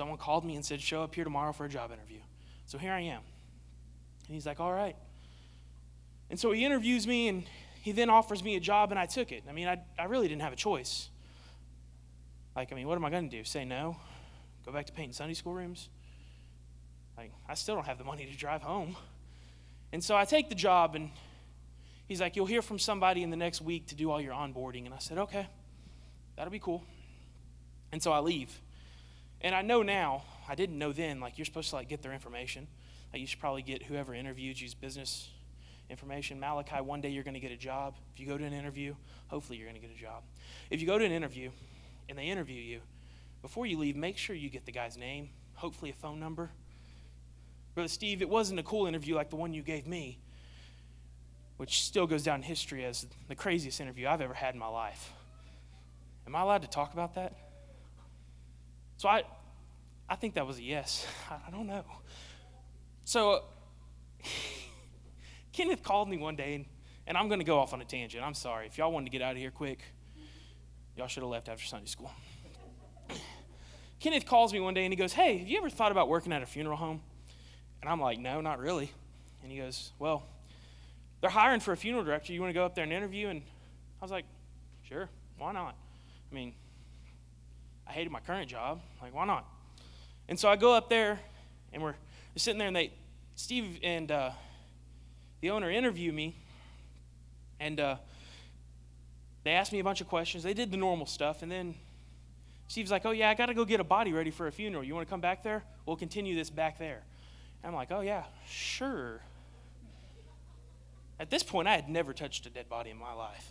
Someone 0.00 0.16
called 0.16 0.46
me 0.46 0.54
and 0.54 0.64
said, 0.64 0.80
Show 0.80 1.02
up 1.02 1.14
here 1.14 1.24
tomorrow 1.24 1.52
for 1.52 1.66
a 1.66 1.68
job 1.68 1.92
interview. 1.92 2.20
So 2.64 2.78
here 2.78 2.90
I 2.90 3.00
am. 3.00 3.20
And 4.26 4.34
he's 4.34 4.46
like, 4.46 4.58
All 4.58 4.72
right. 4.72 4.96
And 6.30 6.40
so 6.40 6.52
he 6.52 6.64
interviews 6.64 7.06
me 7.06 7.28
and 7.28 7.44
he 7.82 7.92
then 7.92 8.08
offers 8.08 8.42
me 8.42 8.56
a 8.56 8.60
job 8.60 8.92
and 8.92 8.98
I 8.98 9.04
took 9.04 9.30
it. 9.30 9.44
I 9.46 9.52
mean, 9.52 9.68
I, 9.68 9.78
I 9.98 10.04
really 10.04 10.26
didn't 10.26 10.40
have 10.40 10.54
a 10.54 10.56
choice. 10.56 11.10
Like, 12.56 12.72
I 12.72 12.76
mean, 12.76 12.88
what 12.88 12.96
am 12.96 13.04
I 13.04 13.10
going 13.10 13.28
to 13.28 13.36
do? 13.36 13.44
Say 13.44 13.66
no? 13.66 13.94
Go 14.64 14.72
back 14.72 14.86
to 14.86 14.92
painting 14.94 15.12
Sunday 15.12 15.34
school 15.34 15.52
rooms? 15.52 15.90
Like, 17.18 17.30
I 17.46 17.52
still 17.52 17.74
don't 17.74 17.86
have 17.86 17.98
the 17.98 18.04
money 18.04 18.24
to 18.24 18.34
drive 18.34 18.62
home. 18.62 18.96
And 19.92 20.02
so 20.02 20.16
I 20.16 20.24
take 20.24 20.48
the 20.48 20.54
job 20.54 20.94
and 20.94 21.10
he's 22.08 22.22
like, 22.22 22.36
You'll 22.36 22.46
hear 22.46 22.62
from 22.62 22.78
somebody 22.78 23.22
in 23.22 23.28
the 23.28 23.36
next 23.36 23.60
week 23.60 23.88
to 23.88 23.94
do 23.94 24.10
all 24.10 24.18
your 24.18 24.32
onboarding. 24.32 24.86
And 24.86 24.94
I 24.94 24.98
said, 24.98 25.18
Okay, 25.18 25.46
that'll 26.36 26.50
be 26.50 26.58
cool. 26.58 26.86
And 27.92 28.02
so 28.02 28.12
I 28.12 28.20
leave. 28.20 28.62
And 29.40 29.54
I 29.54 29.62
know 29.62 29.82
now, 29.82 30.24
I 30.48 30.54
didn't 30.54 30.78
know 30.78 30.92
then, 30.92 31.20
like 31.20 31.38
you're 31.38 31.44
supposed 31.44 31.70
to 31.70 31.76
like 31.76 31.88
get 31.88 32.02
their 32.02 32.12
information. 32.12 32.66
Like 33.12 33.20
you 33.20 33.26
should 33.26 33.40
probably 33.40 33.62
get 33.62 33.84
whoever 33.84 34.14
interviewed 34.14 34.60
you's 34.60 34.74
business 34.74 35.30
information. 35.88 36.38
Malachi, 36.38 36.76
one 36.76 37.00
day 37.00 37.08
you're 37.08 37.24
going 37.24 37.34
to 37.34 37.40
get 37.40 37.50
a 37.50 37.56
job. 37.56 37.96
If 38.14 38.20
you 38.20 38.26
go 38.26 38.38
to 38.38 38.44
an 38.44 38.52
interview, 38.52 38.94
hopefully 39.28 39.58
you're 39.58 39.68
going 39.68 39.80
to 39.80 39.86
get 39.86 39.94
a 39.94 40.00
job. 40.00 40.22
If 40.70 40.80
you 40.80 40.86
go 40.86 40.98
to 40.98 41.04
an 41.04 41.12
interview 41.12 41.50
and 42.08 42.18
they 42.18 42.26
interview 42.26 42.60
you, 42.60 42.80
before 43.42 43.66
you 43.66 43.78
leave, 43.78 43.96
make 43.96 44.16
sure 44.16 44.36
you 44.36 44.50
get 44.50 44.66
the 44.66 44.72
guy's 44.72 44.96
name, 44.96 45.30
hopefully 45.54 45.90
a 45.90 45.94
phone 45.94 46.20
number. 46.20 46.50
Brother 47.74 47.88
Steve, 47.88 48.22
it 48.22 48.28
wasn't 48.28 48.60
a 48.60 48.62
cool 48.62 48.86
interview 48.86 49.14
like 49.14 49.30
the 49.30 49.36
one 49.36 49.54
you 49.54 49.62
gave 49.62 49.86
me, 49.86 50.18
which 51.56 51.82
still 51.82 52.06
goes 52.06 52.22
down 52.22 52.36
in 52.36 52.42
history 52.42 52.84
as 52.84 53.06
the 53.28 53.34
craziest 53.34 53.80
interview 53.80 54.06
I've 54.06 54.20
ever 54.20 54.34
had 54.34 54.54
in 54.54 54.60
my 54.60 54.68
life. 54.68 55.12
Am 56.26 56.36
I 56.36 56.42
allowed 56.42 56.62
to 56.62 56.68
talk 56.68 56.92
about 56.92 57.14
that? 57.14 57.32
So 59.00 59.08
I, 59.08 59.22
I 60.10 60.14
think 60.16 60.34
that 60.34 60.46
was 60.46 60.58
a 60.58 60.62
yes. 60.62 61.06
I 61.30 61.50
don't 61.50 61.66
know. 61.66 61.86
So 63.06 63.44
Kenneth 65.54 65.82
called 65.82 66.10
me 66.10 66.18
one 66.18 66.36
day, 66.36 66.56
and, 66.56 66.66
and 67.06 67.16
I'm 67.16 67.28
going 67.28 67.40
to 67.40 67.46
go 67.46 67.58
off 67.58 67.72
on 67.72 67.80
a 67.80 67.84
tangent. 67.86 68.22
I'm 68.22 68.34
sorry. 68.34 68.66
If 68.66 68.76
y'all 68.76 68.92
wanted 68.92 69.06
to 69.06 69.10
get 69.10 69.22
out 69.22 69.32
of 69.32 69.38
here 69.38 69.50
quick, 69.50 69.78
y'all 70.98 71.06
should 71.06 71.22
have 71.22 71.30
left 71.30 71.48
after 71.48 71.64
Sunday 71.64 71.86
school. 71.86 72.12
Kenneth 74.00 74.26
calls 74.26 74.52
me 74.52 74.60
one 74.60 74.74
day 74.74 74.84
and 74.84 74.92
he 74.92 74.98
goes, 74.98 75.14
Hey, 75.14 75.38
have 75.38 75.48
you 75.48 75.56
ever 75.56 75.70
thought 75.70 75.92
about 75.92 76.10
working 76.10 76.34
at 76.34 76.42
a 76.42 76.46
funeral 76.46 76.76
home? 76.76 77.00
And 77.80 77.90
I'm 77.90 78.02
like, 78.02 78.18
No, 78.18 78.42
not 78.42 78.58
really. 78.58 78.92
And 79.42 79.50
he 79.50 79.56
goes, 79.56 79.92
Well, 79.98 80.26
they're 81.22 81.30
hiring 81.30 81.60
for 81.60 81.72
a 81.72 81.76
funeral 81.78 82.04
director. 82.04 82.34
You 82.34 82.40
want 82.42 82.50
to 82.50 82.54
go 82.54 82.66
up 82.66 82.74
there 82.74 82.84
and 82.84 82.92
interview? 82.92 83.28
And 83.28 83.40
I 83.98 84.04
was 84.04 84.10
like, 84.10 84.26
Sure, 84.82 85.08
why 85.38 85.52
not? 85.52 85.74
I 86.30 86.34
mean, 86.34 86.52
I 87.90 87.92
hated 87.92 88.12
my 88.12 88.20
current 88.20 88.48
job. 88.48 88.80
Like, 89.02 89.12
why 89.12 89.26
not? 89.26 89.44
And 90.28 90.38
so 90.38 90.48
I 90.48 90.54
go 90.54 90.72
up 90.72 90.88
there 90.88 91.18
and 91.72 91.82
we're 91.82 91.96
sitting 92.36 92.56
there 92.56 92.68
and 92.68 92.76
they, 92.76 92.92
Steve 93.34 93.80
and 93.82 94.12
uh, 94.12 94.30
the 95.40 95.50
owner 95.50 95.68
interview 95.68 96.12
me, 96.12 96.36
and 97.58 97.80
uh, 97.80 97.96
they 99.42 99.50
asked 99.50 99.72
me 99.72 99.80
a 99.80 99.84
bunch 99.84 100.00
of 100.00 100.06
questions. 100.06 100.44
They 100.44 100.54
did 100.54 100.70
the 100.70 100.76
normal 100.76 101.06
stuff, 101.06 101.42
and 101.42 101.50
then 101.50 101.74
Steve's 102.68 102.92
like, 102.92 103.04
"Oh 103.04 103.10
yeah, 103.10 103.28
I 103.28 103.34
got 103.34 103.46
to 103.46 103.54
go 103.54 103.64
get 103.64 103.80
a 103.80 103.84
body 103.84 104.12
ready 104.12 104.30
for 104.30 104.46
a 104.46 104.52
funeral. 104.52 104.84
You 104.84 104.94
want 104.94 105.04
to 105.04 105.10
come 105.10 105.20
back 105.20 105.42
there? 105.42 105.64
We'll 105.84 105.96
continue 105.96 106.36
this 106.36 106.48
back 106.48 106.78
there." 106.78 107.02
And 107.64 107.70
I'm 107.70 107.74
like, 107.74 107.90
"Oh 107.90 108.02
yeah, 108.02 108.22
sure." 108.48 109.20
At 111.18 111.28
this 111.28 111.42
point, 111.42 111.66
I 111.66 111.74
had 111.74 111.88
never 111.88 112.12
touched 112.12 112.46
a 112.46 112.50
dead 112.50 112.68
body 112.68 112.90
in 112.90 112.98
my 112.98 113.14
life. 113.14 113.50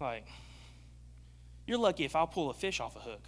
Like, 0.00 0.26
you're 1.66 1.78
lucky 1.78 2.04
if 2.04 2.14
I'll 2.14 2.26
pull 2.26 2.50
a 2.50 2.54
fish 2.54 2.78
off 2.78 2.94
a 2.94 3.00
hook. 3.00 3.22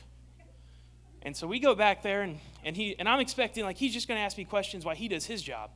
And 1.23 1.37
so 1.37 1.47
we 1.47 1.59
go 1.59 1.75
back 1.75 2.03
there, 2.03 2.23
and, 2.23 2.39
and, 2.65 2.77
he, 2.77 2.97
and 2.99 3.09
I'm 3.09 3.21
expecting, 3.21 3.65
like, 3.65 3.77
he's 3.77 3.93
just 3.93 4.09
going 4.09 4.19
to 4.19 4.23
ask 4.23 4.39
me 4.39 4.45
questions 4.45 4.85
while 4.85 4.95
he 4.95 5.09
does 5.09 5.27
his 5.27 5.43
job. 5.43 5.71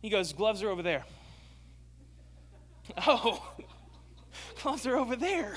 He 0.00 0.08
goes, 0.08 0.32
Gloves 0.32 0.62
are 0.62 0.70
over 0.70 0.82
there. 0.82 1.04
Oh, 3.06 3.40
gloves 4.62 4.84
are 4.84 4.96
over 4.96 5.14
there. 5.14 5.56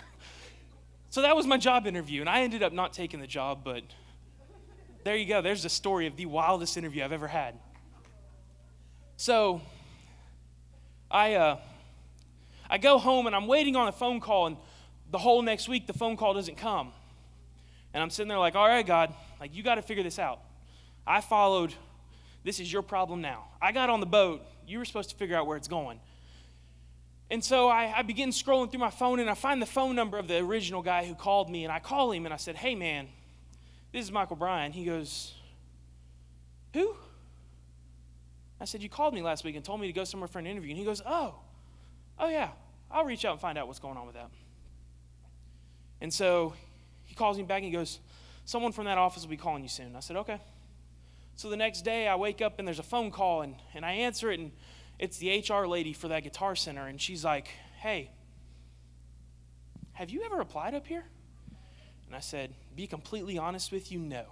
So 1.10 1.24
that 1.24 1.36
was 1.36 1.48
my 1.48 1.58
job 1.58 1.88
interview, 1.88 2.22
and 2.22 2.30
I 2.30 2.42
ended 2.42 2.62
up 2.62 2.74
not 2.74 2.94
taking 2.94 3.20
the 3.20 3.28
job, 3.28 3.62
but 3.64 3.82
there 5.04 5.16
you 5.16 5.26
go. 5.26 5.42
There's 5.42 5.64
the 5.64 5.70
story 5.70 6.06
of 6.08 6.16
the 6.16 6.26
wildest 6.26 6.78
interview 6.78 7.04
I've 7.04 7.12
ever 7.12 7.28
had. 7.28 7.56
So 9.18 9.62
I, 11.10 11.36
uh, 11.36 11.58
I 12.70 12.78
go 12.78 12.98
home 12.98 13.28
and 13.28 13.36
I'm 13.36 13.48
waiting 13.48 13.76
on 13.76 13.88
a 13.88 13.92
phone 13.92 14.20
call, 14.20 14.48
and 14.48 14.58
the 15.12 15.18
whole 15.18 15.42
next 15.42 15.68
week 15.68 15.88
the 15.88 15.94
phone 15.94 16.18
call 16.18 16.34
doesn't 16.34 16.58
come. 16.58 16.92
And 17.94 18.02
I'm 18.02 18.10
sitting 18.10 18.28
there 18.28 18.40
like, 18.40 18.56
all 18.56 18.68
right, 18.68 18.86
God, 18.86 19.14
like 19.40 19.56
you 19.56 19.64
got 19.64 19.76
to 19.76 19.82
figure 19.82 20.04
this 20.04 20.20
out. 20.20 20.40
I 21.06 21.22
followed, 21.22 21.74
this 22.44 22.60
is 22.60 22.72
your 22.72 22.82
problem 22.82 23.22
now. 23.22 23.46
I 23.62 23.72
got 23.72 23.90
on 23.90 24.00
the 24.00 24.06
boat, 24.06 24.42
you 24.68 24.80
were 24.80 24.86
supposed 24.86 25.10
to 25.10 25.16
figure 25.16 25.36
out 25.36 25.46
where 25.48 25.58
it's 25.58 25.68
going. 25.68 26.00
And 27.30 27.44
so 27.44 27.68
I, 27.68 27.94
I 27.98 28.02
begin 28.04 28.30
scrolling 28.30 28.70
through 28.70 28.80
my 28.80 28.90
phone 28.90 29.20
and 29.20 29.30
I 29.30 29.34
find 29.34 29.62
the 29.62 29.66
phone 29.66 29.96
number 29.96 30.18
of 30.18 30.28
the 30.28 30.38
original 30.38 30.82
guy 30.82 31.06
who 31.06 31.16
called 31.16 31.50
me. 31.50 31.64
And 31.64 31.72
I 31.72 31.80
call 31.80 32.12
him 32.12 32.26
and 32.26 32.34
I 32.34 32.38
said, 32.38 32.56
Hey, 32.56 32.76
man, 32.76 33.08
this 33.92 34.06
is 34.06 34.12
Michael 34.12 34.36
Brian. 34.36 34.72
He 34.72 34.86
goes, 34.86 35.34
Who? 36.74 36.96
I 38.62 38.66
said, 38.66 38.84
You 38.84 38.90
called 38.90 39.14
me 39.14 39.22
last 39.22 39.44
week 39.44 39.56
and 39.56 39.66
told 39.66 39.82
me 39.82 39.88
to 39.88 39.94
go 39.94 40.04
somewhere 40.04 40.28
for 40.28 40.40
an 40.40 40.48
interview. 40.48 40.72
And 40.72 40.78
he 40.78 40.86
goes, 40.86 41.02
Oh, 41.06 41.36
oh, 42.20 42.30
yeah, 42.30 42.50
I'll 42.92 43.06
reach 43.06 43.26
out 43.26 43.32
and 43.32 43.42
find 43.42 43.58
out 43.58 43.68
what's 43.68 43.80
going 43.80 43.98
on 43.98 44.06
with 44.06 44.16
that. 44.16 44.30
And 46.02 46.14
so 46.14 46.54
he 47.14 47.16
calls 47.16 47.38
me 47.38 47.44
back 47.44 47.58
and 47.58 47.66
he 47.66 47.72
goes, 47.72 48.00
Someone 48.44 48.72
from 48.72 48.86
that 48.86 48.98
office 48.98 49.22
will 49.22 49.30
be 49.30 49.38
calling 49.38 49.62
you 49.62 49.70
soon. 49.70 49.96
I 49.96 50.00
said, 50.00 50.16
Okay. 50.18 50.42
So 51.36 51.48
the 51.48 51.58
next 51.58 51.84
day 51.84 52.08
I 52.08 52.16
wake 52.16 52.42
up 52.42 52.58
and 52.58 52.68
there's 52.68 52.80
a 52.80 52.84
phone 52.84 53.12
call 53.12 53.44
and, 53.44 53.56
and 53.76 53.86
I 53.86 53.92
answer 53.92 54.32
it 54.32 54.40
and 54.40 54.52
it's 54.98 55.20
the 55.20 55.46
HR 55.48 55.68
lady 55.68 55.94
for 55.94 56.08
that 56.08 56.24
guitar 56.24 56.56
center, 56.56 56.88
and 56.88 57.00
she's 57.00 57.24
like, 57.24 57.50
Hey, 57.78 58.10
have 59.92 60.10
you 60.10 60.24
ever 60.24 60.42
applied 60.42 60.74
up 60.74 60.88
here? 60.88 61.06
And 62.08 62.16
I 62.16 62.20
said, 62.20 62.56
Be 62.76 62.88
completely 62.88 63.38
honest 63.38 63.72
with 63.72 63.92
you, 63.92 64.00
no. 64.00 64.24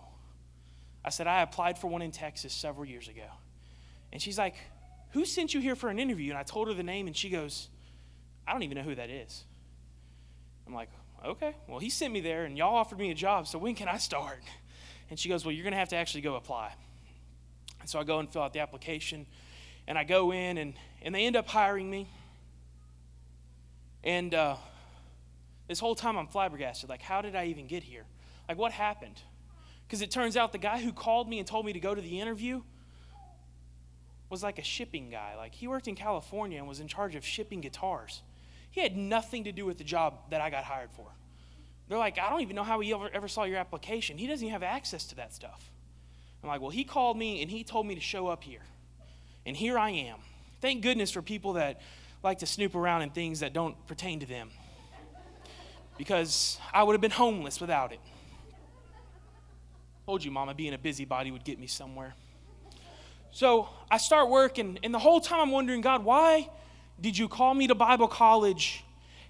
I 1.06 1.12
said, 1.12 1.28
I 1.28 1.44
applied 1.44 1.78
for 1.78 1.88
one 1.88 2.02
in 2.02 2.10
Texas 2.10 2.52
several 2.52 2.86
years 2.86 3.08
ago. 3.08 3.28
And 4.12 4.20
she's 4.20 4.40
like, 4.40 4.56
Who 5.12 5.24
sent 5.24 5.54
you 5.54 5.60
here 5.60 5.76
for 5.76 5.90
an 5.90 6.00
interview? 6.00 6.32
And 6.32 6.40
I 6.40 6.44
told 6.44 6.68
her 6.68 6.74
the 6.74 6.82
name, 6.82 7.06
and 7.06 7.16
she 7.16 7.30
goes, 7.30 7.70
I 8.48 8.54
don't 8.54 8.64
even 8.64 8.78
know 8.78 8.84
who 8.84 8.96
that 8.96 9.12
is. 9.12 9.44
I'm 10.66 10.74
like, 10.74 10.90
Okay, 11.24 11.56
well, 11.68 11.80
he 11.80 11.90
sent 11.90 12.12
me 12.12 12.20
there, 12.20 12.46
and 12.46 12.58
y'all 12.58 12.76
offered 12.76 12.98
me 12.98 13.12
a 13.12 13.16
job, 13.16 13.48
so 13.48 13.60
when 13.60 13.76
can 13.76 13.88
I 13.88 13.98
start? 13.98 14.42
And 15.10 15.20
she 15.20 15.30
goes, 15.30 15.46
Well, 15.46 15.52
you're 15.52 15.64
going 15.64 15.74
to 15.74 15.80
have 15.80 15.90
to 15.90 15.98
actually 15.98 16.22
go 16.22 16.36
apply. 16.36 16.74
And 17.80 17.90
so 17.90 18.00
I 18.00 18.04
go 18.04 18.20
and 18.20 18.32
fill 18.32 18.44
out 18.44 18.54
the 18.54 18.60
application 18.60 19.26
and 19.88 19.98
I 19.98 20.04
go 20.04 20.32
in, 20.32 20.58
and, 20.58 20.74
and 21.02 21.14
they 21.14 21.26
end 21.26 21.36
up 21.36 21.48
hiring 21.48 21.90
me. 21.90 22.08
And 24.04 24.34
uh, 24.34 24.56
this 25.68 25.80
whole 25.80 25.96
time 25.96 26.18
I'm 26.18 26.28
flabbergasted. 26.28 26.90
Like, 26.90 27.02
how 27.02 27.22
did 27.22 27.36
I 27.36 27.46
even 27.46 27.68
get 27.68 27.84
here? 27.84 28.06
Like, 28.48 28.58
what 28.58 28.72
happened? 28.72 29.20
Because 29.86 30.02
it 30.02 30.12
turns 30.12 30.38
out 30.38 30.52
the 30.52 30.58
guy 30.58 30.82
who 30.82 30.94
called 30.94 31.28
me 31.28 31.40
and 31.40 31.48
told 31.48 31.66
me 31.66 31.74
to 31.74 31.80
go 31.80 31.94
to 31.94 32.02
the 32.02 32.20
interview 32.20 32.62
was 34.30 34.44
like 34.44 34.60
a 34.60 34.64
shipping 34.64 35.10
guy. 35.10 35.36
Like, 35.36 35.56
he 35.56 35.68
worked 35.68 35.88
in 35.88 35.96
California 35.96 36.60
and 36.60 36.68
was 36.68 36.80
in 36.80 36.88
charge 36.88 37.16
of 37.16 37.26
shipping 37.26 37.60
guitars. 37.60 38.22
He 38.72 38.82
had 38.82 38.96
nothing 38.96 39.44
to 39.44 39.52
do 39.52 39.66
with 39.66 39.78
the 39.78 39.84
job 39.84 40.30
that 40.32 40.42
I 40.42 40.50
got 40.50 40.64
hired 40.64 40.92
for. 40.92 41.06
They're 41.88 41.98
like, 41.98 42.18
I 42.18 42.30
don't 42.30 42.42
even 42.42 42.56
know 42.56 42.64
how 42.64 42.80
he 42.80 42.94
ever, 42.94 43.10
ever 43.14 43.28
saw 43.28 43.44
your 43.44 43.58
application. 43.58 44.18
He 44.18 44.26
doesn't 44.26 44.46
even 44.46 44.54
have 44.54 44.64
access 44.64 45.06
to 45.08 45.16
that 45.16 45.34
stuff. 45.34 45.70
I'm 46.42 46.48
like, 46.48 46.62
well, 46.62 46.70
he 46.70 46.86
called 46.86 47.18
me 47.18 47.42
and 47.42 47.52
he 47.52 47.64
told 47.64 47.86
me 47.86 47.96
to 47.96 48.02
show 48.02 48.28
up 48.28 48.44
here. 48.44 48.62
And 49.46 49.56
here 49.56 49.78
I 49.78 49.92
am. 49.92 50.18
Thank 50.62 50.84
goodness 50.84 51.12
for 51.12 51.22
people 51.22 51.54
that 51.54 51.82
like 52.24 52.40
to 52.40 52.46
snoop 52.46 52.76
around 52.76 53.02
in 53.02 53.10
things 53.10 53.42
that 53.42 53.52
don't 53.52 53.76
pertain 53.88 54.20
to 54.22 54.26
them. 54.26 54.50
Because 55.98 56.58
I 56.74 56.84
would 56.84 56.94
have 56.94 57.02
been 57.02 57.12
homeless 57.12 57.60
without 57.60 57.92
it. 57.92 58.00
Told 60.06 60.24
you, 60.24 60.32
Mama, 60.32 60.54
being 60.54 60.74
a 60.74 60.78
busybody 60.78 61.30
would 61.32 61.44
get 61.44 61.60
me 61.60 61.68
somewhere. 61.68 62.14
So 63.32 63.70
I 63.90 63.98
start 63.98 64.30
work, 64.30 64.58
and, 64.58 64.80
and 64.84 64.94
the 64.94 65.00
whole 65.00 65.22
time 65.22 65.40
I'm 65.40 65.52
wondering, 65.52 65.82
God, 65.82 66.04
why 66.04 66.50
did 67.02 67.18
you 67.18 67.28
call 67.28 67.54
me 67.54 67.68
to 67.68 67.76
Bible 67.76 68.08
college 68.08 68.86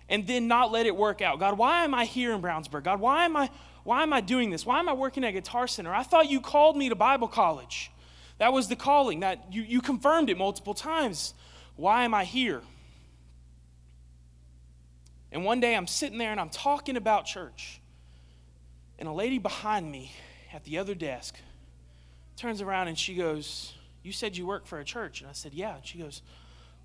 and 0.09 0.27
then 0.27 0.47
not 0.47 0.71
let 0.71 0.85
it 0.85 0.95
work 0.95 1.21
out? 1.21 1.39
God, 1.39 1.57
why 1.57 1.85
am 1.85 1.93
I 1.93 2.05
here 2.05 2.33
in 2.33 2.41
Brownsburg? 2.41 2.83
God, 2.83 2.99
why 2.99 3.25
am 3.25 3.35
I 3.35 3.49
why 3.83 4.03
am 4.03 4.13
I 4.13 4.21
doing 4.21 4.51
this? 4.51 4.65
Why 4.65 4.79
am 4.79 4.87
I 4.87 4.93
working 4.93 5.23
at 5.23 5.31
Guitar 5.31 5.67
Center? 5.67 5.93
I 5.93 6.03
thought 6.03 6.29
you 6.29 6.39
called 6.39 6.77
me 6.77 6.89
to 6.89 6.95
Bible 6.95 7.27
college. 7.27 7.91
That 8.37 8.53
was 8.53 8.67
the 8.67 8.75
calling. 8.75 9.21
That 9.21 9.51
you, 9.51 9.63
you 9.63 9.81
confirmed 9.81 10.29
it 10.29 10.37
multiple 10.37 10.73
times. 10.73 11.33
Why 11.75 12.03
am 12.03 12.13
I 12.13 12.25
here? 12.25 12.61
And 15.31 15.45
one 15.45 15.59
day 15.59 15.75
I'm 15.75 15.87
sitting 15.87 16.17
there 16.17 16.31
and 16.31 16.39
I'm 16.39 16.49
talking 16.49 16.97
about 16.97 17.25
church. 17.25 17.81
And 18.99 19.07
a 19.07 19.11
lady 19.11 19.39
behind 19.39 19.91
me 19.91 20.11
at 20.53 20.63
the 20.63 20.77
other 20.77 20.93
desk 20.93 21.37
turns 22.35 22.61
around 22.61 22.87
and 22.87 22.97
she 22.97 23.15
goes, 23.15 23.73
You 24.03 24.11
said 24.11 24.37
you 24.37 24.45
work 24.45 24.67
for 24.67 24.79
a 24.79 24.83
church. 24.83 25.21
And 25.21 25.29
I 25.29 25.33
said, 25.33 25.53
Yeah. 25.53 25.77
And 25.77 25.85
she 25.85 25.97
goes, 25.97 26.21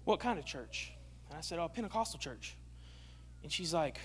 What 0.06 0.20
kind 0.20 0.38
of 0.38 0.46
church? 0.46 0.92
And 1.28 1.36
I 1.36 1.42
said, 1.42 1.58
Oh, 1.58 1.68
Pentecostal 1.68 2.18
church. 2.18 2.56
And 3.42 3.52
she's 3.52 3.74
like, 3.74 3.98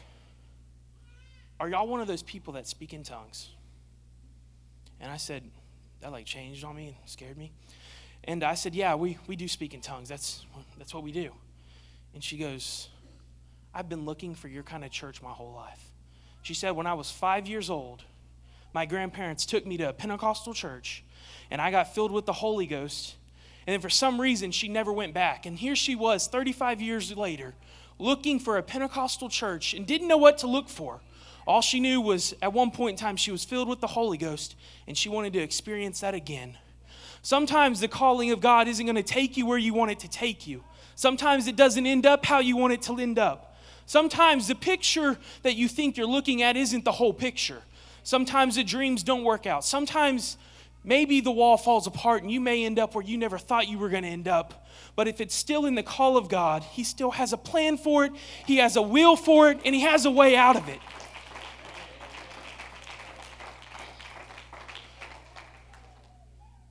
Are 1.59 1.69
y'all 1.69 1.87
one 1.87 2.01
of 2.01 2.07
those 2.07 2.23
people 2.23 2.53
that 2.53 2.67
speak 2.67 2.91
in 2.91 3.03
tongues? 3.03 3.51
And 4.99 5.09
I 5.09 5.17
said, 5.17 5.43
that 6.01 6.11
like 6.11 6.25
changed 6.25 6.63
on 6.63 6.75
me 6.75 6.87
and 6.87 6.95
scared 7.05 7.37
me. 7.37 7.51
And 8.23 8.43
I 8.43 8.55
said, 8.55 8.75
Yeah, 8.75 8.95
we, 8.95 9.17
we 9.27 9.35
do 9.35 9.47
speak 9.47 9.73
in 9.73 9.81
tongues. 9.81 10.09
That's, 10.09 10.45
that's 10.77 10.93
what 10.93 11.03
we 11.03 11.11
do. 11.11 11.31
And 12.13 12.23
she 12.23 12.37
goes, 12.37 12.89
I've 13.73 13.87
been 13.87 14.05
looking 14.05 14.35
for 14.35 14.47
your 14.47 14.63
kind 14.63 14.83
of 14.83 14.91
church 14.91 15.21
my 15.21 15.29
whole 15.29 15.53
life. 15.53 15.79
She 16.41 16.53
said, 16.53 16.71
When 16.71 16.87
I 16.87 16.93
was 16.93 17.09
five 17.09 17.47
years 17.47 17.69
old, 17.69 18.03
my 18.73 18.85
grandparents 18.85 19.45
took 19.45 19.65
me 19.65 19.77
to 19.77 19.89
a 19.89 19.93
Pentecostal 19.93 20.53
church, 20.53 21.03
and 21.51 21.61
I 21.61 21.71
got 21.71 21.93
filled 21.93 22.11
with 22.11 22.25
the 22.25 22.33
Holy 22.33 22.65
Ghost. 22.65 23.15
And 23.67 23.73
then 23.73 23.81
for 23.81 23.89
some 23.89 24.19
reason, 24.19 24.51
she 24.51 24.67
never 24.67 24.91
went 24.91 25.13
back. 25.13 25.45
And 25.45 25.57
here 25.57 25.75
she 25.75 25.95
was, 25.95 26.27
35 26.27 26.81
years 26.81 27.15
later, 27.15 27.53
looking 27.99 28.39
for 28.39 28.57
a 28.57 28.63
Pentecostal 28.63 29.29
church 29.29 29.73
and 29.73 29.85
didn't 29.85 30.07
know 30.07 30.17
what 30.17 30.39
to 30.39 30.47
look 30.47 30.67
for. 30.67 31.01
All 31.47 31.61
she 31.61 31.79
knew 31.79 32.01
was 32.01 32.33
at 32.41 32.53
one 32.53 32.71
point 32.71 32.99
in 32.99 33.03
time 33.03 33.17
she 33.17 33.31
was 33.31 33.43
filled 33.43 33.67
with 33.67 33.79
the 33.79 33.87
Holy 33.87 34.17
Ghost 34.17 34.55
and 34.87 34.97
she 34.97 35.09
wanted 35.09 35.33
to 35.33 35.39
experience 35.39 35.99
that 36.01 36.13
again. 36.13 36.57
Sometimes 37.21 37.79
the 37.79 37.87
calling 37.87 38.31
of 38.31 38.41
God 38.41 38.67
isn't 38.67 38.85
going 38.85 38.95
to 38.95 39.03
take 39.03 39.37
you 39.37 39.45
where 39.45 39.57
you 39.57 39.73
want 39.73 39.91
it 39.91 39.99
to 39.99 40.07
take 40.07 40.47
you. 40.47 40.63
Sometimes 40.95 41.47
it 41.47 41.55
doesn't 41.55 41.85
end 41.85 42.05
up 42.05 42.25
how 42.25 42.39
you 42.39 42.57
want 42.57 42.73
it 42.73 42.81
to 42.83 42.97
end 42.97 43.19
up. 43.19 43.55
Sometimes 43.85 44.47
the 44.47 44.55
picture 44.55 45.17
that 45.43 45.55
you 45.55 45.67
think 45.67 45.97
you're 45.97 46.07
looking 46.07 46.41
at 46.41 46.55
isn't 46.55 46.85
the 46.85 46.91
whole 46.91 47.13
picture. 47.13 47.61
Sometimes 48.03 48.55
the 48.55 48.63
dreams 48.63 49.03
don't 49.03 49.23
work 49.23 49.45
out. 49.45 49.63
Sometimes 49.65 50.37
maybe 50.83 51.21
the 51.21 51.31
wall 51.31 51.57
falls 51.57 51.87
apart 51.87 52.23
and 52.23 52.31
you 52.31 52.39
may 52.39 52.65
end 52.65 52.79
up 52.79 52.95
where 52.95 53.03
you 53.03 53.17
never 53.17 53.37
thought 53.37 53.67
you 53.67 53.77
were 53.77 53.89
going 53.89 54.03
to 54.03 54.09
end 54.09 54.27
up. 54.27 54.67
But 54.95 55.07
if 55.07 55.21
it's 55.21 55.35
still 55.35 55.65
in 55.65 55.75
the 55.75 55.83
call 55.83 56.17
of 56.17 56.27
God, 56.27 56.63
He 56.63 56.83
still 56.83 57.11
has 57.11 57.33
a 57.33 57.37
plan 57.37 57.77
for 57.77 58.05
it, 58.05 58.13
He 58.45 58.57
has 58.57 58.75
a 58.75 58.81
will 58.81 59.15
for 59.15 59.51
it, 59.51 59.59
and 59.65 59.73
He 59.73 59.81
has 59.81 60.05
a 60.05 60.11
way 60.11 60.35
out 60.35 60.55
of 60.55 60.67
it. 60.67 60.79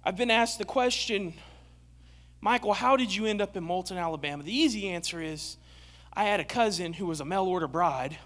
I've 0.02 0.16
been 0.16 0.30
asked 0.30 0.58
the 0.58 0.64
question, 0.64 1.34
Michael, 2.40 2.72
how 2.72 2.96
did 2.96 3.14
you 3.14 3.26
end 3.26 3.42
up 3.42 3.56
in 3.56 3.62
Moulton, 3.62 3.98
Alabama? 3.98 4.42
The 4.42 4.52
easy 4.52 4.88
answer 4.88 5.20
is 5.20 5.58
I 6.12 6.24
had 6.24 6.40
a 6.40 6.44
cousin 6.44 6.94
who 6.94 7.06
was 7.06 7.20
a 7.20 7.24
mail 7.24 7.44
order 7.44 7.68
bride. 7.68 8.18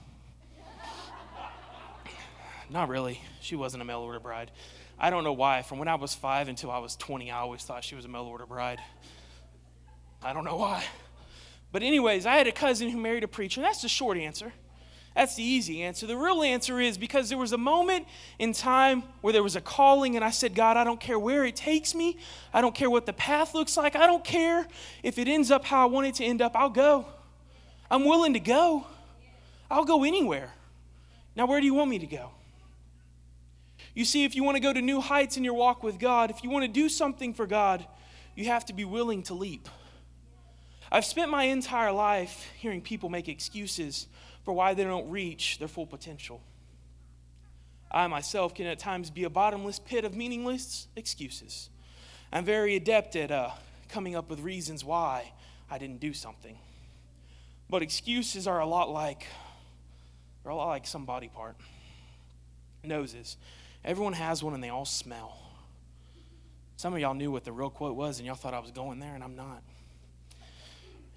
Not 2.71 2.89
really. 2.89 3.21
She 3.41 3.57
wasn't 3.57 3.83
a 3.83 3.85
mail 3.85 4.01
order 4.01 4.21
bride. 4.21 4.53
I 4.99 5.11
don't 5.11 5.25
know 5.25 5.33
why. 5.33 5.63
From 5.63 5.79
when 5.79 5.89
I 5.89 5.97
was 5.97 6.15
five 6.15 6.49
until 6.49 6.71
I 6.71 6.79
was 6.79 6.97
20, 6.97 7.31
I 7.31 7.39
always 7.39 7.63
thought 7.63 7.85
she 7.85 7.95
was 7.95 8.05
a 8.05 8.09
mail 8.09 8.23
order 8.23 8.47
bride. 8.47 8.81
I 10.23 10.33
don't 10.33 10.45
know 10.45 10.57
why. 10.57 10.85
But, 11.73 11.83
anyways, 11.83 12.25
I 12.25 12.37
had 12.37 12.47
a 12.47 12.53
cousin 12.53 12.89
who 12.89 12.99
married 12.99 13.25
a 13.25 13.29
preacher. 13.29 13.61
That's 13.61 13.83
the 13.83 13.89
short 13.89 14.17
answer. 14.17 14.53
That's 15.15 15.37
the 15.37 15.45
easy 15.45 15.83
answer. 15.83 16.07
The 16.07 16.17
real 16.17 16.43
answer 16.43 16.81
is 16.81 16.99
because 16.99 17.29
there 17.29 17.39
was 17.39 17.53
a 17.53 17.59
moment 17.59 18.07
in 18.39 18.53
time 18.53 19.05
where 19.21 19.33
there 19.33 19.43
was 19.45 19.55
a 19.55 19.61
calling, 19.61 20.17
and 20.17 20.25
I 20.25 20.31
said, 20.31 20.55
God, 20.55 20.77
I 20.77 20.83
don't 20.83 21.01
care 21.01 21.19
where 21.19 21.45
it 21.45 21.55
takes 21.55 21.95
me. 21.95 22.19
I 22.53 22.61
don't 22.61 22.75
care 22.75 22.91
what 22.91 23.07
the 23.07 23.13
path 23.13 23.55
looks 23.55 23.77
like. 23.77 23.95
I 23.95 24.07
don't 24.07 24.25
care 24.25 24.67
if 25.05 25.19
it 25.19 25.29
ends 25.29 25.53
up 25.53 25.65
how 25.65 25.83
I 25.83 25.87
want 25.87 26.09
it 26.09 26.17
to 26.17 26.25
end 26.25 26.43
up. 26.43 26.57
I'll 26.57 26.71
go. 26.71 27.07
I'm 27.91 28.05
willing 28.05 28.33
to 28.33 28.41
go. 28.41 28.87
I'll 29.71 29.85
go 29.85 30.03
anywhere. 30.03 30.53
Now, 31.37 31.47
where 31.47 31.61
do 31.61 31.67
you 31.67 31.75
want 31.75 31.91
me 31.91 32.01
to 32.01 32.07
go? 32.07 32.31
You 33.95 34.05
see, 34.05 34.25
if 34.25 34.35
you 34.35 34.43
want 34.43 34.57
to 34.57 34.61
go 34.61 34.73
to 34.73 34.83
new 34.83 35.01
heights 35.01 35.37
in 35.37 35.45
your 35.45 35.55
walk 35.55 35.83
with 35.83 35.99
God, 35.99 36.31
if 36.31 36.43
you 36.43 36.51
want 36.51 36.65
to 36.65 36.71
do 36.71 36.89
something 36.89 37.33
for 37.33 37.47
God, 37.47 37.87
you 38.35 38.47
have 38.47 38.67
to 38.67 38.73
be 38.73 38.85
willing 38.85 39.23
to 39.25 39.35
leap. 39.35 39.69
I've 40.91 41.05
spent 41.05 41.31
my 41.31 41.45
entire 41.45 41.93
life 41.93 42.51
hearing 42.59 42.81
people 42.81 43.09
make 43.09 43.29
excuses 43.29 44.07
for 44.45 44.53
why 44.53 44.75
they 44.75 44.85
don't 44.85 45.09
reach 45.11 45.59
their 45.59 45.69
full 45.69 45.87
potential. 45.87 46.43
I 47.91 48.07
myself 48.09 48.55
can 48.55 48.67
at 48.67 48.81
times 48.81 49.11
be 49.11 49.23
a 49.25 49.31
bottomless 49.31 49.79
pit 49.79 50.05
of 50.05 50.17
meaningless 50.17 50.89
excuses. 50.97 51.71
I'm 52.33 52.45
very 52.45 52.75
adept 52.75 53.15
at 53.15 53.31
uh, 53.31 53.51
coming 53.89 54.17
up 54.17 54.29
with 54.29 54.41
reasons 54.41 54.85
why 54.85 55.33
I 55.71 55.79
didn't 55.79 56.01
do 56.01 56.13
something. 56.13 56.59
But 57.71 57.83
excuses 57.83 58.49
are 58.49 58.59
a 58.59 58.67
lot 58.67 58.91
like 58.91 59.25
They're 60.43 60.53
all 60.53 60.67
like 60.69 60.87
some 60.87 61.05
body 61.05 61.29
part. 61.29 61.57
Noses. 62.83 63.37
Everyone 63.85 64.15
has 64.15 64.43
one 64.43 64.55
and 64.55 64.65
they 64.65 64.71
all 64.71 64.87
smell. 64.87 65.39
Some 66.77 66.95
of 66.95 67.01
y'all 67.01 67.15
knew 67.15 67.31
what 67.31 67.45
the 67.45 67.53
real 67.53 67.71
quote 67.71 67.97
was 67.97 68.19
and 68.19 68.27
y'all 68.27 68.35
thought 68.35 68.55
I 68.55 68.59
was 68.59 68.71
going 68.71 68.99
there, 68.99 69.15
and 69.15 69.23
I'm 69.23 69.37
not. 69.37 69.63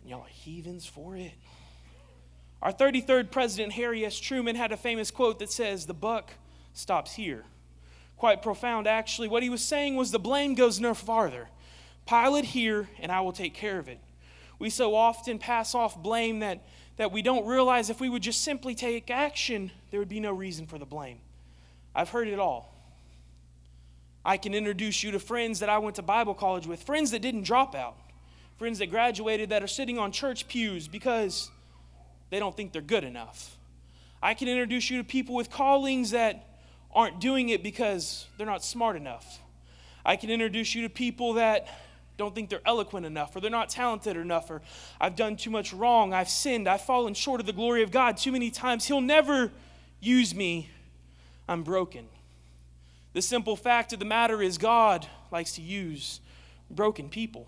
And 0.01 0.09
y'all 0.09 0.22
are 0.22 0.28
heathens 0.28 0.86
for 0.86 1.15
it. 1.15 1.34
Our 2.61 2.74
33rd 2.74 3.32
president, 3.32 3.74
Harry 3.74 4.05
S. 4.05 4.20
Truman, 4.20 4.55
had 4.55 4.72
a 4.72 4.78
famous 4.78 5.11
quote 5.11 5.39
that 5.39 5.51
says, 5.51 5.86
The 5.86 5.93
buck 5.93 6.32
stops 6.74 7.13
here. 7.13 7.45
Quite 8.18 8.41
profound, 8.41 8.88
actually. 8.88 9.28
What 9.28 9.43
he 9.43 9.49
was 9.49 9.61
saying 9.61 9.95
was, 9.95 10.11
The 10.11 10.20
blame 10.20 10.55
goes 10.55 10.80
no 10.80 10.93
farther. 10.93 11.49
Pile 12.05 12.36
it 12.36 12.45
here, 12.45 12.89
and 12.99 13.11
I 13.11 13.22
will 13.22 13.32
take 13.32 13.53
care 13.53 13.78
of 13.78 13.88
it. 13.88 13.99
We 14.59 14.70
so 14.70 14.95
often 14.95 15.38
pass 15.38 15.76
off 15.76 16.01
blame 16.01 16.39
that, 16.39 16.65
that 16.95 17.11
we 17.11 17.22
don't 17.22 17.45
realize 17.45 17.89
if 17.89 17.99
we 17.99 18.09
would 18.09 18.24
just 18.24 18.41
simply 18.41 18.74
take 18.74 19.11
action, 19.11 19.72
there 19.91 19.99
would 19.99 20.09
be 20.09 20.20
no 20.20 20.32
reason 20.32 20.65
for 20.65 20.80
the 20.80 20.86
blame. 20.86 21.20
I've 21.98 22.12
heard 22.12 22.28
it 22.28 22.38
all. 22.38 22.72
I 24.24 24.38
can 24.38 24.54
introduce 24.54 25.04
you 25.04 25.12
to 25.12 25.20
friends 25.20 25.62
that 25.62 25.70
I 25.70 25.80
went 25.80 25.95
to 25.95 26.04
Bible 26.04 26.36
college 26.36 26.68
with, 26.68 26.84
friends 26.84 27.10
that 27.10 27.24
didn't 27.24 27.41
drop 27.41 27.74
out, 27.74 27.98
friends 28.58 28.78
that 28.80 28.91
graduated 28.91 29.50
that 29.50 29.64
are 29.64 29.68
sitting 29.68 29.98
on 29.98 30.12
church 30.12 30.48
pews 30.48 30.88
because 30.88 31.50
they 32.30 32.38
don't 32.38 32.56
think 32.56 32.72
they're 32.72 32.84
good 32.84 33.04
enough. 33.04 33.58
I 34.22 34.36
can 34.36 34.48
introduce 34.48 34.91
you 34.91 35.00
to 35.00 35.04
people 35.04 35.34
with 35.34 35.50
callings 35.50 36.12
that 36.12 36.60
aren't 36.93 37.20
doing 37.20 37.50
it 37.50 37.64
because 37.64 38.28
they're 38.38 38.45
not 38.45 38.64
smart 38.64 38.95
enough. 38.95 39.39
I 40.06 40.18
can 40.18 40.30
introduce 40.30 40.76
you 40.76 40.84
to 40.84 40.89
people 40.89 41.34
that 41.34 41.68
don't 42.16 42.36
think 42.36 42.50
they're 42.50 42.62
eloquent 42.66 43.08
enough 43.08 43.36
or 43.36 43.39
they're 43.39 43.50
not 43.50 43.70
talented 43.70 44.18
enough 44.18 44.52
or 44.52 44.62
I've 45.02 45.16
done 45.16 45.36
too 45.36 45.50
much 45.50 45.74
wrong, 45.74 46.14
I've 46.14 46.30
sinned, 46.30 46.68
I've 46.68 46.82
fallen 46.82 47.16
short 47.16 47.39
of 47.39 47.48
the 47.48 47.54
glory 47.54 47.82
of 47.82 47.89
God 47.89 48.18
too 48.18 48.32
many 48.32 48.52
times. 48.52 48.86
He'll 48.86 49.02
never 49.02 49.52
use 50.00 50.36
me. 50.36 50.70
I'm 51.48 51.64
broken. 51.64 52.08
The 53.14 53.22
simple 53.22 53.56
fact 53.56 53.93
of 53.93 54.00
the 54.00 54.06
matter 54.06 54.41
is, 54.41 54.58
God 54.58 55.08
likes 55.32 55.54
to 55.54 55.62
use 55.62 56.20
broken 56.70 57.10
people. 57.10 57.48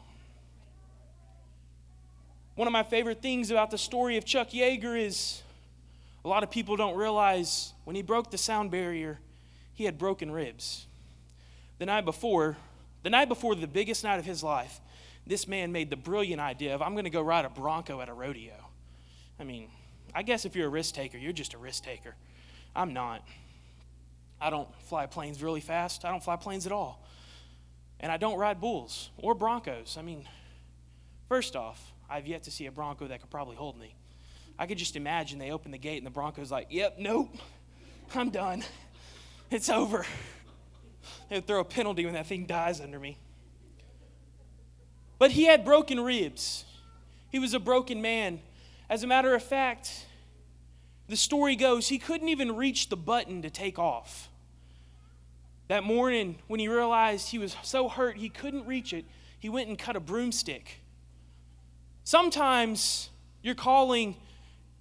One 2.55 2.67
of 2.67 2.71
my 2.71 2.83
favorite 2.83 3.21
things 3.21 3.51
about 3.51 3.71
the 3.71 3.77
story 3.77 4.17
of 4.17 4.25
Chuck 4.25 4.49
Yeager 4.49 4.99
is 4.99 5.43
a 6.25 6.27
lot 6.27 6.43
of 6.43 6.51
people 6.51 6.75
don't 6.75 6.95
realize 6.95 7.73
when 7.85 7.95
he 7.95 8.01
broke 8.01 8.31
the 8.31 8.37
sound 8.37 8.71
barrier, 8.71 9.19
he 9.73 9.85
had 9.85 9.97
broken 9.97 10.31
ribs. 10.31 10.85
The 11.77 11.85
night 11.85 12.03
before, 12.03 12.57
the 13.03 13.09
night 13.09 13.29
before 13.29 13.55
the 13.55 13.67
biggest 13.67 14.03
night 14.03 14.19
of 14.19 14.25
his 14.25 14.43
life, 14.43 14.81
this 15.25 15.47
man 15.47 15.71
made 15.71 15.89
the 15.89 15.95
brilliant 15.95 16.41
idea 16.41 16.75
of 16.75 16.81
I'm 16.81 16.93
going 16.93 17.05
to 17.05 17.09
go 17.09 17.21
ride 17.21 17.45
a 17.45 17.49
bronco 17.49 18.01
at 18.01 18.09
a 18.09 18.13
rodeo. 18.13 18.55
I 19.39 19.43
mean, 19.45 19.69
I 20.13 20.23
guess 20.23 20.43
if 20.43 20.55
you're 20.55 20.67
a 20.67 20.69
risk 20.69 20.95
taker, 20.95 21.17
you're 21.17 21.31
just 21.31 21.53
a 21.53 21.57
risk 21.57 21.83
taker. 21.83 22.15
I'm 22.75 22.93
not. 22.93 23.23
I 24.41 24.49
don't 24.49 24.67
fly 24.83 25.05
planes 25.05 25.43
really 25.43 25.61
fast. 25.61 26.05
I 26.05 26.11
don't 26.11 26.23
fly 26.23 26.35
planes 26.35 26.65
at 26.65 26.71
all. 26.71 27.05
And 27.99 28.11
I 28.11 28.17
don't 28.17 28.37
ride 28.37 28.61
bulls 28.61 29.09
or 29.17 29.35
broncos. 29.35 29.97
I 29.97 30.01
mean, 30.01 30.27
first 31.27 31.55
off, 31.55 31.93
I've 32.09 32.27
yet 32.27 32.43
to 32.43 32.51
see 32.51 32.65
a 32.65 32.71
Bronco 32.71 33.07
that 33.07 33.21
could 33.21 33.29
probably 33.29 33.55
hold 33.55 33.77
me. 33.77 33.95
I 34.57 34.65
could 34.65 34.77
just 34.77 34.95
imagine 34.95 35.39
they 35.39 35.51
open 35.51 35.71
the 35.71 35.77
gate 35.77 35.97
and 35.97 36.05
the 36.05 36.11
Bronco's 36.11 36.51
like, 36.51 36.67
yep, 36.69 36.97
nope, 36.99 37.29
I'm 38.15 38.29
done. 38.29 38.63
It's 39.51 39.69
over. 39.69 40.05
They'd 41.29 41.45
throw 41.45 41.61
a 41.61 41.65
penalty 41.65 42.05
when 42.05 42.13
that 42.13 42.27
thing 42.27 42.45
dies 42.45 42.81
under 42.81 42.99
me. 42.99 43.17
But 45.17 45.31
he 45.31 45.45
had 45.45 45.65
broken 45.65 45.99
ribs. 45.99 46.65
He 47.29 47.39
was 47.39 47.53
a 47.53 47.59
broken 47.59 48.01
man. 48.01 48.39
As 48.89 49.03
a 49.03 49.07
matter 49.07 49.35
of 49.35 49.43
fact, 49.43 50.05
the 51.07 51.17
story 51.17 51.55
goes 51.55 51.87
he 51.87 51.97
couldn't 51.99 52.29
even 52.29 52.55
reach 52.55 52.89
the 52.89 52.97
button 52.97 53.41
to 53.41 53.49
take 53.49 53.77
off. 53.77 54.28
That 55.69 55.83
morning, 55.83 56.35
when 56.47 56.59
he 56.59 56.67
realized 56.67 57.29
he 57.29 57.39
was 57.39 57.55
so 57.63 57.87
hurt 57.87 58.17
he 58.17 58.29
couldn't 58.29 58.67
reach 58.67 58.91
it, 58.91 59.05
he 59.39 59.47
went 59.47 59.69
and 59.69 59.79
cut 59.79 59.95
a 59.95 59.99
broomstick 60.01 60.81
Sometimes 62.09 63.11
your 63.43 63.53
calling 63.53 64.15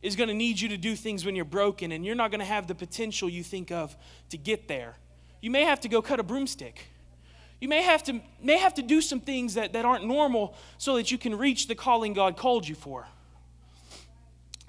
is 0.00 0.16
going 0.16 0.28
to 0.28 0.34
need 0.34 0.58
you 0.58 0.70
to 0.70 0.78
do 0.78 0.96
things 0.96 1.26
when 1.26 1.36
you're 1.36 1.44
broken, 1.44 1.92
and 1.92 2.02
you're 2.02 2.14
not 2.14 2.30
going 2.30 2.40
to 2.40 2.46
have 2.46 2.66
the 2.66 2.74
potential 2.74 3.28
you 3.28 3.42
think 3.42 3.70
of 3.70 3.94
to 4.30 4.38
get 4.38 4.66
there. 4.66 4.96
You 5.42 5.50
may 5.50 5.64
have 5.64 5.78
to 5.80 5.90
go 5.90 6.00
cut 6.00 6.20
a 6.20 6.22
broomstick. 6.22 6.86
You 7.60 7.68
may 7.68 7.82
have 7.82 8.02
to, 8.04 8.22
may 8.42 8.56
have 8.56 8.72
to 8.76 8.82
do 8.82 9.02
some 9.02 9.20
things 9.20 9.52
that, 9.56 9.74
that 9.74 9.84
aren't 9.84 10.06
normal 10.06 10.56
so 10.78 10.96
that 10.96 11.10
you 11.10 11.18
can 11.18 11.36
reach 11.36 11.68
the 11.68 11.74
calling 11.74 12.14
God 12.14 12.38
called 12.38 12.66
you 12.66 12.74
for. 12.74 13.06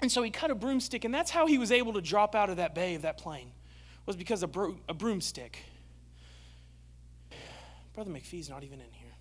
And 0.02 0.12
so 0.12 0.22
he 0.22 0.30
cut 0.30 0.50
a 0.50 0.54
broomstick, 0.54 1.06
and 1.06 1.14
that's 1.14 1.30
how 1.30 1.46
he 1.46 1.56
was 1.56 1.72
able 1.72 1.94
to 1.94 2.02
drop 2.02 2.34
out 2.34 2.50
of 2.50 2.58
that 2.58 2.74
bay 2.74 2.94
of 2.94 3.00
that 3.00 3.16
plane, 3.16 3.52
was 4.04 4.16
because 4.16 4.42
of 4.42 4.52
bro- 4.52 4.76
a 4.86 4.92
broomstick. 4.92 5.64
Brother 8.00 8.18
McPhee's 8.18 8.48
not 8.48 8.64
even 8.64 8.80
in 8.80 8.90
here. 8.92 9.12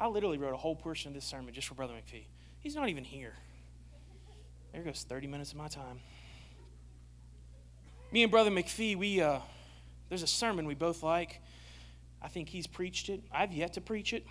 I 0.00 0.08
literally 0.08 0.36
wrote 0.36 0.52
a 0.52 0.56
whole 0.56 0.74
portion 0.74 1.10
of 1.10 1.14
this 1.14 1.24
sermon 1.24 1.54
just 1.54 1.68
for 1.68 1.74
Brother 1.74 1.92
McPhee. 1.92 2.24
He's 2.58 2.74
not 2.74 2.88
even 2.88 3.04
here. 3.04 3.34
There 4.72 4.82
goes 4.82 5.06
30 5.08 5.28
minutes 5.28 5.52
of 5.52 5.58
my 5.58 5.68
time. 5.68 6.00
Me 8.10 8.24
and 8.24 8.32
Brother 8.32 8.50
McPhee, 8.50 8.96
we, 8.96 9.20
uh, 9.20 9.38
there's 10.08 10.24
a 10.24 10.26
sermon 10.26 10.66
we 10.66 10.74
both 10.74 11.04
like. 11.04 11.40
I 12.20 12.26
think 12.26 12.48
he's 12.48 12.66
preached 12.66 13.10
it. 13.10 13.22
I've 13.30 13.52
yet 13.52 13.74
to 13.74 13.80
preach 13.80 14.12
it. 14.12 14.26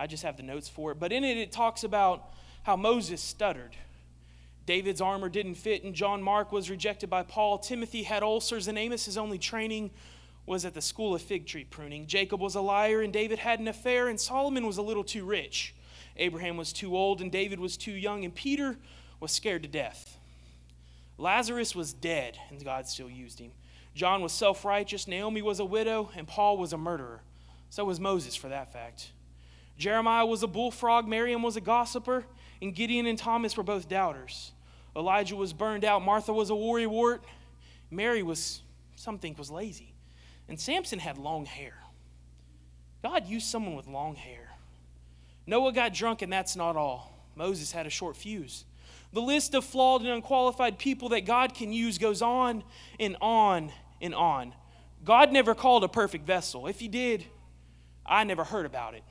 I 0.00 0.06
just 0.06 0.22
have 0.22 0.38
the 0.38 0.42
notes 0.42 0.70
for 0.70 0.92
it. 0.92 0.98
But 0.98 1.12
in 1.12 1.22
it, 1.22 1.36
it 1.36 1.52
talks 1.52 1.84
about 1.84 2.30
how 2.62 2.76
Moses 2.76 3.20
stuttered. 3.20 3.76
David's 4.64 5.02
armor 5.02 5.28
didn't 5.28 5.56
fit, 5.56 5.84
and 5.84 5.94
John 5.94 6.22
Mark 6.22 6.50
was 6.50 6.70
rejected 6.70 7.10
by 7.10 7.24
Paul. 7.24 7.58
Timothy 7.58 8.04
had 8.04 8.22
ulcers, 8.22 8.68
and 8.68 8.78
Amos's 8.78 9.18
only 9.18 9.36
training 9.36 9.90
was 10.46 10.64
at 10.64 10.74
the 10.74 10.82
school 10.82 11.14
of 11.14 11.22
fig 11.22 11.46
tree 11.46 11.64
pruning. 11.64 12.06
Jacob 12.06 12.40
was 12.40 12.54
a 12.54 12.60
liar, 12.60 13.00
and 13.00 13.12
David 13.12 13.38
had 13.38 13.60
an 13.60 13.68
affair, 13.68 14.08
and 14.08 14.20
Solomon 14.20 14.66
was 14.66 14.76
a 14.76 14.82
little 14.82 15.04
too 15.04 15.24
rich. 15.24 15.74
Abraham 16.16 16.56
was 16.56 16.72
too 16.72 16.96
old 16.96 17.20
and 17.20 17.32
David 17.32 17.58
was 17.58 17.76
too 17.76 17.92
young, 17.92 18.24
and 18.24 18.34
Peter 18.34 18.76
was 19.20 19.32
scared 19.32 19.62
to 19.62 19.68
death. 19.68 20.18
Lazarus 21.18 21.74
was 21.74 21.92
dead, 21.92 22.38
and 22.50 22.64
God 22.64 22.86
still 22.88 23.10
used 23.10 23.38
him. 23.38 23.52
John 23.94 24.22
was 24.22 24.32
self 24.32 24.64
righteous, 24.64 25.06
Naomi 25.06 25.42
was 25.42 25.60
a 25.60 25.64
widow, 25.64 26.10
and 26.16 26.26
Paul 26.26 26.58
was 26.58 26.72
a 26.72 26.78
murderer. 26.78 27.22
So 27.70 27.84
was 27.84 28.00
Moses, 28.00 28.36
for 28.36 28.48
that 28.48 28.72
fact. 28.72 29.12
Jeremiah 29.78 30.26
was 30.26 30.42
a 30.42 30.46
bullfrog, 30.46 31.08
Miriam 31.08 31.42
was 31.42 31.56
a 31.56 31.60
gossiper, 31.60 32.24
and 32.60 32.74
Gideon 32.74 33.06
and 33.06 33.18
Thomas 33.18 33.56
were 33.56 33.62
both 33.62 33.88
doubters. 33.88 34.52
Elijah 34.96 35.36
was 35.36 35.52
burned 35.52 35.84
out, 35.84 36.02
Martha 36.02 36.32
was 36.32 36.50
a 36.50 36.54
worrywart, 36.54 37.20
Mary 37.90 38.22
was, 38.22 38.62
some 38.94 39.18
think, 39.18 39.38
was 39.38 39.50
lazy. 39.50 39.93
And 40.48 40.60
Samson 40.60 40.98
had 40.98 41.18
long 41.18 41.46
hair. 41.46 41.74
God 43.02 43.26
used 43.26 43.46
someone 43.46 43.76
with 43.76 43.86
long 43.86 44.14
hair. 44.14 44.50
Noah 45.46 45.72
got 45.72 45.92
drunk, 45.92 46.22
and 46.22 46.32
that's 46.32 46.56
not 46.56 46.76
all. 46.76 47.12
Moses 47.36 47.72
had 47.72 47.86
a 47.86 47.90
short 47.90 48.16
fuse. 48.16 48.64
The 49.12 49.20
list 49.20 49.54
of 49.54 49.64
flawed 49.64 50.02
and 50.02 50.10
unqualified 50.10 50.78
people 50.78 51.10
that 51.10 51.22
God 51.24 51.54
can 51.54 51.72
use 51.72 51.98
goes 51.98 52.22
on 52.22 52.64
and 52.98 53.16
on 53.20 53.72
and 54.00 54.14
on. 54.14 54.54
God 55.04 55.32
never 55.32 55.54
called 55.54 55.84
a 55.84 55.88
perfect 55.88 56.26
vessel. 56.26 56.66
If 56.66 56.80
He 56.80 56.88
did, 56.88 57.24
I 58.04 58.24
never 58.24 58.44
heard 58.44 58.66
about 58.66 58.94
it. 58.94 59.02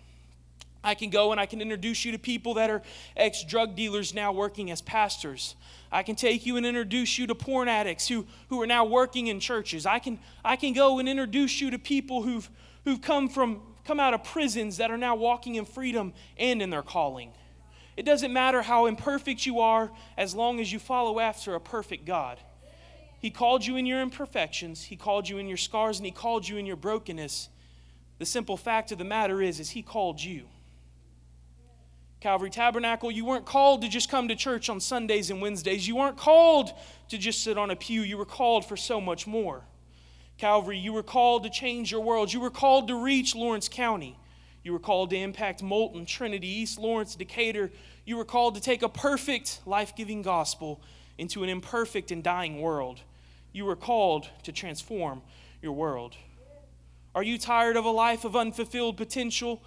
I 0.83 0.95
can 0.95 1.09
go 1.09 1.31
and 1.31 1.39
I 1.39 1.45
can 1.45 1.61
introduce 1.61 2.03
you 2.03 2.11
to 2.11 2.19
people 2.19 2.55
that 2.55 2.69
are 2.69 2.81
ex 3.15 3.43
drug 3.43 3.75
dealers 3.75 4.13
now 4.13 4.31
working 4.31 4.69
as 4.71 4.81
pastors. 4.81 5.55
I 5.91 6.03
can 6.03 6.15
take 6.15 6.45
you 6.45 6.57
and 6.57 6.65
introduce 6.65 7.17
you 7.17 7.27
to 7.27 7.35
porn 7.35 7.67
addicts 7.67 8.07
who, 8.07 8.25
who 8.49 8.61
are 8.61 8.67
now 8.67 8.83
working 8.83 9.27
in 9.27 9.39
churches. 9.39 9.85
I 9.85 9.99
can, 9.99 10.19
I 10.43 10.55
can 10.55 10.73
go 10.73 10.99
and 10.99 11.07
introduce 11.07 11.61
you 11.61 11.71
to 11.71 11.79
people 11.79 12.23
who've, 12.23 12.49
who've 12.83 13.01
come 13.01 13.29
from 13.29 13.61
come 13.85 13.99
out 13.99 14.13
of 14.13 14.23
prisons 14.23 14.77
that 14.77 14.91
are 14.91 14.97
now 14.97 15.15
walking 15.15 15.55
in 15.55 15.65
freedom 15.65 16.13
and 16.37 16.61
in 16.61 16.69
their 16.69 16.81
calling. 16.81 17.31
It 17.95 18.03
doesn't 18.03 18.33
matter 18.33 18.61
how 18.61 18.85
imperfect 18.85 19.45
you 19.45 19.59
are 19.59 19.91
as 20.17 20.33
long 20.33 20.59
as 20.59 20.71
you 20.71 20.79
follow 20.79 21.19
after 21.19 21.53
a 21.53 21.59
perfect 21.59 22.05
God. 22.05 22.39
He 23.19 23.29
called 23.29 23.65
you 23.65 23.77
in 23.77 23.85
your 23.85 24.01
imperfections, 24.01 24.83
he 24.83 24.95
called 24.95 25.29
you 25.29 25.37
in 25.37 25.47
your 25.47 25.57
scars, 25.57 25.97
and 25.97 26.05
he 26.05 26.11
called 26.11 26.47
you 26.47 26.57
in 26.57 26.65
your 26.65 26.75
brokenness. 26.75 27.49
The 28.19 28.25
simple 28.25 28.57
fact 28.57 28.91
of 28.91 28.97
the 28.97 29.03
matter 29.03 29.41
is 29.41 29.59
is 29.59 29.71
he 29.71 29.81
called 29.81 30.21
you. 30.21 30.45
Calvary 32.23 32.49
Tabernacle, 32.49 33.11
you 33.11 33.25
weren't 33.25 33.43
called 33.43 33.81
to 33.81 33.89
just 33.89 34.09
come 34.09 34.29
to 34.29 34.35
church 34.37 34.69
on 34.69 34.79
Sundays 34.79 35.29
and 35.29 35.41
Wednesdays. 35.41 35.85
You 35.85 35.97
weren't 35.97 36.15
called 36.15 36.71
to 37.09 37.17
just 37.17 37.43
sit 37.43 37.57
on 37.57 37.69
a 37.69 37.75
pew. 37.75 38.01
You 38.01 38.17
were 38.17 38.23
called 38.23 38.63
for 38.63 38.77
so 38.77 39.01
much 39.01 39.27
more. 39.27 39.65
Calvary, 40.37 40.77
you 40.77 40.93
were 40.93 41.03
called 41.03 41.43
to 41.43 41.49
change 41.49 41.91
your 41.91 41.99
world. 41.99 42.31
You 42.31 42.39
were 42.39 42.49
called 42.49 42.87
to 42.87 42.95
reach 42.95 43.35
Lawrence 43.35 43.67
County. 43.67 44.17
You 44.63 44.71
were 44.71 44.79
called 44.79 45.09
to 45.09 45.17
impact 45.17 45.61
Moulton, 45.61 46.05
Trinity, 46.05 46.47
East 46.47 46.79
Lawrence, 46.79 47.15
Decatur. 47.15 47.71
You 48.05 48.15
were 48.15 48.23
called 48.23 48.55
to 48.55 48.61
take 48.61 48.83
a 48.83 48.89
perfect, 48.89 49.59
life 49.65 49.93
giving 49.93 50.21
gospel 50.21 50.79
into 51.17 51.43
an 51.43 51.49
imperfect 51.49 52.09
and 52.09 52.23
dying 52.23 52.61
world. 52.61 53.01
You 53.51 53.65
were 53.65 53.75
called 53.75 54.29
to 54.43 54.53
transform 54.53 55.23
your 55.61 55.73
world. 55.73 56.15
Are 57.13 57.21
you 57.21 57.37
tired 57.37 57.75
of 57.75 57.83
a 57.83 57.91
life 57.91 58.23
of 58.23 58.37
unfulfilled 58.37 58.95
potential, 58.95 59.61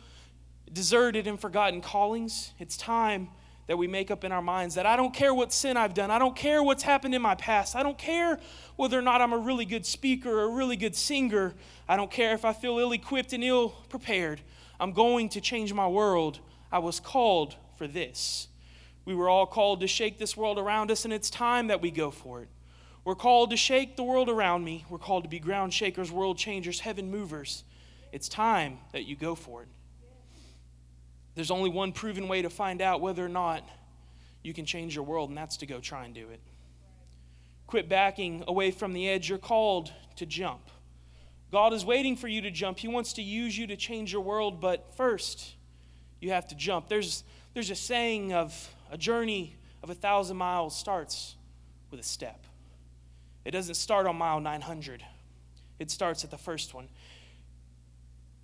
deserted 0.73 1.27
and 1.27 1.41
forgotten 1.41 1.81
callings? 1.81 2.53
It's 2.59 2.77
time 2.77 3.29
that 3.67 3.77
we 3.77 3.89
make 3.89 4.11
up 4.11 4.23
in 4.25 4.31
our 4.31 4.43
minds 4.43 4.77
that 4.77 4.87
I 4.87 4.97
don't 4.97 5.13
care 5.13 5.35
what 5.35 5.53
sin 5.53 5.77
I've 5.77 5.95
done. 5.95 6.11
I 6.11 6.19
don't 6.19 6.37
care 6.37 6.63
what's 6.63 6.85
happened 6.85 7.15
in 7.15 7.23
my 7.23 7.35
past. 7.35 7.75
I 7.75 7.83
don't 7.83 7.99
care 7.99 8.39
whether 8.77 8.99
or 8.99 9.03
not 9.03 9.21
I'm 9.21 9.33
a 9.33 9.39
really 9.39 9.65
good 9.65 9.85
speaker 9.85 10.31
or 10.31 10.45
a 10.45 10.49
really 10.49 10.77
good 10.77 10.95
singer. 10.95 11.55
I 11.89 11.97
don't 11.97 12.11
care 12.11 12.33
if 12.33 12.45
I 12.45 12.53
feel 12.53 12.79
ill 12.79 12.93
equipped 12.93 13.33
and 13.33 13.43
ill 13.43 13.71
prepared. 13.89 14.41
I'm 14.79 14.93
going 14.93 15.29
to 15.31 15.41
change 15.41 15.73
my 15.73 15.89
world. 15.89 16.39
I 16.71 16.79
was 16.79 17.01
called 17.01 17.57
for 17.77 17.89
this. 17.89 18.49
We 19.05 19.15
were 19.15 19.29
all 19.29 19.47
called 19.47 19.81
to 19.81 19.87
shake 19.87 20.19
this 20.19 20.37
world 20.37 20.59
around 20.59 20.91
us, 20.91 21.05
and 21.05 21.13
it's 21.13 21.31
time 21.31 21.69
that 21.69 21.81
we 21.81 21.91
go 21.91 22.11
for 22.11 22.43
it. 22.43 22.49
We're 23.05 23.15
called 23.15 23.51
to 23.51 23.57
shake 23.57 23.97
the 23.97 24.03
world 24.03 24.29
around 24.29 24.65
me. 24.65 24.85
We're 24.91 24.99
called 24.99 25.23
to 25.23 25.29
be 25.29 25.39
ground 25.39 25.73
shakers, 25.73 26.11
world 26.11 26.39
changers, 26.39 26.81
heaven 26.81 27.11
movers. 27.11 27.63
It's 28.13 28.29
time 28.29 28.79
that 28.93 29.07
you 29.07 29.15
go 29.15 29.37
for 29.37 29.63
it. 29.63 29.69
There's 31.37 31.51
only 31.51 31.71
one 31.71 31.93
proven 31.93 32.27
way 32.29 32.43
to 32.43 32.51
find 32.51 32.83
out 32.83 33.01
whether 33.01 33.25
or 33.25 33.29
not 33.29 33.63
you 34.43 34.55
can 34.55 34.65
change 34.65 34.95
your 34.95 35.05
world, 35.05 35.29
and 35.29 35.39
that's 35.39 35.59
to 35.59 35.67
go 35.67 35.79
try 35.81 36.05
and 36.07 36.15
do 36.15 36.31
it. 36.31 36.41
Quit 37.67 37.89
backing 37.89 38.43
away 38.49 38.71
from 38.71 38.95
the 38.95 39.09
edge. 39.09 39.29
You're 39.29 39.39
called 39.39 39.93
to 40.17 40.25
jump. 40.25 40.63
God 41.53 41.75
is 41.75 41.85
waiting 41.85 42.17
for 42.17 42.27
you 42.27 42.41
to 42.41 42.51
jump. 42.51 42.79
He 42.79 42.89
wants 42.89 43.13
to 43.15 43.23
use 43.23 43.57
you 43.57 43.67
to 43.67 43.77
change 43.77 44.13
your 44.13 44.23
world, 44.23 44.61
but 44.61 44.95
first, 44.97 45.55
you 46.21 46.31
have 46.31 46.49
to 46.49 46.55
jump. 46.55 46.89
There's, 46.89 47.23
there's 47.55 47.71
a 47.71 47.75
saying 47.77 48.33
of 48.33 48.75
a 48.91 48.97
journey 48.97 49.57
of 49.83 49.91
a 49.91 49.95
thousand 49.95 50.39
miles 50.39 50.77
starts 50.77 51.37
with 51.91 52.01
a 52.01 52.05
step. 52.05 52.45
It 53.45 53.51
doesn't 53.51 53.75
start 53.75 54.07
on 54.07 54.17
mile 54.17 54.41
900, 54.41 55.05
it 55.79 55.91
starts 55.91 56.25
at 56.25 56.31
the 56.31 56.39
first 56.39 56.73
one. 56.73 56.89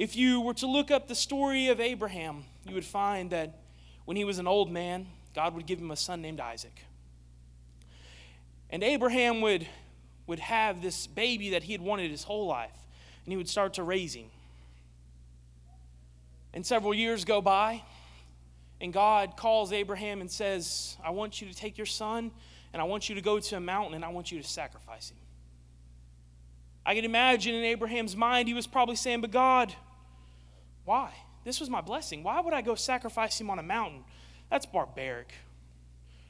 If 0.02 0.16
you 0.16 0.40
were 0.40 0.54
to 0.54 0.66
look 0.66 0.90
up 0.90 1.06
the 1.06 1.14
story 1.14 1.68
of 1.68 1.78
Abraham, 1.78 2.42
you 2.66 2.74
would 2.74 2.84
find 2.84 3.30
that 3.30 3.60
when 4.04 4.16
he 4.16 4.24
was 4.24 4.40
an 4.40 4.48
old 4.48 4.68
man, 4.68 5.06
God 5.32 5.54
would 5.54 5.64
give 5.64 5.78
him 5.78 5.92
a 5.92 5.96
son 5.96 6.20
named 6.20 6.40
Isaac. 6.40 6.74
And 8.68 8.82
Abraham 8.82 9.40
would, 9.42 9.64
would 10.26 10.40
have 10.40 10.82
this 10.82 11.06
baby 11.06 11.50
that 11.50 11.62
he 11.62 11.70
had 11.70 11.80
wanted 11.80 12.10
his 12.10 12.24
whole 12.24 12.48
life, 12.48 12.76
and 13.24 13.32
he 13.32 13.36
would 13.36 13.48
start 13.48 13.74
to 13.74 13.84
raise 13.84 14.12
him. 14.12 14.26
And 16.52 16.66
several 16.66 16.92
years 16.92 17.24
go 17.24 17.40
by, 17.40 17.84
and 18.80 18.92
God 18.92 19.36
calls 19.36 19.72
Abraham 19.72 20.20
and 20.20 20.28
says, 20.28 20.96
I 21.04 21.10
want 21.10 21.40
you 21.40 21.46
to 21.46 21.54
take 21.54 21.78
your 21.78 21.86
son, 21.86 22.32
and 22.72 22.82
I 22.82 22.86
want 22.86 23.08
you 23.08 23.14
to 23.14 23.20
go 23.20 23.38
to 23.38 23.56
a 23.56 23.60
mountain, 23.60 23.94
and 23.94 24.04
I 24.04 24.08
want 24.08 24.32
you 24.32 24.42
to 24.42 24.48
sacrifice 24.48 25.12
him. 25.12 25.18
I 26.84 26.96
can 26.96 27.04
imagine 27.04 27.54
in 27.54 27.62
Abraham's 27.62 28.16
mind, 28.16 28.48
he 28.48 28.54
was 28.54 28.66
probably 28.66 28.96
saying, 28.96 29.20
But 29.20 29.30
God, 29.30 29.72
why? 30.84 31.12
This 31.44 31.60
was 31.60 31.70
my 31.70 31.80
blessing. 31.80 32.22
Why 32.22 32.40
would 32.40 32.54
I 32.54 32.62
go 32.62 32.74
sacrifice 32.74 33.40
him 33.40 33.50
on 33.50 33.58
a 33.58 33.62
mountain? 33.62 34.04
That's 34.50 34.66
barbaric. 34.66 35.32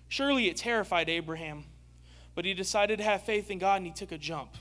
Surely 0.08 0.48
it 0.48 0.56
terrified 0.56 1.08
Abraham, 1.08 1.64
but 2.34 2.44
he 2.44 2.54
decided 2.54 2.98
to 2.98 3.04
have 3.04 3.22
faith 3.22 3.50
in 3.50 3.58
God 3.58 3.76
and 3.78 3.86
he 3.86 3.92
took 3.92 4.12
a 4.12 4.18
jump. 4.18 4.56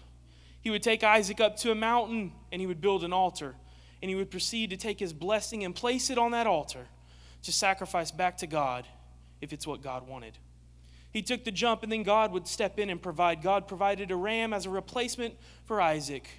He 0.61 0.69
would 0.69 0.83
take 0.83 1.03
Isaac 1.03 1.41
up 1.41 1.57
to 1.57 1.71
a 1.71 1.75
mountain 1.75 2.31
and 2.51 2.61
he 2.61 2.67
would 2.67 2.81
build 2.81 3.03
an 3.03 3.13
altar, 3.13 3.55
and 4.01 4.09
he 4.09 4.15
would 4.15 4.31
proceed 4.31 4.69
to 4.69 4.77
take 4.77 4.99
his 4.99 5.13
blessing 5.13 5.63
and 5.63 5.75
place 5.75 6.09
it 6.09 6.17
on 6.17 6.31
that 6.31 6.47
altar 6.47 6.87
to 7.43 7.51
sacrifice 7.51 8.11
back 8.11 8.37
to 8.37 8.47
God 8.47 8.87
if 9.41 9.53
it's 9.53 9.65
what 9.65 9.81
God 9.81 10.07
wanted. 10.07 10.37
He 11.11 11.21
took 11.21 11.43
the 11.43 11.51
jump, 11.51 11.83
and 11.83 11.91
then 11.91 12.03
God 12.03 12.31
would 12.31 12.47
step 12.47 12.79
in 12.79 12.89
and 12.89 13.01
provide. 13.01 13.41
God 13.41 13.67
provided 13.67 14.11
a 14.11 14.15
ram 14.15 14.53
as 14.53 14.65
a 14.65 14.69
replacement 14.69 15.35
for 15.65 15.81
Isaac. 15.81 16.29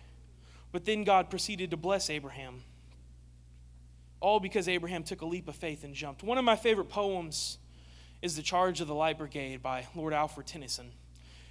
But 0.71 0.87
then 0.87 1.05
God 1.05 1.29
proceeded 1.29 1.71
to 1.73 1.77
bless 1.77 2.09
Abraham. 2.09 2.63
All 4.23 4.39
because 4.39 4.69
Abraham 4.69 5.03
took 5.03 5.21
a 5.21 5.27
leap 5.27 5.49
of 5.49 5.57
faith 5.57 5.83
and 5.83 5.95
jumped. 5.95 6.23
One 6.23 6.39
of 6.39 6.45
my 6.45 6.55
favorite 6.55 6.89
poems 6.89 7.59
is 8.23 8.37
The 8.37 8.43
Charge 8.43 8.81
of 8.81 8.87
the 8.87 8.95
Light 8.95 9.19
Brigade 9.19 9.61
by 9.61 9.89
Lord 9.97 10.13
Alfred 10.13 10.47
Tennyson. 10.47 10.93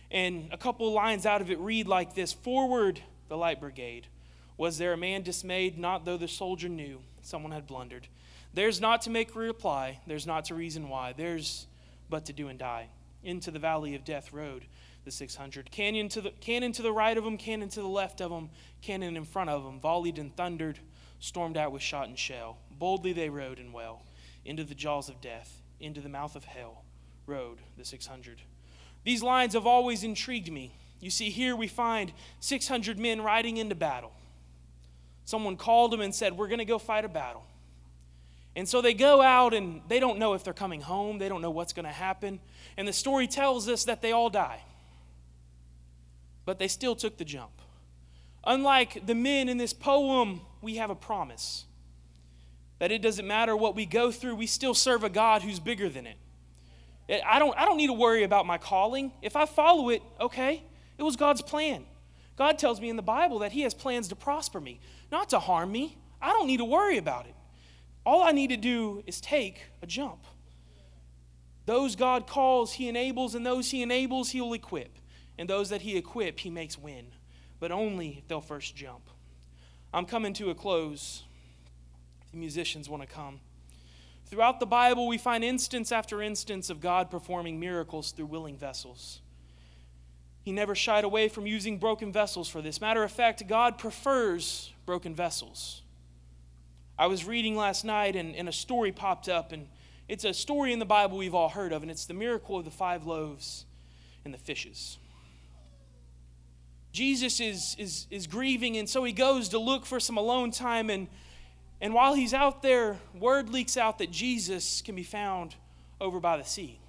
And 0.10 0.48
a 0.54 0.58
couple 0.58 0.90
lines 0.94 1.26
out 1.26 1.42
of 1.42 1.52
it 1.52 1.60
read 1.60 1.86
like 1.86 2.16
this 2.16 2.32
Forward, 2.32 3.02
the 3.28 3.36
Light 3.36 3.60
Brigade. 3.60 4.08
Was 4.56 4.78
there 4.78 4.94
a 4.94 4.98
man 4.98 5.22
dismayed? 5.22 5.78
Not 5.78 6.06
though 6.06 6.16
the 6.16 6.30
soldier 6.30 6.70
knew 6.70 7.02
someone 7.22 7.52
had 7.52 7.68
blundered. 7.68 8.08
There's 8.54 8.80
not 8.80 9.02
to 9.02 9.10
make 9.10 9.36
reply, 9.36 10.00
there's 10.08 10.26
not 10.26 10.46
to 10.46 10.56
reason 10.56 10.88
why, 10.88 11.14
there's 11.16 11.68
but 12.10 12.26
to 12.26 12.34
do 12.34 12.48
and 12.48 12.58
die 12.58 12.88
into 13.22 13.52
the 13.52 13.60
valley 13.60 13.96
of 13.96 14.06
death 14.06 14.32
rode 14.32 14.64
the 15.04 15.12
600. 15.12 15.72
Canyon 15.72 16.10
to 16.10 16.22
the, 16.22 16.32
cannon 16.42 16.72
to 16.74 16.82
the 16.82 16.92
right 16.92 17.18
of 17.18 17.24
them, 17.24 17.38
cannon 17.38 17.70
to 17.70 17.82
the 17.82 17.88
left 17.88 18.22
of 18.22 18.30
them, 18.30 18.50
cannon 18.82 19.18
in 19.18 19.26
front 19.26 19.50
of 19.50 19.64
them, 19.64 19.80
volleyed 19.80 20.20
and 20.20 20.36
thundered, 20.36 20.80
stormed 21.22 21.56
out 21.56 21.72
with 21.72 21.82
shot 21.82 22.10
and 22.10 22.20
shell. 22.20 22.58
Boldly 22.78 23.14
they 23.14 23.30
rode 23.30 23.60
and 23.60 23.72
well, 23.72 24.02
into 24.44 24.66
the 24.66 24.76
jaws 24.76 25.08
of 25.08 25.22
death, 25.22 25.62
into 25.80 26.02
the 26.02 26.10
mouth 26.10 26.36
of 26.36 26.44
hell, 26.44 26.84
rode 27.26 27.60
the 27.78 27.86
600. 27.86 28.42
These 29.06 29.24
lines 29.24 29.54
have 29.54 29.66
always 29.66 30.04
intrigued 30.04 30.52
me. 30.52 30.76
You 31.00 31.10
see, 31.10 31.30
here 31.30 31.56
we 31.56 31.68
find 31.68 32.12
600 32.42 33.00
men 33.00 33.22
riding 33.22 33.58
into 33.58 33.76
battle. 33.76 34.12
Someone 35.26 35.56
called 35.56 35.92
them 35.92 36.02
and 36.02 36.14
said, 36.14 36.38
We're 36.38 36.48
going 36.48 36.60
to 36.60 36.66
go 36.66 36.78
fight 36.78 37.06
a 37.06 37.10
battle. 37.10 37.44
And 38.56 38.68
so 38.68 38.82
they 38.82 38.94
go 38.94 39.22
out 39.22 39.54
and 39.54 39.82
they 39.88 40.00
don't 40.00 40.20
know 40.20 40.34
if 40.34 40.44
they're 40.44 40.54
coming 40.54 40.82
home, 40.82 41.20
they 41.20 41.30
don't 41.30 41.42
know 41.42 41.52
what's 41.52 41.72
going 41.72 41.86
to 41.86 41.92
happen. 41.92 42.40
And 42.78 42.88
the 42.88 42.94
story 42.94 43.28
tells 43.28 43.70
us 43.70 43.86
that 43.86 44.02
they 44.02 44.12
all 44.12 44.30
die. 44.30 44.62
But 46.46 46.60
they 46.60 46.68
still 46.68 46.96
took 46.96 47.18
the 47.18 47.26
jump. 47.26 47.52
Unlike 48.44 49.06
the 49.06 49.16
men 49.16 49.48
in 49.48 49.58
this 49.58 49.74
poem, 49.74 50.42
we 50.62 50.76
have 50.76 50.90
a 50.90 50.96
promise 50.96 51.66
that 52.80 52.92
it 52.92 53.02
doesn't 53.02 53.28
matter 53.28 53.56
what 53.56 53.76
we 53.76 53.86
go 53.86 54.12
through, 54.12 54.36
we 54.36 54.48
still 54.48 54.74
serve 54.74 55.04
a 55.04 55.10
God 55.10 55.44
who's 55.44 55.60
bigger 55.60 55.88
than 55.88 56.08
it. 56.08 56.18
I 57.26 57.38
don't, 57.40 57.56
I 57.58 57.66
don't 57.66 57.78
need 57.78 57.88
to 57.88 57.94
worry 57.94 58.24
about 58.24 58.46
my 58.46 58.58
calling. 58.58 59.12
If 59.22 59.36
I 59.36 59.46
follow 59.46 59.90
it, 59.90 60.02
okay, 60.20 60.64
it 60.98 61.04
was 61.04 61.16
God's 61.16 61.42
plan. 61.42 61.86
God 62.38 62.58
tells 62.58 62.82
me 62.82 62.90
in 62.90 62.96
the 62.96 63.04
Bible 63.04 63.40
that 63.40 63.52
He 63.52 63.62
has 63.62 63.74
plans 63.74 64.08
to 64.08 64.16
prosper 64.16 64.60
me, 64.60 64.80
not 65.12 65.30
to 65.30 65.40
harm 65.40 65.72
me. 65.72 65.98
I 66.22 66.30
don't 66.30 66.48
need 66.48 66.58
to 66.58 66.66
worry 66.66 66.98
about 66.98 67.28
it. 67.28 67.36
All 68.06 68.24
I 68.24 68.32
need 68.32 68.50
to 68.50 68.58
do 68.58 69.04
is 69.06 69.22
take 69.22 69.62
a 69.84 69.86
jump. 69.86 70.26
Those 71.68 71.96
God 71.96 72.26
calls, 72.26 72.74
He 72.74 72.90
enables, 72.90 73.36
and 73.36 73.46
those 73.46 73.70
He 73.70 73.84
enables, 73.84 74.32
He'll 74.32 74.54
equip. 74.54 74.98
And 75.38 75.48
those 75.48 75.70
that 75.70 75.82
He 75.82 75.98
equip, 75.98 76.40
He 76.40 76.50
makes 76.50 76.80
win. 76.80 77.08
But 77.60 77.72
only 77.72 78.18
if 78.20 78.28
they'll 78.28 78.42
first 78.42 78.76
jump. 78.76 79.04
I'm 79.94 80.06
coming 80.06 80.34
to 80.34 80.50
a 80.50 80.56
close. 80.56 81.24
The 82.32 82.38
musicians 82.38 82.88
want 82.88 83.04
to 83.04 83.08
come. 83.08 83.40
Throughout 84.26 84.62
the 84.62 84.66
Bible, 84.66 85.08
we 85.08 85.18
find 85.18 85.44
instance 85.44 85.92
after 85.92 86.22
instance 86.22 86.70
of 86.70 86.80
God 86.80 87.12
performing 87.12 87.60
miracles 87.60 88.12
through 88.12 88.28
willing 88.28 88.56
vessels. 88.56 89.20
He 90.44 90.54
never 90.54 90.74
shied 90.74 91.04
away 91.04 91.28
from 91.28 91.46
using 91.46 91.78
broken 91.78 92.14
vessels 92.14 92.48
for 92.48 92.62
this. 92.62 92.80
Matter 92.80 93.04
of 93.04 93.12
fact, 93.12 93.46
God 93.48 93.78
prefers 93.78 94.72
broken 94.86 95.14
vessels. 95.14 95.82
I 96.98 97.08
was 97.08 97.26
reading 97.26 97.58
last 97.58 97.84
night 97.84 98.16
and, 98.16 98.34
and 98.36 98.48
a 98.48 98.54
story 98.54 98.94
popped 98.94 99.28
up, 99.28 99.52
and 99.52 99.68
it's 100.08 100.24
a 100.24 100.34
story 100.34 100.72
in 100.72 100.80
the 100.80 100.86
Bible 100.86 101.18
we've 101.18 101.36
all 101.36 101.50
heard 101.50 101.74
of, 101.74 101.82
and 101.82 101.92
it's 101.92 102.06
the 102.06 102.14
miracle 102.14 102.58
of 102.58 102.64
the 102.64 102.72
five 102.72 103.06
loaves 103.06 103.66
and 104.24 104.34
the 104.34 104.38
fishes. 104.38 104.98
Jesus 106.92 107.40
is, 107.40 107.76
is, 107.80 108.08
is 108.10 108.28
grieving, 108.28 108.78
and 108.78 108.90
so 108.90 109.04
he 109.04 109.14
goes 109.14 109.50
to 109.50 109.60
look 109.60 109.86
for 109.86 110.00
some 110.00 110.18
alone 110.18 110.52
time. 110.52 110.90
And, 110.90 111.08
and 111.80 111.94
while 111.94 112.14
he's 112.14 112.34
out 112.34 112.62
there, 112.62 112.98
word 113.18 113.50
leaks 113.50 113.78
out 113.78 114.00
that 114.00 114.12
Jesus 114.12 114.82
can 114.82 114.96
be 114.96 115.04
found 115.04 115.56
over 116.02 116.20
by 116.20 116.38
the 116.38 116.44
sea. 116.44 116.80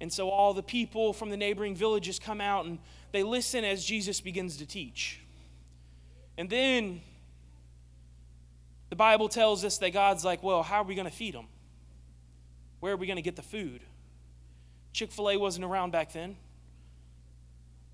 And 0.00 0.12
so 0.12 0.30
all 0.30 0.54
the 0.54 0.62
people 0.62 1.12
from 1.12 1.30
the 1.30 1.36
neighboring 1.36 1.74
villages 1.74 2.18
come 2.18 2.40
out 2.40 2.64
and 2.64 2.78
they 3.12 3.22
listen 3.22 3.64
as 3.64 3.84
Jesus 3.84 4.20
begins 4.20 4.56
to 4.58 4.66
teach. 4.66 5.20
And 6.36 6.48
then 6.48 7.00
the 8.90 8.96
Bible 8.96 9.28
tells 9.28 9.64
us 9.64 9.78
that 9.78 9.90
God's 9.92 10.24
like, 10.24 10.42
well, 10.42 10.62
how 10.62 10.82
are 10.82 10.84
we 10.84 10.94
going 10.94 11.08
to 11.08 11.14
feed 11.14 11.34
them? 11.34 11.46
Where 12.80 12.92
are 12.92 12.96
we 12.96 13.06
going 13.06 13.16
to 13.16 13.22
get 13.22 13.36
the 13.36 13.42
food? 13.42 13.80
Chick 14.92 15.10
fil 15.10 15.30
A 15.30 15.36
wasn't 15.36 15.64
around 15.64 15.90
back 15.90 16.12
then. 16.12 16.36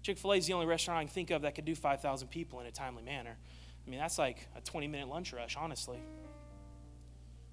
Chick 0.05 0.19
fil 0.19 0.35
A 0.35 0.37
is 0.37 0.47
the 0.47 0.53
only 0.53 0.67
restaurant 0.67 1.01
I 1.01 1.05
can 1.05 1.11
think 1.11 1.31
of 1.31 1.43
that 1.43 1.55
could 1.55 1.65
do 1.65 1.75
5,000 1.75 2.29
people 2.29 2.61
in 2.61 2.67
a 2.67 2.71
timely 2.71 3.03
manner. 3.03 3.39
I 3.87 3.91
mean, 3.91 3.99
that's 3.99 4.19
like 4.19 4.47
a 4.55 4.61
20 4.61 4.87
minute 4.87 5.09
lunch 5.09 5.33
rush, 5.33 5.57
honestly. 5.57 5.99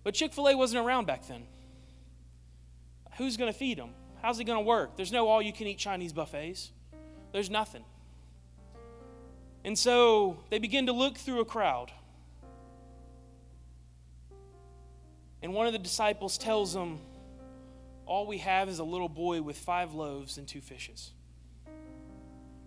But 0.04 0.14
Chick 0.16 0.34
fil 0.34 0.50
A 0.50 0.58
wasn't 0.58 0.86
around 0.86 1.08
back 1.08 1.26
then. 1.26 1.44
Who's 3.18 3.38
going 3.38 3.52
to 3.52 3.58
feed 3.58 3.78
them? 3.78 3.92
How's 4.22 4.38
it 4.42 4.44
going 4.44 4.60
to 4.60 4.66
work? 4.66 4.98
There's 4.98 5.14
no 5.14 5.30
all 5.30 5.42
you 5.42 5.54
can 5.54 5.66
eat 5.66 5.78
Chinese 5.78 6.12
buffets, 6.12 6.72
there's 7.32 7.50
nothing. 7.50 7.86
And 9.64 9.80
so 9.80 10.38
they 10.50 10.60
begin 10.60 10.88
to 10.88 10.92
look 10.92 11.18
through 11.18 11.40
a 11.40 11.46
crowd. 11.46 11.94
And 15.42 15.54
one 15.54 15.68
of 15.68 15.74
the 15.74 15.80
disciples 15.80 16.38
tells 16.38 16.74
them, 16.74 17.00
All 18.06 18.28
we 18.28 18.40
have 18.40 18.68
is 18.68 18.80
a 18.80 18.84
little 18.84 19.10
boy 19.10 19.42
with 19.42 19.58
five 19.58 19.94
loaves 19.94 20.38
and 20.38 20.46
two 20.46 20.60
fishes. 20.60 21.12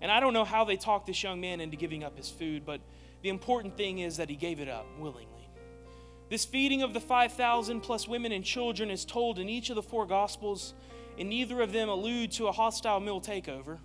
And 0.04 0.12
I 0.12 0.20
don't 0.20 0.34
know 0.34 0.44
how 0.44 0.64
they 0.64 0.76
talked 0.76 1.06
this 1.06 1.22
young 1.22 1.40
man 1.40 1.62
into 1.62 1.78
giving 1.78 2.04
up 2.04 2.14
his 2.14 2.28
food, 2.28 2.66
but 2.66 2.82
the 3.22 3.30
important 3.30 3.74
thing 3.74 4.00
is 4.00 4.18
that 4.18 4.28
he 4.28 4.36
gave 4.36 4.60
it 4.60 4.68
up 4.68 4.84
willingly. 4.98 5.48
This 6.28 6.44
feeding 6.44 6.82
of 6.82 6.92
the 6.92 7.00
5,000 7.00 7.80
plus 7.80 8.06
women 8.06 8.30
and 8.30 8.44
children 8.44 8.90
is 8.90 9.06
told 9.06 9.38
in 9.38 9.48
each 9.48 9.70
of 9.70 9.76
the 9.76 9.82
four 9.82 10.04
Gospels, 10.04 10.74
and 11.18 11.30
neither 11.30 11.62
of 11.62 11.72
them 11.72 11.88
allude 11.88 12.32
to 12.32 12.48
a 12.48 12.52
hostile 12.52 13.00
meal 13.00 13.18
takeover. 13.18 13.78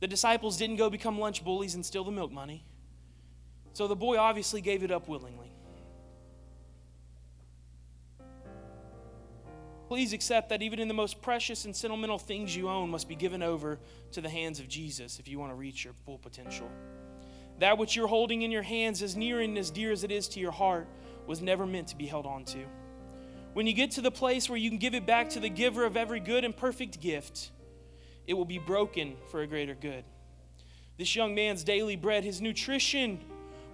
The 0.00 0.06
disciples 0.06 0.56
didn't 0.56 0.76
go 0.76 0.88
become 0.88 1.18
lunch 1.18 1.44
bullies 1.44 1.74
and 1.74 1.84
steal 1.84 2.04
the 2.04 2.10
milk 2.10 2.32
money. 2.32 2.64
So 3.74 3.86
the 3.86 3.96
boy 3.96 4.16
obviously 4.16 4.62
gave 4.62 4.82
it 4.82 4.90
up 4.90 5.08
willingly. 5.08 5.52
Please 9.88 10.12
accept 10.12 10.50
that 10.50 10.60
even 10.60 10.78
in 10.80 10.86
the 10.86 10.92
most 10.92 11.22
precious 11.22 11.64
and 11.64 11.74
sentimental 11.74 12.18
things 12.18 12.54
you 12.54 12.68
own 12.68 12.90
must 12.90 13.08
be 13.08 13.16
given 13.16 13.42
over 13.42 13.78
to 14.12 14.20
the 14.20 14.28
hands 14.28 14.60
of 14.60 14.68
Jesus 14.68 15.18
if 15.18 15.26
you 15.26 15.38
want 15.38 15.50
to 15.50 15.56
reach 15.56 15.82
your 15.82 15.94
full 16.04 16.18
potential. 16.18 16.70
That 17.58 17.78
which 17.78 17.96
you're 17.96 18.06
holding 18.06 18.42
in 18.42 18.50
your 18.50 18.62
hands, 18.62 19.02
as 19.02 19.16
near 19.16 19.40
and 19.40 19.56
as 19.56 19.70
dear 19.70 19.90
as 19.90 20.04
it 20.04 20.12
is 20.12 20.28
to 20.28 20.40
your 20.40 20.52
heart, 20.52 20.86
was 21.26 21.40
never 21.40 21.66
meant 21.66 21.88
to 21.88 21.96
be 21.96 22.04
held 22.06 22.26
on 22.26 22.44
to. 22.44 22.58
When 23.54 23.66
you 23.66 23.72
get 23.72 23.92
to 23.92 24.02
the 24.02 24.10
place 24.10 24.50
where 24.50 24.58
you 24.58 24.68
can 24.68 24.78
give 24.78 24.94
it 24.94 25.06
back 25.06 25.30
to 25.30 25.40
the 25.40 25.48
giver 25.48 25.86
of 25.86 25.96
every 25.96 26.20
good 26.20 26.44
and 26.44 26.54
perfect 26.54 27.00
gift, 27.00 27.50
it 28.26 28.34
will 28.34 28.44
be 28.44 28.58
broken 28.58 29.16
for 29.30 29.40
a 29.40 29.46
greater 29.46 29.74
good. 29.74 30.04
This 30.98 31.16
young 31.16 31.34
man's 31.34 31.64
daily 31.64 31.96
bread, 31.96 32.24
his 32.24 32.42
nutrition, 32.42 33.20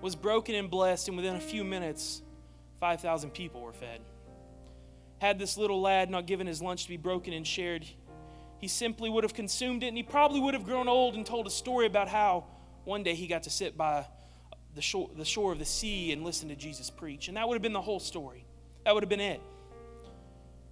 was 0.00 0.14
broken 0.14 0.54
and 0.54 0.70
blessed, 0.70 1.08
and 1.08 1.16
within 1.16 1.34
a 1.34 1.40
few 1.40 1.64
minutes, 1.64 2.22
5,000 2.78 3.30
people 3.30 3.62
were 3.62 3.72
fed. 3.72 4.00
Had 5.24 5.38
this 5.38 5.56
little 5.56 5.80
lad 5.80 6.10
not 6.10 6.26
given 6.26 6.46
his 6.46 6.60
lunch 6.60 6.82
to 6.82 6.90
be 6.90 6.98
broken 6.98 7.32
and 7.32 7.46
shared, 7.46 7.86
he 8.58 8.68
simply 8.68 9.08
would 9.08 9.24
have 9.24 9.32
consumed 9.32 9.82
it, 9.82 9.86
and 9.86 9.96
he 9.96 10.02
probably 10.02 10.38
would 10.38 10.52
have 10.52 10.64
grown 10.64 10.86
old 10.86 11.14
and 11.14 11.24
told 11.24 11.46
a 11.46 11.50
story 11.50 11.86
about 11.86 12.08
how 12.08 12.44
one 12.84 13.02
day 13.02 13.14
he 13.14 13.26
got 13.26 13.44
to 13.44 13.48
sit 13.48 13.74
by 13.74 14.06
the 14.74 14.82
shore, 14.82 15.08
the 15.16 15.24
shore 15.24 15.50
of 15.50 15.58
the 15.58 15.64
sea 15.64 16.12
and 16.12 16.24
listen 16.24 16.50
to 16.50 16.54
Jesus 16.54 16.90
preach. 16.90 17.28
And 17.28 17.38
that 17.38 17.48
would 17.48 17.54
have 17.54 17.62
been 17.62 17.72
the 17.72 17.80
whole 17.80 18.00
story. 18.00 18.44
That 18.84 18.92
would 18.92 19.02
have 19.02 19.08
been 19.08 19.18
it. 19.18 19.40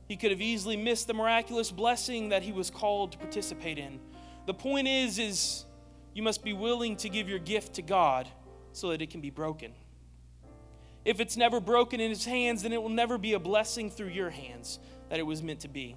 He 0.07 0.19
could 0.19 0.31
have 0.31 0.43
easily 0.43 0.77
missed 0.77 1.07
the 1.07 1.15
miraculous 1.15 1.71
blessing 1.71 2.29
that 2.29 2.43
he 2.43 2.53
was 2.53 2.69
called 2.69 3.13
to 3.13 3.19
participate 3.19 3.79
in. 3.79 4.01
The 4.45 4.53
point 4.53 4.87
is 4.87 5.19
is 5.19 5.65
you 6.13 6.23
must 6.23 6.45
be 6.45 6.53
willing 6.53 6.97
to 6.97 7.09
give 7.09 7.27
your 7.27 7.39
gift 7.39 7.77
to 7.77 7.83
God 7.83 8.29
so 8.73 8.91
that 8.91 9.01
it 9.01 9.09
can 9.09 9.23
be 9.23 9.31
broken. 9.31 9.73
If 11.05 11.21
it's 11.21 11.37
never 11.37 11.61
broken 11.61 12.01
in 12.01 12.11
his 12.11 12.25
hands, 12.25 12.63
then 12.63 12.73
it 12.73 12.81
will 12.81 12.89
never 12.89 13.19
be 13.19 13.33
a 13.33 13.39
blessing 13.41 13.91
through 13.91 14.09
your 14.09 14.31
hands 14.31 14.79
that 15.09 15.19
it 15.19 15.25
was 15.25 15.43
meant 15.43 15.61
to 15.61 15.69
be. 15.69 15.97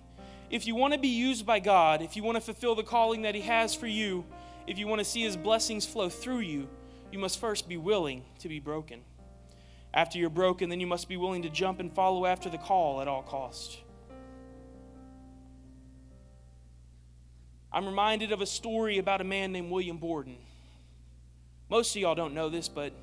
If 0.50 0.66
you 0.66 0.76
want 0.76 0.94
to 0.94 1.00
be 1.00 1.08
used 1.08 1.46
by 1.46 1.60
God, 1.60 2.02
if 2.02 2.16
you 2.16 2.24
want 2.24 2.36
to 2.36 2.42
fulfill 2.42 2.76
the 2.76 2.84
calling 2.84 3.24
that 3.24 3.36
he 3.36 3.42
has 3.42 3.76
for 3.76 3.88
you, 3.88 4.26
if 4.68 4.78
you 4.78 4.88
want 4.88 5.00
to 5.00 5.06
see 5.06 5.22
his 5.22 5.38
blessings 5.38 5.86
flow 5.86 6.10
through 6.10 6.40
you, 6.40 6.68
you 7.12 7.20
must 7.20 7.40
first 7.40 7.70
be 7.70 7.78
willing 7.78 8.24
to 8.40 8.50
be 8.50 8.60
broken. 8.60 9.02
After 9.94 10.18
you're 10.18 10.30
broken, 10.30 10.70
then 10.70 10.80
you 10.80 10.88
must 10.88 11.08
be 11.08 11.18
willing 11.18 11.44
to 11.44 11.50
jump 11.50 11.80
and 11.80 11.92
follow 11.94 12.26
after 12.26 12.50
the 12.50 12.58
call 12.58 13.02
at 13.02 13.08
all 13.08 13.22
cost. 13.24 13.80
I'm 17.72 17.86
reminded 17.86 18.32
of 18.32 18.42
a 18.42 18.46
story 18.46 18.98
about 18.98 19.22
a 19.22 19.26
man 19.26 19.52
named 19.52 19.70
William 19.70 19.98
Borden. 19.98 20.38
Most 21.70 21.96
of 21.96 22.02
y'all 22.02 22.16
don't 22.16 22.34
know 22.34 22.50
this, 22.50 22.70
but 22.70 22.94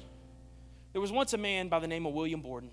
there 0.92 1.00
was 1.00 1.10
once 1.12 1.32
a 1.32 1.38
man 1.38 1.68
by 1.68 1.78
the 1.78 1.86
name 1.86 2.06
of 2.06 2.12
William 2.12 2.40
Borden, 2.40 2.70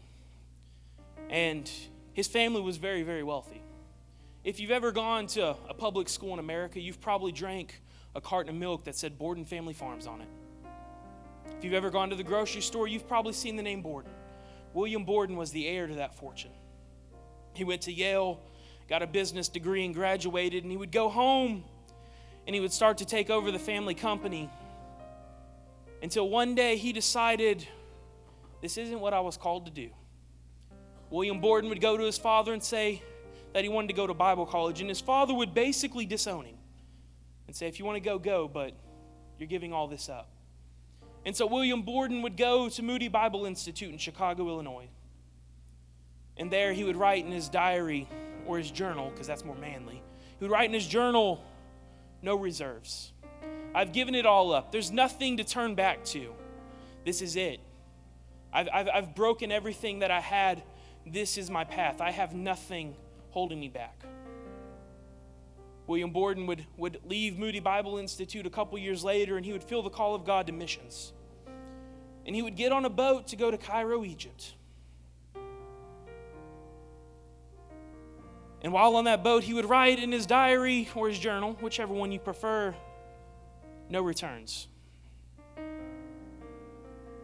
and 1.30 1.70
his 2.13 2.28
family 2.28 2.61
was 2.61 2.78
very, 2.78 3.03
very 3.03 3.24
wealthy. 3.24 3.61
If 4.43 4.59
you've 4.59 4.72
ever 4.72 4.91
gone 4.91 5.28
to 5.28 5.55
a 5.67 5.74
public 5.74 6.09
school 6.09 6.34
in 6.34 6.39
America, 6.39 6.80
you've 6.80 7.01
probably 7.01 7.32
drank 7.32 7.82
a 8.15 8.22
carton 8.22 8.49
of 8.49 8.59
milk 8.59 8.86
that 8.86 8.95
said 8.95 9.17
Borden 9.17 9.45
Family 9.45 9.74
Farms 9.74 10.07
on 10.07 10.22
it. 10.22 10.28
If 11.57 11.63
you've 11.63 11.74
ever 11.74 11.89
gone 11.89 12.09
to 12.09 12.15
the 12.15 12.24
grocery 12.24 12.61
store, 12.61 12.88
you've 12.88 13.07
probably 13.07 13.34
seen 13.34 13.55
the 13.55 13.63
name 13.63 13.82
Borden. 13.82 14.11
William 14.74 15.03
Borden 15.03 15.36
was 15.36 15.51
the 15.51 15.67
heir 15.67 15.88
to 15.88 15.95
that 15.95 16.15
fortune. 16.15 16.51
He 17.53 17.63
went 17.63 17.82
to 17.84 17.91
Yale, 17.91 18.39
got 18.88 19.01
a 19.01 19.07
business 19.07 19.49
degree, 19.49 19.84
and 19.86 19.93
graduated, 19.93 20.63
and 20.63 20.72
he 20.72 20.78
would 20.78 20.91
go 20.91 21.09
home 21.09 21.63
and 22.47 22.55
he 22.55 22.61
would 22.61 22.74
start 22.74 22.97
to 22.99 23.05
take 23.05 23.30
over 23.30 23.51
the 23.51 23.59
family 23.59 23.93
company 23.93 24.49
until 26.01 26.30
one 26.30 26.55
day 26.55 26.78
he 26.78 26.93
decided, 26.93 27.67
This 28.62 28.78
isn't 28.78 28.99
what 28.99 29.14
I 29.14 29.20
was 29.20 29.38
called 29.38 29.66
to 29.66 29.72
do. 29.72 29.89
William 31.10 31.39
Borden 31.39 31.70
would 31.70 31.82
go 31.82 31.97
to 31.97 32.03
his 32.03 32.18
father 32.18 32.53
and 32.53 32.62
say 32.62 33.01
that 33.53 33.64
he 33.64 33.70
wanted 33.70 33.88
to 33.88 33.93
go 33.93 34.05
to 34.05 34.14
Bible 34.14 34.45
college, 34.45 34.80
and 34.82 34.89
his 34.89 35.01
father 35.01 35.34
would 35.34 35.53
basically 35.53 36.05
disown 36.05 36.45
him 36.45 36.55
and 37.47 37.55
say, 37.55 37.68
If 37.68 37.80
you 37.80 37.86
want 37.86 37.95
to 37.95 38.01
go, 38.01 38.20
go, 38.20 38.47
but 38.47 38.74
you're 39.39 39.47
giving 39.47 39.74
all 39.74 39.88
this 39.88 40.10
up. 40.10 40.30
And 41.26 41.36
so 41.36 41.45
William 41.45 41.82
Borden 41.82 42.22
would 42.22 42.38
go 42.38 42.70
to 42.70 42.84
Moody 42.84 43.07
Bible 43.07 43.45
Institute 43.45 43.91
in 43.91 43.97
Chicago, 43.97 44.47
Illinois. 44.47 44.88
And 46.38 46.51
there 46.51 46.74
he 46.74 46.84
would 46.84 46.95
write 46.95 47.26
in 47.26 47.32
his 47.32 47.49
diary 47.49 48.07
or 48.45 48.57
his 48.57 48.72
journal, 48.72 49.10
because 49.10 49.28
that's 49.28 49.43
more 49.43 49.55
manly. 49.55 50.01
He 50.38 50.45
would 50.45 50.51
write 50.51 50.70
in 50.70 50.74
his 50.74 50.88
journal, 50.88 51.43
no 52.22 52.36
reserves. 52.36 53.12
I've 53.76 53.93
given 53.93 54.16
it 54.16 54.26
all 54.26 54.53
up. 54.53 54.72
There's 54.72 54.91
nothing 54.91 55.38
to 55.38 55.43
turn 55.43 55.76
back 55.76 56.03
to. 56.05 56.34
This 57.05 57.22
is 57.22 57.36
it. 57.36 57.60
I've, 58.52 58.68
I've, 58.74 58.89
I've 58.93 59.16
broken 59.16 59.52
everything 59.52 60.00
that 60.00 60.12
I 60.12 60.20
had. 60.20 60.64
This 61.06 61.38
is 61.38 61.50
my 61.50 61.64
path. 61.64 62.02
I 62.02 62.12
have 62.12 62.34
nothing 62.34 62.95
holding 63.32 63.60
me 63.60 63.70
back. 63.70 64.04
William 65.88 66.12
Borden 66.12 66.45
would, 66.45 66.66
would 66.78 67.00
leave 67.04 67.38
Moody 67.38 67.60
Bible 67.60 67.97
Institute 67.97 68.45
a 68.45 68.50
couple 68.50 68.78
years 68.78 69.04
later 69.04 69.38
and 69.38 69.45
he 69.45 69.52
would 69.52 69.64
feel 69.64 69.82
the 69.82 69.89
call 69.89 70.14
of 70.14 70.24
God 70.24 70.45
to 70.47 70.54
missions. 70.54 71.14
And 72.26 72.36
he 72.36 72.43
would 72.43 72.56
get 72.56 72.72
on 72.72 72.86
a 72.86 72.89
boat 72.89 73.28
to 73.30 73.36
go 73.36 73.50
to 73.50 73.58
Cairo, 73.58 74.04
Egypt. 74.04 74.54
And 78.62 78.74
while 78.74 78.95
on 78.97 79.06
that 79.06 79.24
boat, 79.24 79.43
he 79.43 79.54
would 79.54 79.66
write 79.66 80.00
in 80.00 80.12
his 80.12 80.26
diary 80.26 80.89
or 80.93 81.08
his 81.08 81.18
journal, 81.18 81.58
whichever 81.62 81.93
one 81.93 82.12
you 82.12 82.20
prefer, 82.20 82.76
no 83.89 84.02
returns. 84.02 84.68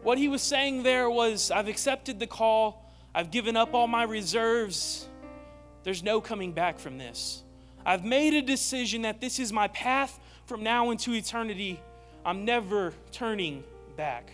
What 0.06 0.18
he 0.18 0.28
was 0.28 0.40
saying 0.40 0.84
there 0.84 1.10
was 1.10 1.50
I've 1.50 1.66
accepted 1.66 2.20
the 2.20 2.28
call, 2.28 2.88
I've 3.12 3.32
given 3.32 3.56
up 3.56 3.74
all 3.74 3.88
my 3.88 4.04
reserves, 4.04 5.08
there's 5.82 6.04
no 6.04 6.20
coming 6.20 6.52
back 6.52 6.78
from 6.78 6.96
this. 6.96 7.42
I've 7.84 8.04
made 8.04 8.32
a 8.32 8.40
decision 8.40 9.02
that 9.02 9.20
this 9.20 9.40
is 9.40 9.52
my 9.52 9.66
path 9.66 10.16
from 10.44 10.62
now 10.62 10.90
into 10.90 11.12
eternity. 11.12 11.80
I'm 12.24 12.44
never 12.44 12.94
turning 13.10 13.64
back. 13.96 14.30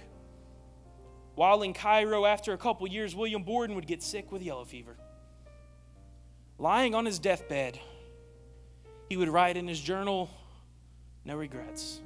While 1.37 1.63
in 1.63 1.73
Cairo, 1.73 2.27
after 2.27 2.53
a 2.53 2.59
couple 2.59 2.87
years, 2.87 3.17
William 3.17 3.43
Borden 3.43 3.75
would 3.75 3.87
get 3.87 4.03
sick 4.03 4.31
with 4.31 4.43
yellow 4.43 4.67
fever. 4.67 4.99
Lying 6.59 6.95
on 6.95 7.07
his 7.07 7.19
deathbed, 7.19 7.81
he 9.09 9.17
would 9.17 9.31
write 9.31 9.57
in 9.57 9.69
his 9.69 9.81
journal, 9.81 10.29
No 11.25 11.35
regrets. 11.35 12.03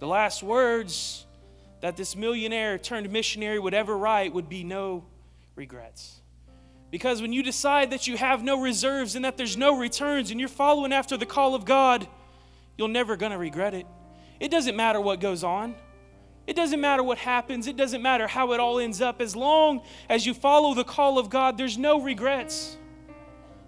The 0.00 0.06
last 0.06 0.42
words 0.42 1.24
that 1.80 1.96
this 1.96 2.14
millionaire 2.14 2.78
turned 2.78 3.10
missionary 3.10 3.58
would 3.58 3.74
ever 3.74 3.96
write 3.96 4.32
would 4.34 4.48
be, 4.48 4.64
No 4.64 5.04
regrets. 5.56 6.20
Because 6.90 7.22
when 7.22 7.32
you 7.32 7.42
decide 7.42 7.90
that 7.90 8.06
you 8.06 8.16
have 8.16 8.42
no 8.42 8.60
reserves 8.60 9.14
and 9.14 9.24
that 9.24 9.36
there's 9.36 9.56
no 9.56 9.78
returns 9.78 10.30
and 10.30 10.40
you're 10.40 10.48
following 10.48 10.92
after 10.92 11.16
the 11.16 11.26
call 11.26 11.54
of 11.54 11.64
God, 11.64 12.08
you're 12.76 12.88
never 12.88 13.16
going 13.16 13.32
to 13.32 13.38
regret 13.38 13.74
it. 13.74 13.86
It 14.40 14.50
doesn't 14.50 14.74
matter 14.74 15.00
what 15.00 15.20
goes 15.20 15.44
on. 15.44 15.76
It 16.46 16.56
doesn't 16.56 16.80
matter 16.80 17.02
what 17.02 17.18
happens. 17.18 17.68
It 17.68 17.76
doesn't 17.76 18.02
matter 18.02 18.26
how 18.26 18.52
it 18.52 18.60
all 18.60 18.80
ends 18.80 19.00
up. 19.00 19.20
As 19.20 19.36
long 19.36 19.82
as 20.08 20.26
you 20.26 20.34
follow 20.34 20.74
the 20.74 20.82
call 20.82 21.18
of 21.18 21.30
God, 21.30 21.56
there's 21.56 21.78
no 21.78 22.00
regrets. 22.00 22.76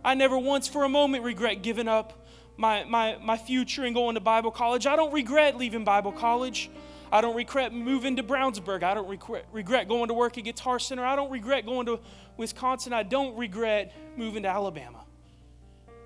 I 0.04 0.14
never 0.14 0.36
once 0.36 0.66
for 0.66 0.82
a 0.82 0.88
moment 0.88 1.22
regret 1.22 1.62
giving 1.62 1.86
up 1.86 2.26
my, 2.56 2.82
my, 2.84 3.18
my 3.22 3.36
future 3.36 3.84
and 3.84 3.94
going 3.94 4.14
to 4.14 4.20
Bible 4.20 4.50
college. 4.50 4.86
I 4.86 4.96
don't 4.96 5.12
regret 5.12 5.56
leaving 5.56 5.84
Bible 5.84 6.10
college. 6.10 6.70
I 7.12 7.20
don't 7.20 7.36
regret 7.36 7.74
moving 7.74 8.16
to 8.16 8.22
Brownsburg. 8.22 8.82
I 8.82 8.94
don't 8.94 9.06
regret, 9.06 9.44
regret 9.52 9.86
going 9.86 10.08
to 10.08 10.14
work 10.14 10.38
at 10.38 10.44
Guitar 10.44 10.78
Center. 10.78 11.04
I 11.04 11.14
don't 11.14 11.30
regret 11.30 11.66
going 11.66 11.84
to 11.84 12.00
Wisconsin. 12.38 12.94
I 12.94 13.02
don't 13.02 13.36
regret 13.36 13.92
moving 14.16 14.44
to 14.44 14.48
Alabama. 14.48 15.04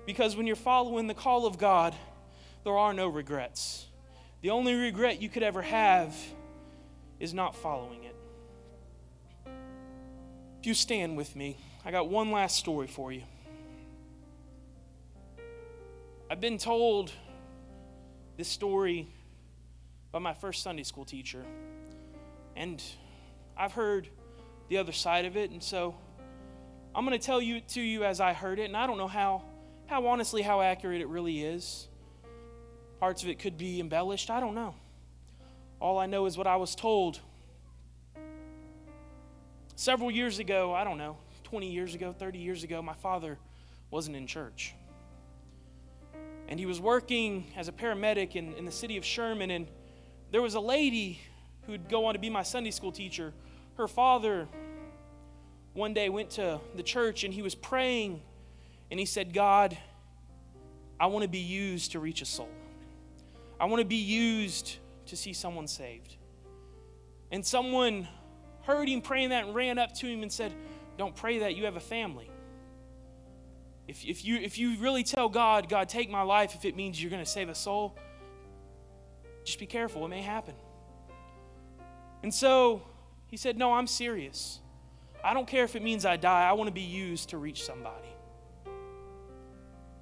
Because 0.05 0.35
when 0.35 0.45
you're 0.45 0.57
following 0.57 1.07
the 1.07 1.13
call 1.13 1.45
of 1.45 1.57
God, 1.57 1.95
there 2.65 2.77
are 2.77 2.93
no 2.93 3.07
regrets. 3.07 3.87
The 4.41 4.49
only 4.49 4.73
regret 4.73 5.21
you 5.21 5.29
could 5.29 5.43
ever 5.43 5.61
have 5.61 6.13
is 7.21 7.33
not 7.33 7.55
following 7.55 8.03
it. 8.03 8.15
If 10.59 10.67
you 10.67 10.73
stand 10.73 11.15
with 11.15 11.37
me, 11.37 11.57
I 11.85 11.91
got 11.91 12.09
one 12.09 12.31
last 12.31 12.57
story 12.57 12.87
for 12.87 13.13
you. 13.13 13.23
I've 16.29 16.41
been 16.41 16.57
told 16.57 17.13
this 18.35 18.49
story 18.49 19.07
by 20.17 20.31
my 20.31 20.33
first 20.33 20.63
Sunday 20.63 20.81
school 20.81 21.05
teacher. 21.05 21.45
And 22.55 22.81
I've 23.55 23.73
heard 23.73 24.09
the 24.67 24.79
other 24.79 24.91
side 24.91 25.25
of 25.25 25.37
it, 25.37 25.51
and 25.51 25.61
so 25.61 25.93
I'm 26.95 27.05
going 27.05 27.15
to 27.17 27.23
tell 27.23 27.39
you 27.39 27.61
to 27.61 27.81
you 27.81 28.03
as 28.03 28.19
I 28.19 28.33
heard 28.33 28.57
it, 28.57 28.63
and 28.63 28.75
I 28.75 28.87
don't 28.87 28.97
know 28.97 29.07
how 29.07 29.43
how 29.85 30.07
honestly 30.07 30.41
how 30.41 30.61
accurate 30.61 31.01
it 31.01 31.07
really 31.07 31.43
is. 31.43 31.87
Parts 32.99 33.21
of 33.21 33.29
it 33.29 33.37
could 33.37 33.59
be 33.59 33.79
embellished, 33.79 34.31
I 34.31 34.39
don't 34.39 34.55
know. 34.55 34.73
All 35.79 35.99
I 35.99 36.07
know 36.07 36.25
is 36.25 36.35
what 36.35 36.47
I 36.47 36.55
was 36.55 36.73
told. 36.73 37.19
several 39.75 40.09
years 40.09 40.39
ago, 40.39 40.73
I 40.73 40.83
don't 40.83 40.97
know, 40.97 41.17
20 41.43 41.71
years 41.71 41.93
ago, 41.93 42.11
30 42.11 42.39
years 42.39 42.63
ago, 42.63 42.81
my 42.81 42.95
father 42.95 43.37
wasn't 43.91 44.17
in 44.17 44.25
church. 44.25 44.73
And 46.47 46.59
he 46.59 46.65
was 46.65 46.81
working 46.81 47.45
as 47.55 47.67
a 47.67 47.71
paramedic 47.71 48.35
in, 48.35 48.55
in 48.55 48.65
the 48.65 48.71
city 48.71 48.97
of 48.97 49.05
Sherman, 49.05 49.51
and 49.51 49.67
there 50.31 50.41
was 50.41 50.55
a 50.55 50.59
lady 50.59 51.19
who'd 51.65 51.89
go 51.89 52.05
on 52.05 52.13
to 52.13 52.19
be 52.19 52.29
my 52.29 52.43
Sunday 52.43 52.71
school 52.71 52.91
teacher. 52.91 53.33
Her 53.75 53.87
father 53.87 54.47
one 55.73 55.93
day 55.93 56.09
went 56.09 56.31
to 56.31 56.59
the 56.75 56.83
church 56.83 57.23
and 57.23 57.33
he 57.33 57.41
was 57.41 57.55
praying, 57.55 58.21
and 58.89 58.99
he 58.99 59.05
said, 59.05 59.33
God, 59.33 59.77
I 60.99 61.07
want 61.07 61.23
to 61.23 61.29
be 61.29 61.37
used 61.37 61.91
to 61.91 61.99
reach 61.99 62.21
a 62.21 62.25
soul. 62.25 62.49
I 63.59 63.65
want 63.65 63.81
to 63.81 63.85
be 63.85 63.95
used 63.95 64.77
to 65.07 65.15
see 65.15 65.33
someone 65.33 65.67
saved. 65.67 66.15
And 67.31 67.45
someone 67.45 68.07
heard 68.63 68.87
him 68.89 69.01
praying 69.01 69.29
that 69.29 69.45
and 69.45 69.55
ran 69.55 69.77
up 69.77 69.93
to 69.95 70.07
him 70.07 70.23
and 70.23 70.31
said, 70.31 70.53
Don't 70.97 71.15
pray 71.15 71.39
that, 71.39 71.55
you 71.55 71.65
have 71.65 71.75
a 71.75 71.81
family. 71.81 72.29
If, 73.87 74.03
if, 74.03 74.25
you, 74.25 74.37
if 74.37 74.57
you 74.57 74.77
really 74.77 75.03
tell 75.03 75.29
God, 75.29 75.69
God, 75.69 75.87
take 75.87 76.09
my 76.09 76.21
life 76.21 76.55
if 76.55 76.65
it 76.65 76.75
means 76.75 77.01
you're 77.01 77.11
going 77.11 77.23
to 77.23 77.29
save 77.29 77.47
a 77.47 77.55
soul, 77.55 77.97
just 79.47 79.59
be 79.59 79.65
careful, 79.65 80.05
it 80.05 80.09
may 80.09 80.21
happen. 80.21 80.53
And 82.21 82.33
so 82.33 82.81
he 83.27 83.37
said, 83.37 83.57
No, 83.57 83.73
I'm 83.73 83.87
serious. 83.87 84.59
I 85.23 85.33
don't 85.33 85.47
care 85.47 85.63
if 85.63 85.75
it 85.75 85.81
means 85.81 86.05
I 86.05 86.17
die, 86.17 86.47
I 86.47 86.53
want 86.53 86.67
to 86.67 86.73
be 86.73 86.81
used 86.81 87.29
to 87.29 87.37
reach 87.37 87.63
somebody. 87.63 88.09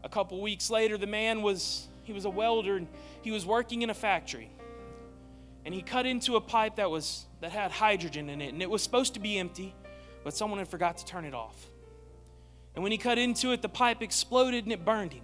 A 0.04 0.10
couple 0.10 0.42
weeks 0.42 0.70
later, 0.70 0.98
the 0.98 1.08
man 1.08 1.42
was, 1.42 1.88
he 2.04 2.12
was 2.12 2.26
a 2.26 2.30
welder 2.30 2.76
and 2.78 2.88
he 3.22 3.32
was 3.32 3.46
working 3.46 3.82
in 3.82 3.90
a 3.90 3.94
factory. 3.94 4.50
And 5.64 5.74
he 5.74 5.82
cut 5.82 6.06
into 6.06 6.36
a 6.36 6.42
pipe 6.42 6.76
that 6.76 6.92
was 6.92 7.26
that 7.42 7.52
had 7.52 7.72
hydrogen 7.72 8.30
in 8.30 8.42
it, 8.42 8.54
and 8.54 8.62
it 8.62 8.70
was 8.70 8.82
supposed 8.82 9.14
to 9.14 9.20
be 9.20 9.38
empty, 9.38 9.76
but 10.24 10.36
someone 10.36 10.60
had 10.60 10.68
forgot 10.68 10.98
to 10.98 11.06
turn 11.06 11.26
it 11.26 11.34
off. 11.34 11.70
And 12.74 12.84
when 12.84 12.92
he 12.92 12.98
cut 12.98 13.18
into 13.18 13.52
it, 13.52 13.62
the 13.62 13.70
pipe 13.70 14.02
exploded 14.02 14.64
and 14.64 14.74
it 14.74 14.84
burned 14.84 15.14
him. 15.14 15.24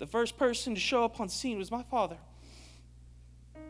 The 0.00 0.06
first 0.06 0.36
person 0.38 0.74
to 0.74 0.80
show 0.80 1.04
up 1.04 1.20
on 1.20 1.28
scene 1.28 1.58
was 1.58 1.70
my 1.70 1.82
father. 1.82 2.16
It 3.54 3.60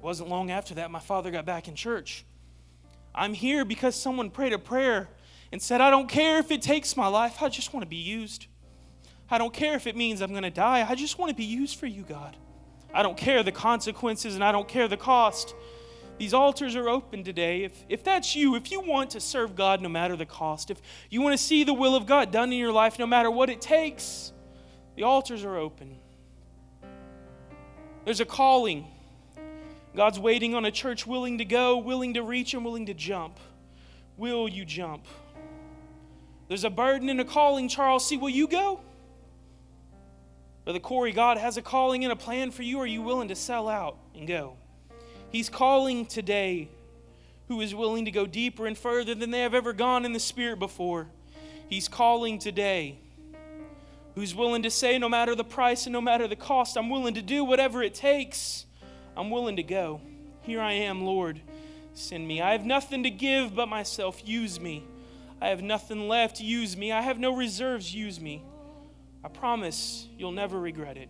wasn't 0.00 0.30
long 0.30 0.50
after 0.50 0.74
that 0.76 0.90
my 0.90 0.98
father 0.98 1.30
got 1.30 1.44
back 1.44 1.68
in 1.68 1.74
church. 1.74 2.24
I'm 3.14 3.34
here 3.34 3.66
because 3.66 3.94
someone 3.94 4.30
prayed 4.30 4.54
a 4.54 4.58
prayer 4.58 5.10
and 5.52 5.60
said, 5.60 5.82
I 5.82 5.90
don't 5.90 6.08
care 6.08 6.38
if 6.38 6.50
it 6.50 6.62
takes 6.62 6.96
my 6.96 7.06
life, 7.06 7.42
I 7.42 7.50
just 7.50 7.74
want 7.74 7.84
to 7.84 7.88
be 7.88 7.96
used. 7.96 8.46
I 9.30 9.36
don't 9.36 9.52
care 9.52 9.74
if 9.74 9.86
it 9.86 9.94
means 9.94 10.22
I'm 10.22 10.30
going 10.30 10.42
to 10.42 10.50
die, 10.50 10.86
I 10.88 10.94
just 10.94 11.18
want 11.18 11.28
to 11.28 11.36
be 11.36 11.44
used 11.44 11.78
for 11.78 11.86
you, 11.86 12.04
God. 12.04 12.34
I 12.94 13.02
don't 13.02 13.18
care 13.18 13.42
the 13.42 13.52
consequences 13.52 14.36
and 14.36 14.42
I 14.42 14.52
don't 14.52 14.68
care 14.68 14.88
the 14.88 14.96
cost. 14.96 15.54
These 16.22 16.34
altars 16.34 16.76
are 16.76 16.88
open 16.88 17.24
today. 17.24 17.64
If, 17.64 17.84
if 17.88 18.04
that's 18.04 18.36
you, 18.36 18.54
if 18.54 18.70
you 18.70 18.80
want 18.80 19.10
to 19.10 19.18
serve 19.18 19.56
God 19.56 19.82
no 19.82 19.88
matter 19.88 20.14
the 20.14 20.24
cost, 20.24 20.70
if 20.70 20.80
you 21.10 21.20
want 21.20 21.36
to 21.36 21.44
see 21.44 21.64
the 21.64 21.74
will 21.74 21.96
of 21.96 22.06
God 22.06 22.30
done 22.30 22.52
in 22.52 22.60
your 22.60 22.70
life 22.70 22.96
no 22.96 23.08
matter 23.08 23.28
what 23.28 23.50
it 23.50 23.60
takes, 23.60 24.32
the 24.94 25.02
altars 25.02 25.42
are 25.42 25.56
open. 25.56 25.96
There's 28.04 28.20
a 28.20 28.24
calling. 28.24 28.86
God's 29.96 30.20
waiting 30.20 30.54
on 30.54 30.64
a 30.64 30.70
church 30.70 31.08
willing 31.08 31.38
to 31.38 31.44
go, 31.44 31.78
willing 31.78 32.14
to 32.14 32.22
reach, 32.22 32.54
and 32.54 32.64
willing 32.64 32.86
to 32.86 32.94
jump. 32.94 33.40
Will 34.16 34.48
you 34.48 34.64
jump? 34.64 35.04
There's 36.46 36.62
a 36.62 36.70
burden 36.70 37.08
and 37.08 37.20
a 37.20 37.24
calling, 37.24 37.68
Charles. 37.68 38.06
See, 38.06 38.16
will 38.16 38.30
you 38.30 38.46
go? 38.46 38.80
Brother 40.62 40.78
Corey, 40.78 41.10
God 41.10 41.36
has 41.38 41.56
a 41.56 41.62
calling 41.62 42.04
and 42.04 42.12
a 42.12 42.16
plan 42.16 42.52
for 42.52 42.62
you. 42.62 42.78
Are 42.78 42.86
you 42.86 43.02
willing 43.02 43.26
to 43.26 43.34
sell 43.34 43.68
out 43.68 43.98
and 44.14 44.28
go? 44.28 44.56
He's 45.32 45.48
calling 45.48 46.04
today 46.04 46.68
who 47.48 47.60
is 47.62 47.74
willing 47.74 48.04
to 48.04 48.10
go 48.10 48.26
deeper 48.26 48.66
and 48.66 48.76
further 48.76 49.14
than 49.14 49.30
they 49.30 49.40
have 49.40 49.54
ever 49.54 49.72
gone 49.72 50.04
in 50.04 50.12
the 50.12 50.20
Spirit 50.20 50.58
before. 50.58 51.08
He's 51.68 51.88
calling 51.88 52.38
today 52.38 52.98
who's 54.14 54.34
willing 54.34 54.62
to 54.62 54.70
say, 54.70 54.98
no 54.98 55.08
matter 55.08 55.34
the 55.34 55.42
price 55.42 55.86
and 55.86 55.92
no 55.92 56.02
matter 56.02 56.28
the 56.28 56.36
cost, 56.36 56.76
I'm 56.76 56.90
willing 56.90 57.14
to 57.14 57.22
do 57.22 57.44
whatever 57.44 57.82
it 57.82 57.94
takes. 57.94 58.66
I'm 59.16 59.30
willing 59.30 59.56
to 59.56 59.62
go. 59.62 60.02
Here 60.42 60.60
I 60.60 60.72
am, 60.72 61.04
Lord. 61.04 61.40
Send 61.94 62.28
me. 62.28 62.42
I 62.42 62.52
have 62.52 62.66
nothing 62.66 63.02
to 63.04 63.10
give 63.10 63.54
but 63.54 63.68
myself. 63.68 64.20
Use 64.26 64.60
me. 64.60 64.84
I 65.40 65.48
have 65.48 65.62
nothing 65.62 66.08
left. 66.08 66.40
Use 66.40 66.76
me. 66.76 66.92
I 66.92 67.00
have 67.00 67.18
no 67.18 67.34
reserves. 67.34 67.94
Use 67.94 68.20
me. 68.20 68.42
I 69.24 69.28
promise 69.28 70.08
you'll 70.18 70.32
never 70.32 70.60
regret 70.60 70.98
it. 70.98 71.08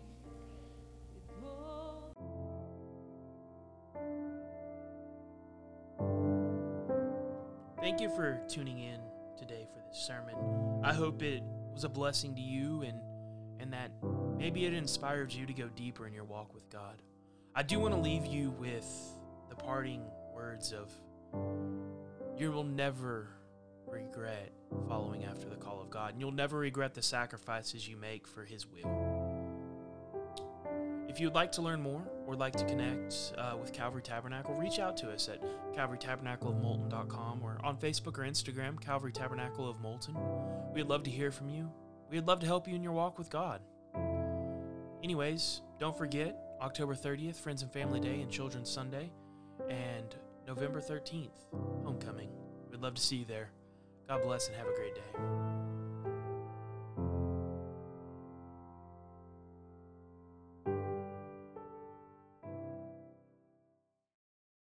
Thank 7.83 8.01
you 8.01 8.11
for 8.11 8.41
tuning 8.49 8.79
in 8.79 9.01
today 9.37 9.67
for 9.75 9.83
this 9.89 9.99
sermon. 10.07 10.37
I 10.85 10.93
hope 10.93 11.21
it 11.21 11.43
was 11.73 11.83
a 11.83 11.89
blessing 11.89 12.33
to 12.37 12.41
you 12.41 12.83
and 12.83 13.01
and 13.59 13.73
that 13.73 13.91
maybe 14.39 14.67
it 14.67 14.73
inspired 14.73 15.33
you 15.33 15.47
to 15.47 15.53
go 15.53 15.69
deeper 15.75 16.07
in 16.07 16.15
your 16.15 16.23
walk 16.23 16.55
with 16.55 16.71
God. 16.71 17.03
I 17.57 17.65
do 17.65 17.81
want 17.81 17.93
to 17.93 18.01
leave 18.01 18.25
you 18.25 18.51
with 18.51 18.87
the 19.49 19.57
parting 19.57 20.05
words 20.33 20.73
of 20.73 20.93
you 22.39 22.53
will 22.53 22.63
never 22.63 23.31
regret 23.89 24.53
following 24.87 25.25
after 25.25 25.49
the 25.49 25.57
call 25.57 25.83
of 25.83 25.91
God, 25.91 26.13
and 26.13 26.21
you'll 26.21 26.31
never 26.31 26.59
regret 26.59 26.95
the 26.95 27.03
sacrifices 27.03 27.89
you 27.89 27.97
make 27.97 28.29
for 28.29 28.45
His 28.45 28.65
will. 28.65 29.42
If 31.13 31.21
you'd 31.21 31.35
like 31.35 31.53
to 31.53 31.63
learn 31.63 31.83
more 31.83 32.03
or 32.27 32.35
like 32.35 32.57
to 32.57 32.65
connect 32.65 33.35
uh, 33.37 33.55
with 33.61 33.75
Calvary 33.75 34.01
Tabernacle, 34.01 34.55
reach 34.55 34.79
out 34.79 34.97
to 34.97 35.11
us 35.11 35.29
at 35.29 35.43
calvarytabernacleofmoulton.com 35.77 37.43
or 37.43 37.59
on 37.63 37.77
Facebook 37.77 38.17
or 38.17 38.23
Instagram, 38.23 38.81
Calvary 38.81 39.13
Tabernacle 39.13 39.69
of 39.69 39.79
Moulton. 39.79 40.17
We'd 40.73 40.87
love 40.87 41.03
to 41.03 41.11
hear 41.11 41.31
from 41.31 41.51
you. 41.51 41.71
We'd 42.11 42.27
love 42.27 42.41
to 42.41 42.47
help 42.47 42.67
you 42.67 42.75
in 42.75 42.83
your 42.83 42.95
walk 42.95 43.19
with 43.19 43.29
God. 43.29 43.61
Anyways, 45.05 45.61
don't 45.79 45.99
forget 45.99 46.35
October 46.63 46.95
30th, 46.95 47.37
Friends 47.37 47.61
and 47.61 47.71
Family 47.71 48.01
Day 48.01 48.23
and 48.23 48.31
Children's 48.31 48.71
Sunday, 48.71 49.13
and 49.69 50.17
November 50.47 50.81
13th, 50.81 51.29
Homecoming. 51.85 52.31
We'd 52.71 52.81
love 52.81 52.95
to 52.95 53.03
see 53.03 53.17
you 53.17 53.27
there. 53.27 53.51
God 54.09 54.23
bless 54.23 54.49
and 54.49 54.57
have 54.57 54.67
a 54.67 54.75
great 54.75 54.95
day. 54.95 55.82